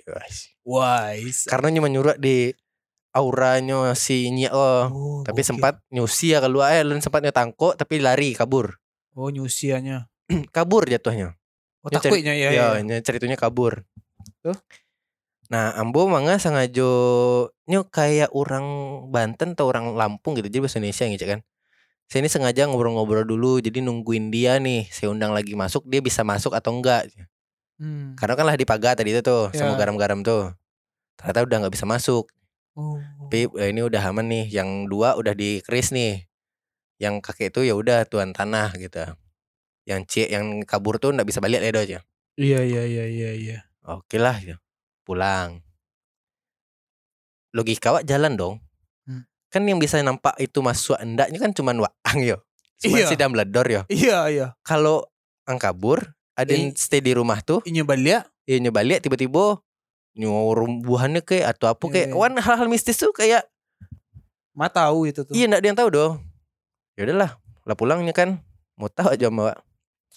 Wise. 0.64 1.48
Karena 1.50 1.68
cuma 1.74 1.88
nyuruh 1.90 2.16
di 2.16 2.52
auranya 3.14 3.94
si 3.94 4.28
Nya 4.30 4.50
oh. 4.54 4.82
Oh, 4.90 5.20
Tapi 5.26 5.40
gokil. 5.42 5.50
sempat 5.54 5.74
nyusi 5.90 6.34
ya 6.34 6.42
keluar 6.42 6.74
eh 6.74 6.82
dan 6.82 6.98
sempat 7.00 7.22
nyetangko 7.22 7.78
tapi 7.78 8.02
lari 8.02 8.34
kabur. 8.34 8.76
Oh 9.14 9.30
nyusianya. 9.30 10.10
kabur 10.56 10.86
jatuhnya. 10.86 11.34
Oh 11.84 11.92
Ya, 11.92 12.00
takutnya 12.00 12.32
ya. 12.32 12.48
Ya, 12.48 12.66
ya. 12.78 12.82
nya 12.82 12.96
ceritanya 13.04 13.36
kabur. 13.36 13.84
Tuh. 14.40 14.56
Nah, 15.52 15.76
ambo 15.76 16.08
mangga 16.08 16.40
sengaja 16.40 16.88
nyo 17.68 17.80
kayak 17.92 18.32
orang 18.32 18.64
Banten 19.12 19.52
atau 19.52 19.68
orang 19.68 19.92
Lampung 19.92 20.36
gitu. 20.40 20.48
Jadi 20.48 20.60
bahasa 20.64 20.80
Indonesia 20.80 21.04
gitu 21.08 21.24
kan. 21.28 21.40
Saya 22.08 22.20
ini 22.24 22.28
sengaja 22.32 22.68
ngobrol-ngobrol 22.68 23.24
dulu 23.24 23.60
jadi 23.60 23.80
nungguin 23.84 24.28
dia 24.32 24.56
nih. 24.60 24.88
Saya 24.88 25.12
undang 25.12 25.32
lagi 25.36 25.52
masuk, 25.56 25.84
dia 25.88 26.00
bisa 26.00 26.24
masuk 26.24 26.52
atau 26.56 26.72
enggak. 26.76 27.08
Hmm. 27.80 28.14
Karena 28.16 28.34
kan 28.38 28.44
lah 28.48 28.56
di 28.56 28.64
pagar 28.68 28.94
tadi 28.96 29.12
itu 29.12 29.20
tuh 29.24 29.50
sama 29.52 29.74
Ya. 29.74 29.84
garam-garam 29.84 30.20
tuh. 30.24 30.52
Ternyata 31.20 31.44
udah 31.44 31.56
nggak 31.66 31.74
bisa 31.74 31.86
masuk. 31.88 32.28
Oh. 32.74 32.98
Tapi 33.28 33.48
eh, 33.60 33.68
ini 33.72 33.80
udah 33.84 34.02
aman 34.10 34.26
nih. 34.28 34.44
Yang 34.48 34.68
dua 34.88 35.16
udah 35.18 35.34
di 35.36 35.60
keris 35.60 35.90
nih. 35.92 36.24
Yang 37.02 37.20
kakek 37.20 37.50
itu 37.52 37.60
ya 37.68 37.74
udah 37.76 38.06
tuan 38.06 38.32
tanah 38.32 38.72
gitu. 38.78 39.02
Yang 39.84 40.00
C 40.08 40.12
yang 40.32 40.64
kabur 40.64 40.96
tuh 40.96 41.12
nggak 41.12 41.28
bisa 41.28 41.42
balik 41.44 41.60
ledo 41.60 41.82
aja. 41.82 42.00
Iya 42.40 42.60
iya 42.64 42.82
iya 42.88 43.04
iya 43.10 43.30
iya. 43.36 43.58
Oke 43.84 44.16
lah 44.16 44.38
gitu. 44.40 44.56
Pulang. 45.04 45.60
Logika 47.54 47.94
wak 47.94 48.04
jalan 48.04 48.34
dong. 48.34 48.54
Hmm. 49.06 49.22
Kan 49.48 49.62
yang 49.64 49.78
bisa 49.78 50.02
nampak 50.02 50.34
itu 50.40 50.58
masuk 50.58 50.98
endaknya 50.98 51.38
kan 51.38 51.54
cuman 51.54 51.84
waang 51.84 52.18
yo. 52.20 52.42
Cuman 52.82 52.98
Iya. 53.00 53.06
si 53.06 53.14
Dumbledore 53.14 53.70
yo. 53.70 53.82
Iya 53.86 54.18
iya. 54.28 54.46
Kalau 54.66 55.06
ang 55.46 55.60
kabur, 55.60 56.02
ada 56.34 56.50
yang 56.50 56.74
stay 56.74 56.98
di 56.98 57.14
rumah 57.14 57.38
tuh, 57.40 57.62
Ini 57.62 57.86
balik. 57.86 58.26
ya 58.44 58.56
nyoba 58.58 58.82
lihat 58.82 59.00
tiba-tiba 59.00 59.60
nyurumbuhannya 60.14 61.22
kayak 61.22 61.56
atau 61.56 61.70
apa 61.70 61.84
kayak 61.86 62.10
Iya, 62.10 62.14
iya. 62.14 62.18
wan 62.18 62.34
hal-hal 62.36 62.68
mistis 62.68 62.98
tuh 62.98 63.10
kayak 63.10 63.46
Ma 64.54 64.70
tahu 64.70 65.10
itu 65.10 65.26
tuh. 65.26 65.34
iya 65.34 65.50
ndak 65.50 65.60
ada 65.62 65.68
yang 65.70 65.78
tahu 65.78 65.88
dong. 65.90 66.12
Ya 66.94 67.02
udahlah, 67.06 67.30
lah 67.66 67.74
pulangnya 67.74 68.14
kan 68.14 68.38
mau 68.78 68.86
tahu 68.86 69.10
aja 69.10 69.26
mbak 69.26 69.58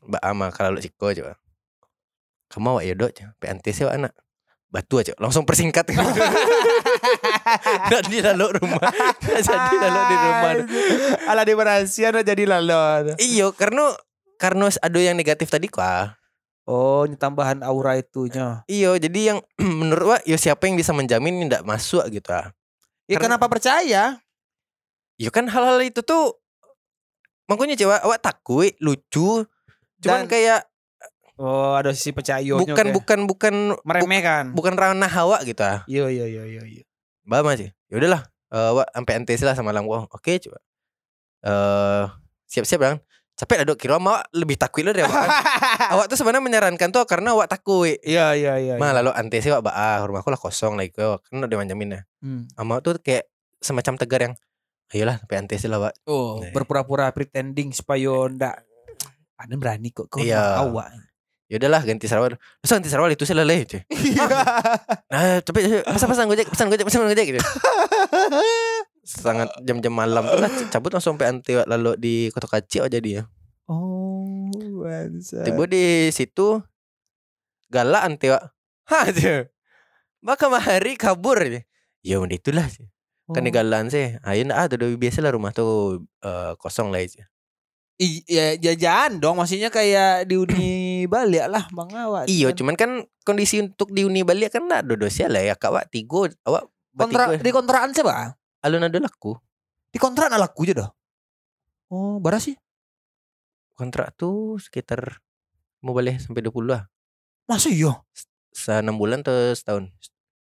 mbak 0.06 0.22
ama 0.22 0.54
kalau 0.54 0.78
lu 0.78 0.82
siko 0.82 1.10
coba. 1.10 1.34
Kamu 2.48 2.68
awak 2.78 2.84
ya 2.86 2.94
dok, 2.94 3.12
pe 3.42 3.46
antes 3.50 3.76
ya 3.76 3.90
anak. 3.90 4.14
Batu 4.78 5.01
aja. 5.01 5.17
Langsung 5.17 5.41
persingkat. 5.41 5.89
Dan 7.89 8.03
di 8.07 8.19
lalu 8.21 8.45
rumah. 8.61 8.82
Jadi 9.21 9.75
lalu 9.75 10.01
di 10.05 10.15
rumah. 10.15 10.53
Ala 11.25 11.41
di 11.41 11.53
rahasia 11.57 12.13
jadi 12.13 12.43
lalu. 12.45 13.17
iyo 13.17 13.49
karena 13.51 13.97
karena 14.38 14.69
ada 14.69 14.99
yang 15.01 15.17
negatif 15.17 15.49
tadi 15.49 15.65
kok 15.65 15.82
Oh, 16.67 17.07
tambahan 17.07 17.63
aura 17.63 17.95
itunya. 17.95 18.61
iyo 18.67 18.99
jadi 18.99 19.34
yang 19.34 19.39
menurut 19.80 20.05
wa 20.13 20.17
yo 20.28 20.36
siapa 20.36 20.67
yang 20.67 20.75
bisa 20.75 20.91
menjamin 20.91 21.39
ini 21.39 21.47
tidak 21.47 21.63
masuk 21.63 22.03
gitu 22.11 22.28
ah. 22.30 22.51
Ya 23.07 23.15
Karena- 23.15 23.39
kenapa 23.39 23.47
percaya? 23.47 24.03
yo 25.17 25.32
kan 25.34 25.47
hal-hal 25.49 25.80
itu 25.82 26.03
tuh 26.05 26.38
makanya 27.47 27.73
cewek 27.73 28.03
awak 28.03 28.19
takut 28.19 28.69
lucu. 28.78 29.47
Cuman 30.03 30.28
Dan- 30.28 30.30
kayak 30.30 30.67
Oh, 31.38 31.74
ada 31.74 31.94
sisi 31.94 32.10
percaya. 32.10 32.42
bukan 32.50 32.90
bukan 32.92 33.20
bukan 33.26 33.56
meremehkan. 33.82 34.52
bukan 34.52 34.74
ranah 34.74 35.08
hawa 35.08 35.38
gitu 35.42 35.62
ah 35.62 35.86
Iya 35.86 36.10
iya 36.10 36.26
iya 36.26 36.44
iya. 36.44 36.64
iya. 36.66 36.84
Mbak 37.24 37.42
masih. 37.44 37.70
Ya 37.88 37.96
udahlah. 37.96 38.22
Eh 38.48 38.72
wak 38.74 38.88
sampai 38.90 39.14
antes 39.16 39.40
lah 39.42 39.54
sama 39.54 39.70
Langko. 39.70 40.10
Oke, 40.10 40.40
coba. 40.40 40.58
Eh 41.44 42.04
siap-siap 42.46 42.80
kan. 42.80 42.98
Capek 43.36 43.62
lah 43.62 43.66
dok. 43.66 43.78
Kira 43.78 43.96
awak 43.96 44.26
lebih 44.32 44.58
takut 44.58 44.82
lah 44.82 44.92
dari 44.92 45.06
awak. 45.06 45.30
awak 45.94 46.06
tuh 46.10 46.18
sebenarnya 46.18 46.42
menyarankan 46.42 46.90
tuh 46.90 47.06
karena 47.06 47.32
awak 47.32 47.46
takut. 47.48 47.86
Iya 48.02 48.34
iya 48.34 48.58
iya. 48.58 48.74
Mah 48.76 48.96
lalu 48.96 49.14
antes 49.14 49.46
wak 49.46 49.62
bah 49.62 50.02
rumahku 50.02 50.28
lah 50.28 50.42
kosong 50.42 50.74
lagi 50.74 50.90
kok. 50.90 51.22
Kan 51.24 51.40
udah 51.40 51.54
manjamin 51.56 51.94
ya. 51.94 52.02
Hmm. 52.18 52.50
Ama 52.56 52.82
tuh 52.82 52.98
kayak 52.98 53.30
semacam 53.58 53.94
tegar 53.96 54.22
yang 54.24 54.36
Ayolah 54.88 55.20
sampai 55.20 55.38
antes 55.38 55.68
lah 55.68 55.84
wak. 55.84 55.94
Oh, 56.08 56.40
Nah. 56.40 56.50
berpura-pura 56.50 57.12
pretending 57.12 57.76
supaya 57.76 58.08
ndak 58.26 58.64
ada 59.36 59.54
berani 59.54 59.92
kok 59.92 60.08
kau 60.08 60.18
Iya. 60.18 60.64
awak. 60.64 60.88
Ya 61.48 61.56
udahlah 61.64 61.80
ganti 61.88 62.12
Sarawak. 62.12 62.36
Masa 62.60 62.76
ganti 62.76 62.91
Sarawak 62.91 63.16
itu 63.16 63.24
sih 63.24 63.36
leleh 63.36 63.64
cuy. 63.64 63.82
Nah, 65.12 65.39
tapi 65.39 65.64
pesan-pesan 65.88 66.28
gojek, 66.28 66.48
pesan 66.52 66.68
gojek, 66.68 66.84
pesan 66.84 67.08
gojek 67.08 67.26
gitu. 67.32 67.39
Sangat 69.08 69.48
jam-jam 69.68 69.95
malam 69.95 70.28
tuh 70.28 70.43
lah 70.43 70.52
cabut 70.68 70.91
langsung 70.91 71.16
sampai 71.16 71.32
anti 71.32 71.56
lalu 71.56 71.95
di 71.95 72.16
Kota 72.36 72.52
Kacil 72.52 72.91
aja 72.91 73.00
dia. 73.00 73.22
Oh, 73.72 74.52
bangsa. 74.84 75.48
Tiba 75.48 75.64
di 75.72 76.12
situ 76.12 76.60
galak 77.72 78.04
anti. 78.04 78.28
Ha 78.88 79.12
aja. 79.12 79.43
Maka 80.24 80.48
mahari 80.48 80.95
kabur. 80.95 81.43
Ya 82.00 82.24
udah 82.24 82.39
itulah 82.39 82.64
sih. 82.72 82.88
Kan 83.28 83.43
di 83.43 83.52
galan 83.52 83.91
sih. 83.91 84.16
Ayo 84.24 84.48
nah 84.48 84.64
ada 84.64 84.80
biasa 84.80 85.20
lah 85.20 85.36
rumah 85.36 85.52
tuh 85.52 86.08
eh, 86.24 86.56
kosong 86.56 86.95
lah 86.95 87.04
aja. 87.04 87.28
Iya 88.00 88.56
jajan 88.56 89.20
dong 89.20 89.41
maksudnya 89.41 89.68
kayak 89.68 90.30
di 90.30 90.39
uni 90.39 90.97
balik 91.08 91.47
lah 91.49 91.66
Bang 91.74 91.89
Awak. 91.89 92.28
Iyo, 92.30 92.51
Kan 92.51 92.55
cuman 92.60 92.76
kan 92.76 92.91
kondisi 93.24 93.64
untuk 93.64 93.89
di 93.95 94.03
uni 94.03 94.22
balik 94.22 94.53
kan 94.53 94.68
ada 94.70 94.93
dosia 94.93 95.32
lah 95.32 95.41
ya. 95.41 95.55
Kak 95.55 95.72
wak 95.74 95.86
tigo, 95.89 96.28
awak 96.45 96.70
kontrak 96.93 97.39
di 97.41 97.49
kontrakan 97.49 97.95
siapa? 97.95 98.36
Alun 98.62 98.86
ada 98.86 98.99
laku. 98.99 99.34
Di 99.89 99.97
kontrak 99.97 100.28
nak 100.28 100.43
laku 100.43 100.68
aja 100.68 100.86
dah. 100.86 100.89
Oh, 101.88 102.20
bara 102.20 102.38
sih. 102.38 102.60
Kontrak 103.80 104.12
tuh 104.20 104.60
sekitar 104.60 105.24
mau 105.80 105.95
balik 105.95 106.20
sampai 106.20 106.43
20 106.43 106.68
lah. 106.68 106.84
Masa 107.47 107.72
iya? 107.72 108.03
Se 108.51 108.76
6 108.84 108.91
bulan 108.99 109.24
atau 109.24 109.55
setahun? 109.55 109.88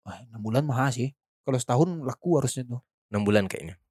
Wah, 0.07 0.23
6 0.31 0.39
bulan 0.39 0.63
mahal 0.63 0.95
sih. 0.95 1.11
Kalau 1.43 1.59
setahun 1.59 2.07
laku 2.07 2.39
harusnya 2.39 2.63
tuh. 2.63 2.81
6 3.11 3.27
bulan 3.27 3.51
kayaknya. 3.51 3.82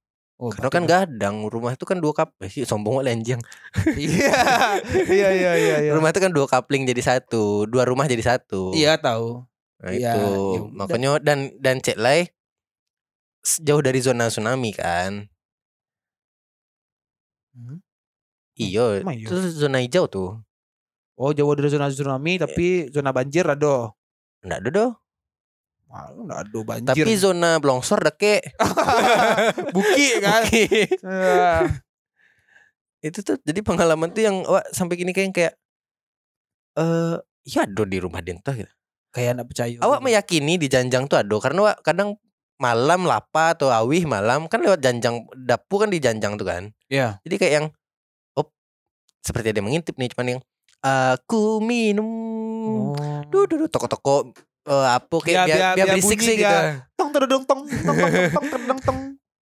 Oh, 0.42 0.50
Karena 0.50 0.74
kan 0.74 0.90
gadang 0.90 1.46
rumah 1.46 1.78
itu 1.78 1.86
kan 1.86 2.02
dua 2.02 2.18
kap 2.18 2.34
eh, 2.42 2.50
sih 2.50 2.66
sombong 2.66 3.06
lenjang. 3.06 3.38
Iya. 3.94 4.42
Iya 4.90 5.30
iya 5.38 5.52
iya 5.54 5.76
iya. 5.86 5.92
Rumah 5.94 6.10
itu 6.10 6.18
kan 6.18 6.34
dua 6.34 6.50
kapling 6.50 6.90
jadi 6.90 6.98
satu, 6.98 7.70
dua 7.70 7.86
rumah 7.86 8.10
jadi 8.10 8.26
satu. 8.26 8.74
Iya 8.74 8.98
tahu. 8.98 9.46
Nah 9.86 9.94
Iya, 9.94 10.18
itu 10.18 10.26
ya 10.26 10.62
makanya 10.74 11.22
dan 11.22 11.54
dan 11.62 11.78
cek 11.78 11.94
lai 12.02 12.34
jauh 13.62 13.86
dari 13.86 14.02
zona 14.02 14.34
tsunami 14.34 14.74
kan. 14.74 15.30
Hmm. 17.54 17.78
Iyo, 18.58 18.98
emang 18.98 19.22
iya? 19.22 19.30
itu 19.30 19.38
zona 19.54 19.78
hijau 19.78 20.10
tuh. 20.10 20.42
Oh, 21.22 21.30
jauh 21.38 21.54
dari 21.54 21.70
zona 21.70 21.94
tsunami 21.94 22.42
tapi 22.42 22.90
zona 22.90 23.14
banjir 23.14 23.46
ada. 23.46 23.94
Enggak 24.42 24.58
ada 24.66 24.70
doh. 24.74 24.92
Wah, 25.92 26.08
enggak 26.16 26.40
ada 26.48 26.60
banjir. 26.64 27.04
Tapi 27.04 27.14
zona 27.20 27.60
longsor 27.60 28.00
deke. 28.00 28.40
buki 29.76 30.08
kan. 30.24 30.42
Oke. 30.48 30.64
Eh, 30.88 31.62
itu 33.02 33.20
tuh 33.20 33.36
jadi 33.44 33.60
pengalaman 33.60 34.14
tuh 34.16 34.24
yang 34.24 34.48
wah, 34.48 34.64
sampai 34.72 34.96
gini 34.96 35.12
kayak 35.12 35.36
kayak 35.36 35.54
eh 36.80 37.18
ya 37.44 37.68
ada 37.68 37.84
di 37.84 37.98
rumah 38.00 38.24
dentah 38.24 38.56
gitu. 38.56 38.72
kayak 39.12 39.36
anak 39.36 39.46
percaya. 39.52 39.76
Awak 39.84 40.00
gitu. 40.00 40.06
meyakini 40.08 40.54
di 40.56 40.68
janjang 40.72 41.04
tuh 41.12 41.20
ada 41.20 41.36
karena 41.44 41.60
wak, 41.68 41.78
kadang 41.84 42.16
malam 42.56 43.04
lapa 43.04 43.58
atau 43.58 43.68
awih 43.74 44.08
malam 44.08 44.46
kan 44.48 44.62
lewat 44.64 44.80
janjang 44.80 45.28
dapur 45.36 45.84
kan 45.84 45.90
di 45.92 46.00
janjang 46.00 46.40
tuh 46.40 46.48
kan. 46.48 46.64
Iya. 46.88 47.20
Jadi 47.28 47.36
kayak 47.36 47.54
yang 47.60 47.66
oh 48.40 48.48
seperti 49.20 49.52
ada 49.52 49.60
yang 49.60 49.68
mengintip 49.68 50.00
nih 50.00 50.08
cuman 50.16 50.28
yang 50.38 50.42
aku 50.80 51.60
minum 51.60 52.08
Oh. 52.62 52.94
duh 53.34 53.50
duh, 53.50 53.66
duh 53.66 53.70
toko-toko 53.74 54.30
Oh, 54.70 54.86
apa 54.86 55.16
kayak 55.26 55.46
biar, 55.46 55.48
biar, 55.50 55.58
biar, 55.58 55.74
biar 55.74 55.88
berisik 55.98 56.20
sih 56.22 56.38
gitu. 56.38 56.58
Tong 56.94 57.10
tong 57.10 57.26
tong 57.26 57.44
tong 57.46 57.66
tong 57.66 58.64
tong 58.70 58.80
tong. 58.86 59.00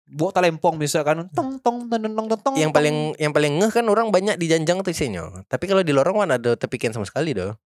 Buat 0.08 0.40
talempong 0.40 0.78
bisa 0.78 1.02
kan 1.02 1.26
tong 1.34 1.58
tong 1.58 1.90
tong 1.90 2.00
tong 2.14 2.28
tong. 2.38 2.54
Yang 2.54 2.70
paling 2.70 2.96
yang 3.18 3.34
paling 3.34 3.58
ngeh 3.58 3.70
kan 3.74 3.84
orang 3.90 4.14
banyak 4.14 4.38
di 4.38 4.46
janjang 4.46 4.80
tuh 4.80 4.94
sinyo 4.94 5.42
Tapi 5.50 5.64
kalau 5.66 5.82
di 5.82 5.90
lorong 5.90 6.22
mana 6.22 6.38
ada 6.38 6.54
tepikin 6.54 6.94
sama 6.94 7.02
sekali 7.02 7.34
doh. 7.34 7.58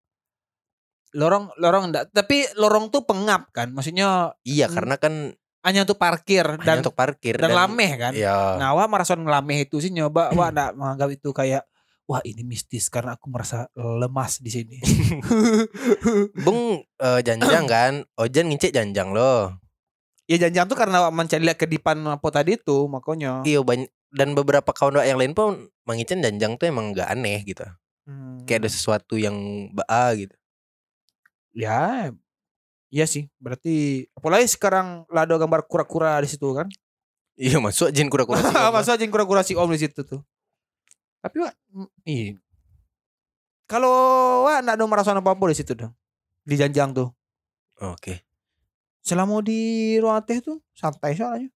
Lorong 1.12 1.52
lorong 1.60 1.92
enggak, 1.92 2.08
tapi 2.16 2.48
lorong 2.56 2.88
tuh 2.88 3.04
pengap 3.04 3.52
kan. 3.52 3.68
Maksudnya 3.76 4.32
iya 4.48 4.72
karena 4.72 4.96
kan 4.96 5.36
hanya 5.62 5.84
untuk 5.84 6.00
parkir 6.00 6.48
dan 6.64 6.64
hanya 6.64 6.82
untuk 6.88 6.96
parkir 6.96 7.36
dan, 7.36 7.52
dan 7.52 7.68
lameh 7.68 7.92
kan. 8.00 8.16
Iya. 8.16 8.58
Nah, 8.58 8.74
wah 8.74 8.88
marason 8.88 9.22
lameh 9.28 9.68
itu 9.68 9.84
sih 9.84 9.92
nyoba 9.92 10.32
wah 10.34 10.50
enggak 10.50 10.72
menganggap 10.74 11.10
itu 11.12 11.30
kayak 11.36 11.68
wah 12.10 12.22
ini 12.26 12.44
mistis 12.44 12.90
karena 12.90 13.16
aku 13.16 13.30
merasa 13.32 13.70
lemas 13.76 14.42
di 14.42 14.50
sini 14.52 14.78
Bung 16.46 16.82
eh, 16.84 17.20
janjang 17.24 17.66
kan, 17.74 17.94
Ojan 18.18 18.50
ngincik 18.50 18.74
janjang 18.74 19.14
loh. 19.14 19.56
ya 20.30 20.40
jangan 20.40 20.72
tuh 20.72 20.80
karena 20.80 21.12
mencari 21.12 21.44
lihat 21.44 21.60
kedipan 21.60 22.00
apa 22.08 22.28
tadi 22.32 22.56
itu 22.56 22.88
makanya 22.88 23.44
Iya 23.44 23.62
banyak 23.68 23.92
dan 24.12 24.36
beberapa 24.36 24.72
kawan 24.76 25.04
yang 25.04 25.20
lain 25.20 25.32
pun 25.36 25.72
mengicen 25.88 26.24
janjang 26.24 26.56
tuh 26.60 26.68
emang 26.68 26.92
gak 26.92 27.12
aneh 27.12 27.44
gitu. 27.48 27.64
Hmm. 28.08 28.44
Kayak 28.48 28.68
ada 28.68 28.70
sesuatu 28.72 29.16
yang 29.20 29.36
baa 29.76 30.16
gitu. 30.16 30.36
ya 31.52 32.12
iya 32.88 33.04
sih 33.04 33.28
berarti 33.44 34.08
apalagi 34.16 34.48
sekarang 34.48 35.04
lah 35.12 35.28
ada 35.28 35.36
gambar 35.36 35.68
kura-kura 35.68 36.16
di 36.24 36.32
situ 36.32 36.48
kan 36.56 36.72
Iya 37.42 37.58
masuk 37.58 37.90
jin 37.90 38.06
kura-kura. 38.12 38.38
Om. 38.70 38.76
Masa 38.76 38.94
aja 39.00 39.06
kura-kura 39.10 39.42
si 39.42 39.58
Om 39.58 39.72
di 39.74 39.80
situ 39.82 40.06
tuh. 40.06 40.22
Tapi 41.22 41.38
wah, 41.46 41.54
mm, 41.78 41.90
iya. 42.10 42.34
Kalau 43.70 43.94
wah 44.44 44.60
enggak 44.60 44.76
ada 44.76 44.86
merasa 44.90 45.16
apa-apa 45.16 45.54
di 45.54 45.56
situ 45.56 45.78
dong. 45.78 45.94
Di 46.44 46.58
janjang 46.58 46.92
tuh. 46.92 47.14
Oke. 47.80 48.26
Selama 49.00 49.40
di 49.40 49.96
ruang 50.02 50.20
teh 50.26 50.42
tuh 50.44 50.60
santai 50.76 51.16
soalnya. 51.16 51.50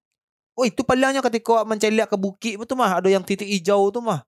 Oh 0.56 0.64
itu 0.64 0.80
palingnya 0.80 1.20
ketika 1.20 1.60
wak 1.60 1.68
mencari 1.68 2.00
ke 2.00 2.16
bukit 2.16 2.56
itu 2.56 2.74
mah 2.74 2.96
ada 2.96 3.12
yang 3.12 3.20
titik 3.20 3.44
hijau 3.44 3.92
tuh 3.92 4.00
mah. 4.00 4.24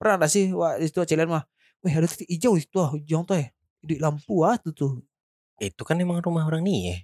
Pernah 0.00 0.18
ada 0.18 0.26
sih 0.26 0.50
wah 0.50 0.74
di 0.74 0.90
situ 0.90 0.98
celian 1.06 1.30
mah. 1.30 1.44
Wih 1.86 1.94
ada 1.94 2.10
titik 2.10 2.26
hijau 2.26 2.58
di 2.58 2.66
situ 2.66 2.76
ah, 2.82 2.90
hijau 2.90 3.22
tuh 3.22 3.38
ya. 3.38 3.48
Di 3.80 3.94
lampu 4.02 4.42
ah 4.42 4.58
tuh 4.58 4.74
tuh. 4.74 4.92
Itu 5.62 5.86
kan 5.86 6.00
emang 6.02 6.18
rumah 6.18 6.42
orang 6.42 6.66
nih 6.66 6.78
ya. 6.82 6.96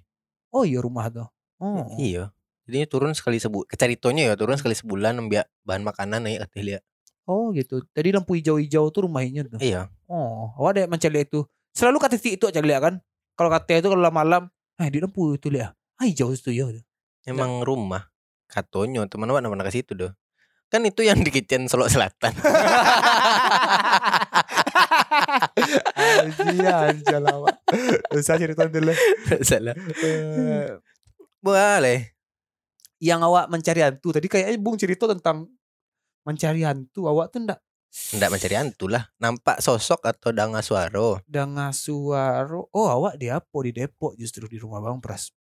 Oh 0.51 0.67
iya 0.67 0.83
rumah 0.83 1.07
tuh. 1.07 1.31
Oh. 1.63 1.87
Iya. 1.95 2.35
Jadinya 2.67 2.87
turun 2.91 3.15
sekali 3.15 3.39
sebulan. 3.39 3.71
Kecaritonya 3.71 4.23
ya 4.27 4.35
turun 4.35 4.59
sekali 4.59 4.75
sebulan 4.75 5.23
ambil 5.23 5.47
bahan 5.63 5.87
makanan 5.87 6.27
ya 6.27 6.43
katanya 6.43 6.63
lihat. 6.67 6.83
Oh 7.27 7.51
gitu. 7.51 7.83
Tadi 7.91 8.15
lampu 8.15 8.39
hijau-hijau 8.39 8.87
tuh 8.87 9.03
rumahnya 9.05 9.43
tuh. 9.43 9.59
Iya. 9.59 9.91
Oh, 10.07 10.55
awak 10.55 10.79
ada 10.79 10.81
mencari 10.87 11.27
itu. 11.27 11.43
Selalu 11.75 11.99
kata 11.99 12.15
itu 12.15 12.47
aja 12.47 12.63
lihat 12.63 12.81
kan. 12.81 12.95
Kalau 13.35 13.51
kata 13.51 13.83
itu 13.83 13.91
kalau 13.91 14.07
malam, 14.09 14.47
eh 14.79 14.87
di 14.87 15.03
lampu 15.03 15.35
itu 15.35 15.51
lihat. 15.51 15.75
Ah 15.99 16.07
hijau 16.07 16.31
itu 16.31 16.55
ya. 16.55 16.71
Emang 17.27 17.61
rumah. 17.67 18.07
Katonyo 18.47 19.03
teman 19.11 19.27
awak 19.27 19.43
mana 19.43 19.67
ke 19.67 19.75
situ 19.75 19.91
doh. 19.91 20.15
Kan 20.71 20.83
itu 20.87 21.03
yang 21.03 21.19
di 21.19 21.31
kitchen 21.31 21.67
Solok 21.67 21.91
Selatan. 21.91 22.31
Anjir 25.95 27.23
awak. 27.23 27.55
Usah 28.15 28.35
cerita 28.39 28.67
dulu. 28.67 28.91
Salah. 29.43 29.75
Eh, 29.75 30.75
Boleh. 31.43 32.15
yang 32.97 33.21
awak 33.21 33.45
mencari 33.53 33.85
hantu 33.85 34.09
tadi 34.09 34.25
kayaknya 34.25 34.57
Bung 34.57 34.73
cerita 34.73 35.05
tentang 35.05 35.45
mencari 36.27 36.67
hantu. 36.67 37.07
Awak 37.07 37.31
tuh 37.31 37.39
ndak 37.47 37.59
Nggak 37.87 38.29
mencari 38.29 38.55
hantu 38.59 38.85
lah. 38.91 39.09
Nampak 39.17 39.63
sosok 39.63 40.03
atau 40.05 40.29
danga 40.35 40.59
suaro. 40.59 41.23
dengan 41.25 41.71
suara. 41.71 42.59
Oh, 42.75 42.87
awak 42.91 43.15
di 43.17 43.31
apa 43.31 43.57
di 43.63 43.71
Depok 43.71 44.13
justru 44.19 44.45
di 44.45 44.59
rumah 44.59 44.83
Bang 44.83 44.99
Pras. 44.99 45.31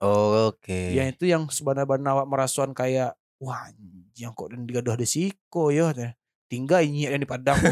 Oke. 0.00 0.94
Yang 0.94 1.18
itu 1.18 1.24
yang 1.28 1.50
sebenarnya 1.50 1.84
awak 2.14 2.26
merasuan 2.30 2.72
kayak 2.72 3.18
wah 3.42 3.68
yang 4.16 4.32
kok 4.32 4.54
dan 4.54 4.64
digaduh 4.64 4.96
ada 4.96 5.04
siko 5.04 5.74
ya. 5.74 5.92
Tinggal 6.46 6.86
ini 6.86 7.10
yang 7.10 7.20
di 7.20 7.28
Padang. 7.28 7.58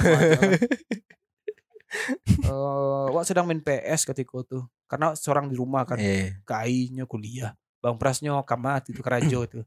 Eh, 2.45 3.07
wak 3.15 3.23
sedang 3.23 3.47
main 3.47 3.63
PS 3.63 4.03
ketika 4.03 4.43
itu. 4.43 4.67
Karena 4.91 5.15
seorang 5.15 5.47
di 5.47 5.55
rumah 5.55 5.87
kan. 5.87 5.95
Iya. 5.95 6.43
Kainya 6.43 7.07
kuliah. 7.07 7.55
Bang 7.79 8.03
Prasnya 8.03 8.35
kamat 8.43 8.91
itu 8.91 8.99
kerajo 8.99 9.39
itu. 9.47 9.61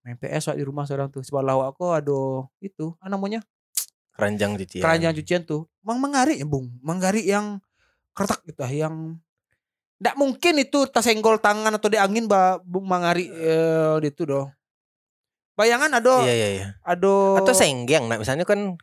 Main 0.00 0.16
PS 0.16 0.56
di 0.56 0.64
rumah 0.64 0.88
seorang 0.88 1.12
tuh. 1.12 1.20
Sebelah 1.20 1.54
wak 1.60 1.76
aku 1.76 1.84
ada 1.92 2.20
itu. 2.58 2.96
Apa 3.00 3.12
namanya? 3.12 3.40
Keranjang 4.10 4.52
cucian. 4.60 4.82
keranjang 4.84 5.12
cucian 5.16 5.42
tuh 5.48 5.64
mang 5.80 5.96
mengari 5.96 6.36
ya 6.36 6.44
bung 6.44 6.68
mengari 6.84 7.24
yang 7.24 7.56
kertak 8.12 8.44
gitu 8.44 8.60
ah, 8.60 8.68
yang 8.68 9.16
Nggak 9.96 10.16
mungkin 10.16 10.54
itu 10.60 10.84
tas 10.92 11.04
senggol 11.08 11.40
tangan 11.40 11.72
atau 11.72 11.88
di 11.88 11.96
angin 11.96 12.28
ba 12.28 12.60
bung 12.60 12.84
mangari 12.84 13.32
eh, 13.32 13.96
itu 14.04 14.28
doh 14.28 14.52
bayangan 15.56 16.00
ada 16.00 16.24
Iya 16.24 16.34
iya 16.36 16.48
iya. 16.52 16.66
ada 16.84 17.40
Atau 17.40 17.52
senggeng 17.56 18.12
nah 18.12 18.20
misalnya 18.20 18.44
kan 18.44 18.76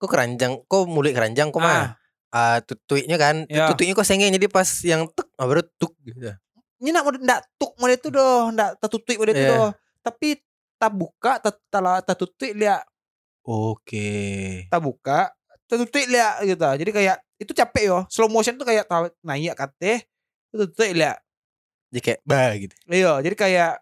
kok 0.00 0.08
keranjang, 0.08 0.56
kok 0.64 0.88
mulut 0.88 1.12
keranjang 1.12 1.52
kok 1.52 1.60
mah. 1.60 1.72
ah, 1.72 1.88
Ah, 2.28 2.60
tutuiknya 2.60 3.16
kan, 3.16 3.44
Ya. 3.48 3.68
tutuiknya 3.72 3.96
kok 3.96 4.04
senggeng 4.04 4.28
jadi 4.32 4.48
pas 4.48 4.68
yang 4.84 5.08
tuk, 5.12 5.28
ah, 5.36 5.44
baru 5.48 5.64
tuk 5.80 5.96
gitu. 6.04 6.32
ini 6.80 6.92
nak 6.92 7.08
ndak 7.12 7.40
tuk 7.60 7.72
model 7.76 7.96
itu 7.96 8.08
doh 8.08 8.52
ndak 8.52 8.76
tertutup 8.80 9.16
model 9.20 9.32
itu 9.36 9.44
Iya. 9.44 9.52
doh 9.52 9.68
tapi 10.00 10.40
tak 10.78 10.92
buka 10.94 11.32
tak 11.42 11.58
tak 11.68 12.02
tertutup 12.06 12.50
lihat 12.54 12.82
Oke. 13.44 14.08
tak 14.70 14.80
buka 14.80 15.34
tertutup 15.66 16.06
lihat 16.06 16.40
gitu 16.46 16.64
jadi 16.64 16.90
kayak 16.94 17.16
itu 17.38 17.52
capek 17.54 17.84
yo 17.86 17.98
slow 18.08 18.30
motion 18.30 18.54
tuh 18.58 18.66
kayak 18.66 18.86
tahu 18.86 19.10
naik 19.22 19.54
kate 19.54 20.06
tertutup 20.54 20.90
lihat 20.94 21.18
Jadi 21.88 22.00
kayak 22.04 22.20
bah 22.28 22.52
gitu. 22.52 22.74
Iya, 22.84 23.12
jadi 23.24 23.32
kayak 23.32 23.72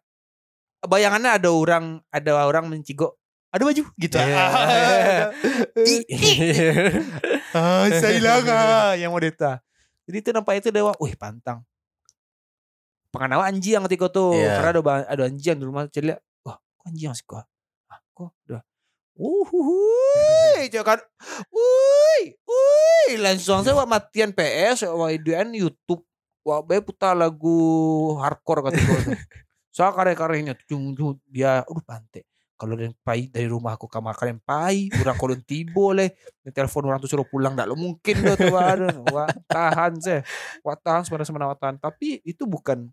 bayangannya 0.86 1.42
ada 1.42 1.51
orang 1.51 1.99
ada 2.14 2.38
orang 2.38 2.70
mencigok 2.70 3.18
ada 3.51 3.62
baju 3.66 3.82
gitu. 3.97 4.16
Ih, 5.80 6.03
ah, 7.57 7.88
saya 7.88 8.20
hilang 8.20 8.44
ah, 8.47 8.92
yang 8.94 9.11
mau 9.11 9.18
deta. 9.22 9.64
Jadi 10.07 10.16
itu 10.22 10.30
nampak 10.30 10.61
itu 10.61 10.68
dewa, 10.70 10.92
wih 11.01 11.16
pantang. 11.16 11.64
Penganawa 13.11 13.49
anjing 13.49 13.80
ketika 13.88 14.12
tuh, 14.12 14.36
Iya. 14.36 14.61
karena 14.61 14.70
ada 14.76 14.82
ada 15.09 15.22
anjing 15.24 15.57
di 15.57 15.64
rumah 15.64 15.88
kok 15.88 16.20
anjing 16.87 17.11
sih 17.12 17.26
kok. 17.26 17.43
Ah, 17.91 18.01
kok 18.14 18.30
udah. 18.47 18.62
Coba 20.70 20.84
kan. 20.95 21.01
Wui, 21.49 22.22
wui, 22.37 23.11
langsung 23.16 23.64
saya 23.64 23.82
matian 23.89 24.30
PS, 24.30 24.87
iduan 24.87 25.51
YouTube. 25.57 26.05
Wah, 26.47 26.62
bae 26.62 26.78
putar 26.78 27.18
lagu 27.18 27.59
hardcore 28.22 28.70
kata 28.70 28.78
gue. 28.78 29.18
Soal 29.74 29.91
karya-karyanya 29.93 30.55
cung 30.70 30.95
cung 30.95 31.18
dia 31.26 31.66
aduh 31.66 31.82
pantai. 31.82 32.22
Kalau 32.57 32.72
dari 32.72 32.89
pai 33.05 33.28
dari 33.28 33.45
rumah 33.45 33.76
aku 33.76 33.84
kamar 33.84 34.16
kalian 34.16 34.41
pai, 34.41 34.89
orang 34.97 35.18
kolon 35.20 35.45
tibo 35.45 35.93
le, 35.93 36.16
telepon 36.55 36.89
orang 36.89 37.03
tuh 37.05 37.11
suruh 37.12 37.28
pulang 37.28 37.53
ndak 37.53 37.68
lo 37.68 37.76
mungkin 37.76 38.16
do 38.24 38.32
tuh 38.32 38.57
aduh. 38.57 39.05
Wah, 39.12 39.28
tahan 39.45 40.01
sih. 40.01 40.24
Wah, 40.64 40.78
tahan 40.78 41.05
sebenarnya 41.05 41.28
sebenarnya 41.28 41.59
tahan. 41.61 41.76
Tapi 41.82 42.24
itu 42.24 42.49
bukan 42.49 42.89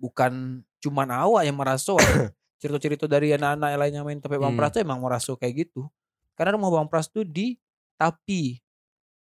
bukan 0.00 0.64
cuman 0.80 1.08
awak 1.10 1.42
yang 1.44 1.58
merasa 1.58 1.92
cerita-cerita 2.62 3.10
dari 3.10 3.34
anak-anak 3.34 3.68
yang 3.74 3.80
lainnya 3.82 4.02
main 4.06 4.18
topik 4.22 4.38
Bang 4.38 4.54
Hmm. 4.54 4.60
Pras 4.62 4.70
tuh 4.70 4.80
emang 4.86 5.02
merasa 5.02 5.34
kayak 5.34 5.66
gitu. 5.66 5.90
Karena 6.38 6.54
rumah 6.54 6.70
Bang 6.70 6.86
Pras 6.86 7.10
tuh 7.10 7.26
di 7.26 7.58
tapi 7.98 8.62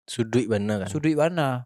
Sudut 0.07 0.45
mana 0.47 0.86
kan? 0.86 0.88
sudut 0.88 1.17
mana 1.17 1.65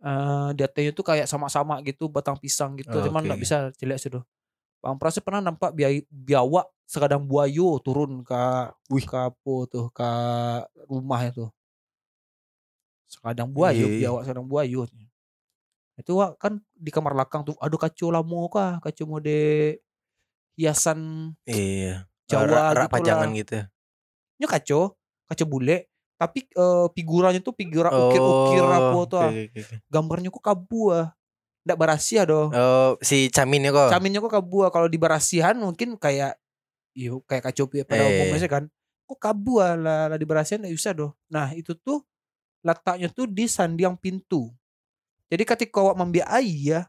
eh 0.00 0.48
di 0.56 0.62
atasnya 0.64 0.92
tuh 0.96 1.04
kayak 1.04 1.28
sama-sama 1.28 1.78
gitu 1.84 2.08
batang 2.08 2.36
pisang 2.40 2.72
gitu 2.76 2.92
Oh, 2.92 3.04
cuman 3.04 3.20
nggak 3.24 3.36
oke. 3.38 3.44
bisa 3.44 3.56
jelek 3.80 3.98
sih 4.00 4.10
Bang 4.80 4.96
Pras 5.00 5.16
tuh 5.16 5.24
pernah 5.24 5.44
nampak 5.44 5.72
biaya 5.76 6.00
biawak 6.08 6.66
sekadang 6.88 7.28
buayo 7.28 7.76
turun 7.84 8.24
ke 8.24 8.42
Wih. 8.90 9.04
ke 9.06 9.16
apa 9.16 9.54
tuh 9.70 9.86
ke 9.92 10.10
rumah 10.88 11.20
itu 11.24 11.46
sekadang 13.10 13.50
buayo 13.50 13.86
Iya, 13.86 13.86
iya. 13.90 13.98
biawak 14.06 14.22
sekadang 14.26 14.46
buayo 14.48 14.86
itu 16.00 16.12
kan 16.40 16.64
di 16.72 16.88
kamar 16.88 17.12
belakang 17.12 17.44
tuh 17.44 17.52
aduh 17.60 17.76
kacau 17.76 18.08
lamo 18.08 18.48
kah 18.48 18.80
kacau 18.80 19.04
mode 19.04 19.36
hiasan 20.60 21.32
Iya. 21.44 22.04
Jawa 22.28 22.44
Rak- 22.70 22.86
gitu 22.86 22.94
pajangan 22.94 23.26
lah. 23.26 23.38
gitu. 23.38 23.58
nya 24.36 24.46
kacau 24.46 24.82
kacau 25.26 25.46
bule 25.46 25.88
tapi 26.14 26.44
eh, 26.46 26.86
figurannya 26.90 27.40
tuh 27.40 27.52
figura 27.52 27.88
ukir-ukir 27.88 28.60
apa 28.60 29.00
tuh 29.04 29.18
ah. 29.18 29.24
Oh, 29.24 29.32
oke, 29.32 29.42
oke, 29.46 29.58
oke. 29.58 29.76
gambarnya 29.88 30.28
kok 30.28 30.44
kabu 30.44 30.82
ah. 30.90 31.08
Nggak 31.60 31.76
berasia 31.76 32.24
doh. 32.24 32.48
Oh, 32.48 32.96
si 33.00 33.28
Caminnya 33.28 33.68
kok. 33.68 33.88
Caminnya 33.88 34.20
kok 34.20 34.32
kabu 34.32 34.64
ah. 34.64 34.70
Kalau 34.70 34.84
di 34.84 34.96
barasihan 34.96 35.52
mungkin 35.54 35.96
kayak 35.96 36.36
yuk 36.92 37.24
kayak 37.24 37.48
kacopi 37.48 37.84
pada 37.84 38.00
Eh. 38.00 38.08
umumnya 38.10 38.36
sih 38.38 38.48
kan. 38.48 38.64
Kok 39.04 39.18
kabu 39.18 39.58
ah 39.58 39.72
lah, 39.74 40.00
lah 40.08 40.16
di 40.16 40.24
barasihan 40.24 40.60
nggak 40.60 40.72
bisa 40.72 40.92
doh. 40.92 41.12
Nah 41.28 41.52
itu 41.52 41.72
tuh 41.74 42.00
letaknya 42.60 43.08
tuh 43.08 43.24
di 43.24 43.44
sandiang 43.44 43.96
pintu. 43.96 44.48
Jadi 45.28 45.44
ketika 45.46 45.80
awak 45.80 45.96
mambi 45.96 46.20
air 46.20 46.44
ya, 46.76 46.80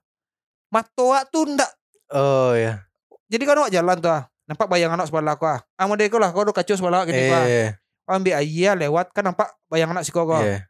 matoa 0.68 1.24
tuh 1.26 1.48
ndak. 1.48 1.72
Oh 2.10 2.52
ya. 2.52 2.84
Jadi 3.32 3.44
kan 3.48 3.56
awak 3.56 3.72
jalan 3.72 3.96
tuh 3.98 4.12
ah. 4.12 4.24
Nampak 4.44 4.68
bayangan 4.68 5.00
awak 5.00 5.08
sebelah 5.08 5.34
aku 5.34 5.48
ah. 5.48 5.60
Ah 5.74 5.88
model 5.88 6.12
kau 6.12 6.20
lah 6.20 6.30
kau 6.30 6.44
kacau 6.44 6.76
sebelah 6.76 7.08
gini 7.08 7.32
kau 7.32 7.40
ah. 7.40 7.48
Eh, 7.48 7.70
Awak 8.04 8.18
ambil 8.20 8.34
air 8.36 8.74
lewat 8.76 9.06
kan 9.16 9.24
nampak 9.24 9.48
bayangan 9.66 9.96
awak 9.96 10.04
si 10.04 10.12
kau 10.12 10.28
kau. 10.28 10.44
iya. 10.44 10.68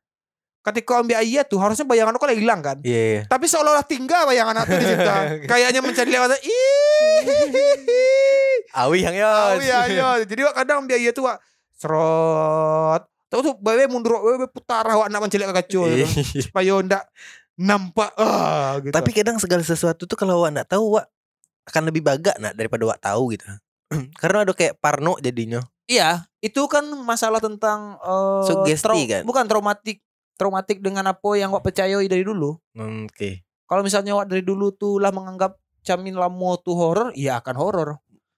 Ketika 0.61 1.01
ambil 1.01 1.17
air 1.17 1.41
tuh 1.41 1.57
harusnya 1.57 1.81
bayangan 1.83 2.13
kau 2.15 2.29
lah 2.29 2.37
hilang 2.37 2.61
kan. 2.61 2.77
Iya, 2.85 3.01
iya. 3.01 3.21
Tapi 3.25 3.49
seolah-olah 3.49 3.81
tinggal 3.81 4.29
bayangan 4.29 4.61
aku 4.61 4.77
di 4.77 4.85
situ. 4.85 5.09
Kayaknya 5.49 5.81
mencari 5.81 6.09
lewat. 6.13 6.29
Awi 8.71 8.97
yang 9.03 9.15
ya. 9.17 9.31
Oh 9.51 9.59
iya 9.59 9.79
iya. 9.89 10.07
Jadi 10.21 10.41
wak 10.45 10.55
kadang 10.55 10.85
biaya 10.85 11.09
tuh 11.11 11.25
wak 11.25 11.41
serot. 11.75 13.01
Tahu 13.27 13.41
tuh 13.41 13.53
bawe 13.57 13.83
mundur 13.87 14.19
bawe 14.19 14.47
putar 14.47 14.85
awak 14.85 15.07
nak 15.09 15.23
mencelik 15.23 15.49
ke 15.49 15.55
kacau 15.65 15.87
Iya. 15.87 16.05
supaya 16.45 16.77
ndak 16.83 17.03
nampak 17.57 18.11
ah 18.15 18.77
gitu. 18.79 18.93
Tapi 18.93 19.09
kadang 19.11 19.41
segala 19.41 19.65
sesuatu 19.65 20.05
tuh 20.05 20.13
kalau 20.13 20.43
awak 20.43 20.61
nggak 20.61 20.69
tahu, 20.71 20.95
awak 20.95 21.09
akan 21.67 21.83
lebih 21.89 22.01
baga 22.01 22.33
nak 22.41 22.57
daripada 22.57 22.87
awak 22.87 22.99
tahu 23.01 23.35
gitu. 23.35 23.45
Karena 24.21 24.47
ada 24.47 24.53
kayak 24.55 24.79
parno 24.79 25.19
jadinya. 25.19 25.61
iya, 25.91 26.23
itu 26.39 26.63
kan 26.71 26.87
masalah 27.03 27.43
tentang 27.43 27.99
eh, 27.99 28.43
Sugesti 28.47 29.01
kan? 29.11 29.21
Bukan 29.27 29.45
traumatik 29.45 29.99
traumatik 30.39 30.81
dengan 30.81 31.05
apa 31.11 31.29
yang 31.37 31.53
wak 31.53 31.61
percayai 31.61 32.07
dari 32.09 32.25
dulu. 32.25 32.57
Hmm, 32.73 33.05
Oke. 33.05 33.45
Kalau 33.69 33.85
misalnya 33.85 34.17
wak 34.17 34.31
dari 34.31 34.41
dulu 34.41 34.73
tuh 34.73 34.97
lah 34.97 35.13
menganggap 35.13 35.59
Camin 35.85 36.17
Lamo 36.17 36.57
tuh 36.61 36.73
horor, 36.77 37.09
iya 37.13 37.37
akan 37.37 37.55
horor. 37.59 37.89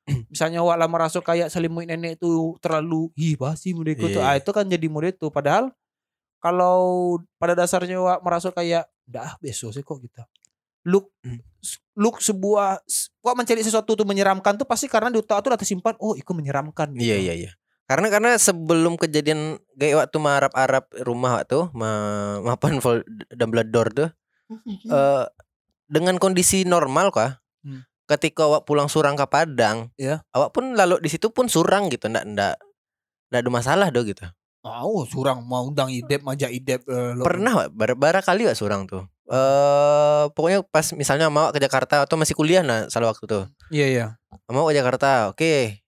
misalnya 0.34 0.60
wak 0.60 0.76
lah 0.76 0.90
merasa 0.92 1.24
kayak 1.24 1.48
selimut 1.48 1.88
nenek 1.88 2.20
tuh 2.20 2.60
terlalu 2.60 3.08
hi 3.16 3.40
pasti 3.40 3.72
mode 3.72 3.96
itu 3.96 4.12
tuh. 4.12 4.20
Iya. 4.20 4.34
Ah 4.34 4.36
itu 4.36 4.52
kan 4.52 4.68
jadi 4.68 4.88
mode 4.92 5.16
itu. 5.16 5.32
Padahal 5.32 5.72
kalau 6.44 7.16
pada 7.40 7.56
dasarnya 7.56 8.04
wak 8.04 8.20
merasa 8.20 8.52
kayak 8.52 8.90
dah 9.08 9.40
besok 9.40 9.72
sih 9.72 9.84
kok 9.84 10.04
kita. 10.04 10.28
Look 10.84 11.12
Hmm. 11.24 11.40
look 11.96 12.20
sebuah 12.20 12.84
wak 13.24 13.36
mencari 13.40 13.64
sesuatu 13.64 13.96
tuh 13.96 14.04
menyeramkan 14.04 14.60
tuh 14.60 14.68
pasti 14.68 14.92
karena 14.92 15.08
di 15.08 15.16
otak 15.16 15.40
tuh 15.40 15.50
udah 15.56 15.60
tersimpan 15.60 15.96
oh 16.04 16.12
itu 16.14 16.28
menyeramkan 16.36 16.92
gitu. 16.92 17.08
Iya 17.08 17.16
iya 17.18 17.34
iya. 17.40 17.52
Karena 17.88 18.12
karena 18.12 18.36
sebelum 18.36 19.00
kejadian 19.00 19.60
kayak 19.76 20.08
waktu 20.08 20.18
marap-arap 20.20 20.92
rumah 21.04 21.44
tuh, 21.48 21.72
ma 21.72 21.92
mapan 22.44 22.84
Vol 22.84 23.04
Dumbledore 23.32 23.92
tuh 23.92 24.10
eh 24.86 25.24
dengan 25.88 26.20
kondisi 26.20 26.68
normal 26.68 27.16
kah? 27.16 27.40
Hmm. 27.64 27.88
Ketika 28.04 28.44
awak 28.44 28.68
pulang 28.68 28.92
surang 28.92 29.16
ke 29.16 29.24
Padang, 29.24 29.88
Iya. 29.96 30.20
awak 30.36 30.52
pun 30.52 30.76
lalu 30.76 31.00
di 31.00 31.08
situ 31.08 31.32
pun 31.32 31.48
surang 31.48 31.88
gitu, 31.88 32.12
ndak 32.12 32.28
ndak 32.28 32.60
ndak 33.32 33.40
ada 33.40 33.50
masalah 33.50 33.88
do 33.88 34.04
gitu. 34.04 34.28
Oh, 34.64 35.08
surang 35.08 35.44
mau 35.44 35.64
undang 35.64 35.88
idep 35.88 36.24
majak 36.24 36.52
idep 36.52 36.84
lo- 36.88 37.24
Pernah 37.24 37.52
wak, 37.56 37.68
bar, 37.72 37.92
bara 37.96 38.20
kali 38.20 38.48
wak 38.48 38.56
surang 38.56 38.84
tuh. 38.84 39.08
Eh 39.24 40.24
pokoknya 40.36 40.68
pas 40.68 40.84
misalnya 40.94 41.32
mau 41.32 41.48
ke 41.56 41.60
Jakarta 41.64 42.04
atau 42.04 42.20
masih 42.20 42.36
kuliah 42.36 42.60
nah 42.60 42.92
salah 42.92 43.16
waktu 43.16 43.24
tuh. 43.24 43.44
Iya 43.72 43.86
iya. 43.88 44.06
Mau 44.52 44.68
ke 44.68 44.76
Jakarta, 44.76 45.32
oke. 45.32 45.80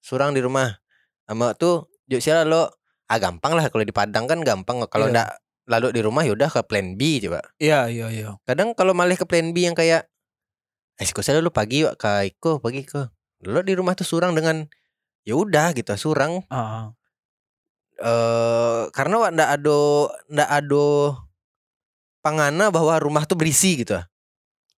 Surang 0.00 0.32
di 0.32 0.40
rumah. 0.40 0.80
Sama 1.28 1.52
tuh 1.54 1.86
yuk 2.08 2.18
sih 2.24 2.32
lo 2.48 2.72
ah 3.10 3.18
gampang 3.18 3.54
lah 3.58 3.66
kalau 3.68 3.82
di 3.84 3.92
Padang 3.94 4.24
kan 4.30 4.40
gampang 4.42 4.80
kalau 4.88 5.10
Iya. 5.10 5.14
ndak 5.14 5.28
lalu 5.70 5.88
di 5.94 6.00
rumah 6.02 6.22
yaudah 6.26 6.50
ke 6.50 6.62
plan 6.66 6.96
B 6.98 7.20
coba. 7.22 7.44
Iya 7.60 7.86
iya 7.92 8.06
iya. 8.10 8.28
Kadang 8.48 8.72
kalau 8.74 8.96
malah 8.96 9.14
ke 9.14 9.26
plan 9.28 9.52
B 9.54 9.68
yang 9.68 9.76
kayak 9.76 10.08
eh 10.96 11.06
saya 11.06 11.38
dulu 11.38 11.52
pagi 11.52 11.84
ke 11.84 12.10
Iko 12.32 12.58
pagi 12.58 12.82
ke. 12.82 13.12
Lo 13.46 13.60
di 13.62 13.72
rumah 13.76 13.92
tuh 13.94 14.04
surang 14.08 14.32
dengan 14.34 14.64
ya 15.22 15.36
udah 15.36 15.76
gitu 15.76 15.92
surang 16.00 16.42
Ah, 16.48 16.92
eh 18.00 18.82
karena 18.90 19.20
wak 19.20 19.30
ndak 19.36 19.48
ado 19.60 20.08
ndak 20.32 20.48
ado 20.48 21.12
pangana 22.20 22.68
bahah 22.68 23.00
rumah 23.00 23.24
tuh 23.24 23.36
berisi 23.36 23.80
gitu. 23.80 23.96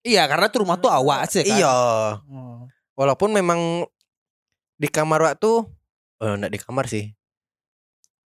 Iya 0.03 0.27
karena 0.27 0.51
tuh 0.51 0.67
rumah 0.67 0.79
tuh 0.79 0.91
awak 0.91 1.31
sih 1.31 1.47
kan. 1.47 1.55
Iya. 1.59 1.75
Hmm. 2.27 2.67
Walaupun 2.99 3.31
memang 3.31 3.87
di 4.79 4.89
kamar 4.91 5.23
wak 5.23 5.35
tuh 5.39 5.67
oh 6.19 6.33
enggak 6.35 6.53
di 6.55 6.59
kamar 6.59 6.87
sih. 6.91 7.15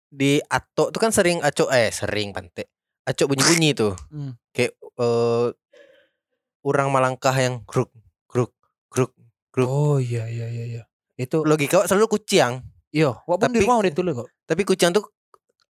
Di 0.08 0.40
ato 0.48 0.92
tuh 0.92 1.00
kan 1.00 1.12
sering 1.12 1.44
aco 1.44 1.68
eh 1.72 1.92
sering 1.92 2.32
pante. 2.32 2.72
Aco 3.04 3.28
bunyi-bunyi 3.28 3.76
tuh. 3.76 3.94
Hmm. 4.14 4.36
Kayak 4.56 4.76
eh 4.80 5.48
orang 6.64 6.88
Malangkah 6.90 7.36
yang 7.36 7.62
kruk 7.68 7.92
kruk 8.32 8.56
kruk 8.88 9.12
Grup. 9.56 9.68
Oh 9.72 9.98
iya 10.04 10.28
iya 10.28 10.52
iya 10.52 10.66
iya. 10.68 10.84
Itu 11.16 11.48
logika 11.48 11.80
wak 11.80 11.88
selalu 11.88 12.12
kucing. 12.12 12.60
iya, 12.92 13.12
wak 13.24 13.40
pun 13.40 13.52
di 13.52 13.60
Tapi- 13.60 13.64
rumah 13.64 13.80
udah 13.80 13.92
tulis 13.92 14.14
kok. 14.16 14.28
Tapi 14.48 14.62
kucing 14.68 14.92
tuh 14.92 15.04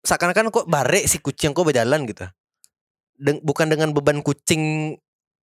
seakan-akan 0.01 0.49
kok 0.49 0.65
barek 0.69 1.05
si 1.05 1.17
kucing 1.17 1.53
kok 1.53 1.65
berjalan 1.65 2.05
gitu. 2.05 2.25
Den- 3.21 3.41
bukan 3.45 3.69
dengan 3.69 3.93
beban 3.93 4.25
kucing 4.25 4.97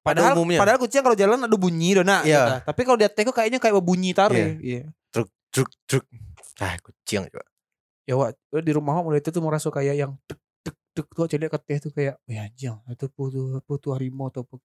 pada 0.05 0.21
Padahal 0.21 0.33
umumnya. 0.37 0.59
padahal 0.61 0.77
kucing 0.77 1.01
kalau 1.01 1.17
jalan 1.17 1.41
ada 1.41 1.57
bunyi 1.57 1.97
dona. 1.97 2.21
Iya. 2.21 2.21
gitu. 2.21 2.53
Tapi 2.69 2.81
kalau 2.85 2.97
di 3.01 3.05
atas 3.09 3.23
kayaknya 3.25 3.57
kayak 3.57 3.81
bunyi 3.81 4.13
tarik. 4.13 4.61
Iya. 4.61 4.93
truk 5.09 5.29
truk. 5.89 6.05
Ah, 6.61 6.77
kucing 6.77 7.25
coba. 7.29 7.45
Ya 8.03 8.13
wak, 8.19 8.35
di 8.51 8.71
rumah 8.75 8.99
mulai 8.99 9.23
itu 9.23 9.31
tuh 9.31 9.39
merasa 9.39 9.71
kayak 9.71 9.95
yang 9.95 10.11
tek 10.27 10.37
tek 10.93 11.07
tuh 11.09 11.25
jadi 11.25 11.47
keteh 11.49 11.77
tuh 11.81 11.91
kayak 11.95 12.19
ya 12.27 12.45
anjing 12.45 12.75
itu 12.85 13.05
apa 13.09 13.73
tuh 13.79 13.91
harimau 13.95 14.27
atau 14.29 14.43
apa. 14.45 14.55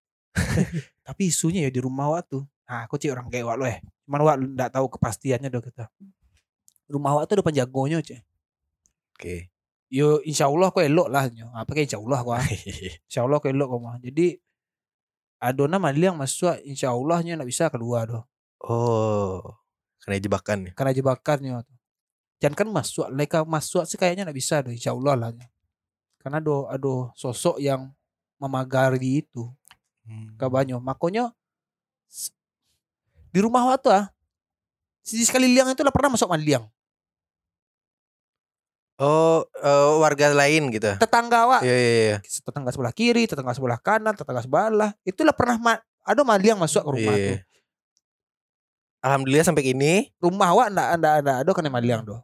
Tapi 1.06 1.22
isunya 1.32 1.64
ya 1.64 1.70
di 1.72 1.80
rumah 1.80 2.12
wak 2.12 2.28
tuh. 2.28 2.42
Nah, 2.68 2.84
aku 2.84 3.00
cek 3.00 3.09
orang 3.14 3.32
kayak 3.32 3.46
wak 3.48 3.56
lo 3.56 3.64
eh. 3.64 3.78
Cuman 4.04 4.20
wak 4.26 4.36
nggak 4.59 4.70
tahu 4.74 4.86
kepastiannya 4.92 5.48
dong 5.48 5.64
kita. 5.64 5.88
Rumah 6.88 7.12
wak 7.20 7.24
tuh 7.30 7.34
ada 7.40 7.44
penjagonya 7.46 8.02
cek. 8.02 8.20
Oke. 9.16 9.48
Yo 9.89 10.20
insya 10.20 10.53
Allah 10.53 10.68
kok 10.68 10.84
elok 10.84 11.09
lah. 11.09 11.26
nyo. 11.32 11.49
Apa 11.53 11.72
kayak 11.72 11.89
insya 11.89 12.01
Allah 12.01 12.20
kok. 12.20 12.34
ah. 12.36 12.45
Insya 13.09 13.20
Allah 13.24 13.39
kok 13.41 13.49
elok 13.49 13.68
kok 13.72 13.80
mah. 13.80 13.97
Jadi 13.99 14.36
Adona 15.39 15.78
mali 15.78 16.03
yang 16.03 16.18
masuk 16.18 16.59
insya 16.66 16.91
Allahnya 16.91 17.39
nggak 17.39 17.47
bisa 17.49 17.70
keluar 17.70 18.11
doh. 18.11 18.24
oh. 18.61 19.41
Kena 20.03 20.18
jebakan 20.18 20.59
ya. 20.66 20.72
Karena 20.74 20.93
jebakannya 20.93 21.53
tuh. 21.62 21.76
Jangan 22.39 22.55
kan 22.55 22.68
masuk, 22.70 23.07
mereka 23.11 23.43
masuk 23.43 23.82
sih 23.84 23.99
kayaknya 23.99 24.26
nggak 24.26 24.39
bisa 24.39 24.62
doh 24.62 24.70
insya 24.70 24.95
Allah 24.95 25.14
lah. 25.14 25.30
Karena 26.18 26.39
do 26.43 26.66
ada 26.66 27.11
sosok 27.14 27.59
yang 27.59 27.91
memagari 28.36 29.22
itu 29.22 29.47
kabanyo. 30.34 30.78
Makanya 30.80 31.30
s- 32.09 32.34
di 33.28 33.39
rumah 33.39 33.62
waktu 33.68 33.93
ah 33.93 34.07
si 35.03 35.20
sekali 35.22 35.47
liang 35.51 35.70
itu 35.70 35.80
lah 35.86 35.93
pernah 35.95 36.12
masuk 36.12 36.30
maliang. 36.30 36.66
Oh, 38.99 39.46
eh, 39.55 39.90
warga 40.03 40.34
lain 40.34 40.74
gitu. 40.74 40.90
Tetangga 40.99 41.46
wak, 41.46 41.62
Iya 41.62 41.70
iya 41.70 41.92
iya. 41.94 42.16
tetangga 42.18 42.74
sebelah 42.74 42.90
kiri, 42.90 43.30
tetangga 43.30 43.55
sebelah 43.55 43.78
kanan, 43.78 44.11
tetangga 44.12 44.42
sebelah. 44.42 44.90
Itulah 45.07 45.30
pernah 45.30 45.55
ma- 45.55 45.82
ada 46.03 46.22
maliang 46.26 46.59
masuk 46.59 46.82
ke 46.82 46.90
rumah 46.90 47.14
Iya. 47.14 47.26
tuh. 47.30 47.38
Alhamdulillah 48.99 49.46
sampai 49.46 49.62
kini. 49.62 50.11
Rumah 50.18 50.51
wak 50.51 50.68
ndak 50.74 50.88
ndak 50.99 51.14
ndak 51.22 51.36
ada 51.46 51.51
karena 51.55 51.70
maliang 51.70 52.03
doh. 52.03 52.18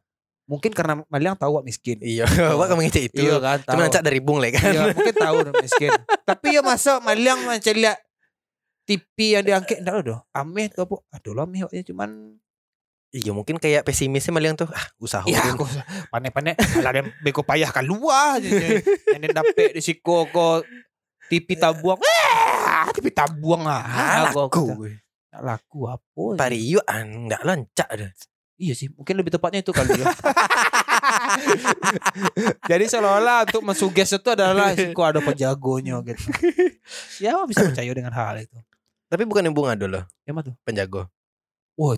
Mungkin 0.44 0.74
karena 0.74 1.00
maliang 1.06 1.38
tahu 1.38 1.56
wak 1.56 1.64
miskin. 1.64 1.96
Iya, 2.02 2.26
Wak 2.58 2.66
kamu 2.68 2.84
ngecek 2.90 3.04
itu. 3.14 3.22
Iya 3.24 3.38
kan, 3.40 3.58
Cuma 3.64 3.70
tahu. 3.70 3.84
ngecek 3.88 4.02
dari 4.04 4.20
bung 4.20 4.38
lah 4.42 4.50
kan. 4.52 4.72
Iya, 4.74 4.82
mungkin 4.92 5.14
tahu 5.16 5.36
miskin. 5.62 5.90
Tapi 6.28 6.46
ya 6.52 6.60
masa 6.60 6.98
maliang 7.00 7.40
macam 7.46 7.72
lihat 7.72 7.96
TV 8.84 9.16
yang 9.40 9.44
diangkat 9.46 9.80
enggak 9.80 10.04
doh. 10.04 10.20
Ameh 10.34 10.68
tuh 10.68 10.84
apa? 10.84 10.94
Aduh 11.16 11.32
lah 11.32 11.46
ameh 11.48 11.64
cuman 11.64 12.36
Iya 13.14 13.30
mungkin 13.30 13.62
kayak 13.62 13.86
pesimisnya 13.86 14.34
malah 14.34 14.50
yang 14.50 14.58
tuh 14.58 14.66
ah 14.74 14.86
usaha 14.98 15.22
ya 15.30 15.38
aku 15.54 15.62
panek-panek 16.10 16.58
ala 16.82 16.90
dem 16.90 17.06
beko 17.22 17.46
payah. 17.46 17.70
Yang 17.70 19.30
dapet 19.30 19.78
di 19.78 19.82
siko 19.86 20.26
ko 20.34 20.66
TV 21.30 21.54
tabuang. 21.54 22.02
Eh, 22.02 22.90
TV 22.90 23.14
tabuang 23.14 23.70
ah. 23.70 23.86
Ah, 23.86 24.34
Aku- 24.34 24.50
laku. 24.50 24.64
aku- 24.66 24.98
tak 25.30 25.42
laku 25.46 25.78
apa? 25.86 26.24
Pari 26.34 26.58
iyo 26.58 26.82
enggak 26.90 27.46
lancak 27.46 27.86
dah. 27.86 28.10
Iya 28.54 28.74
sih, 28.74 28.86
mungkin 28.90 29.18
lebih 29.18 29.34
tepatnya 29.34 29.62
itu 29.62 29.70
kali 29.70 29.94
ya. 29.94 30.06
Jadi 32.70 32.84
seolah-olah 32.86 33.46
untuk 33.46 33.62
mensuges 33.62 34.10
itu 34.10 34.28
adalah 34.30 34.72
siko 34.72 35.02
ada 35.02 35.18
penjagonya 35.18 35.98
gitu. 36.02 36.22
Ya 37.18 37.34
bisa 37.44 37.66
percaya 37.66 37.90
dengan 37.90 38.14
hal 38.14 38.40
itu. 38.40 38.58
Tapi 39.06 39.22
bukan 39.22 39.42
yang 39.42 39.54
bunga 39.54 39.74
dulu, 39.74 40.00
Ya 40.22 40.30
mah 40.30 40.42
tuh. 40.42 40.54
penjago. 40.62 41.06
Wah 41.74 41.92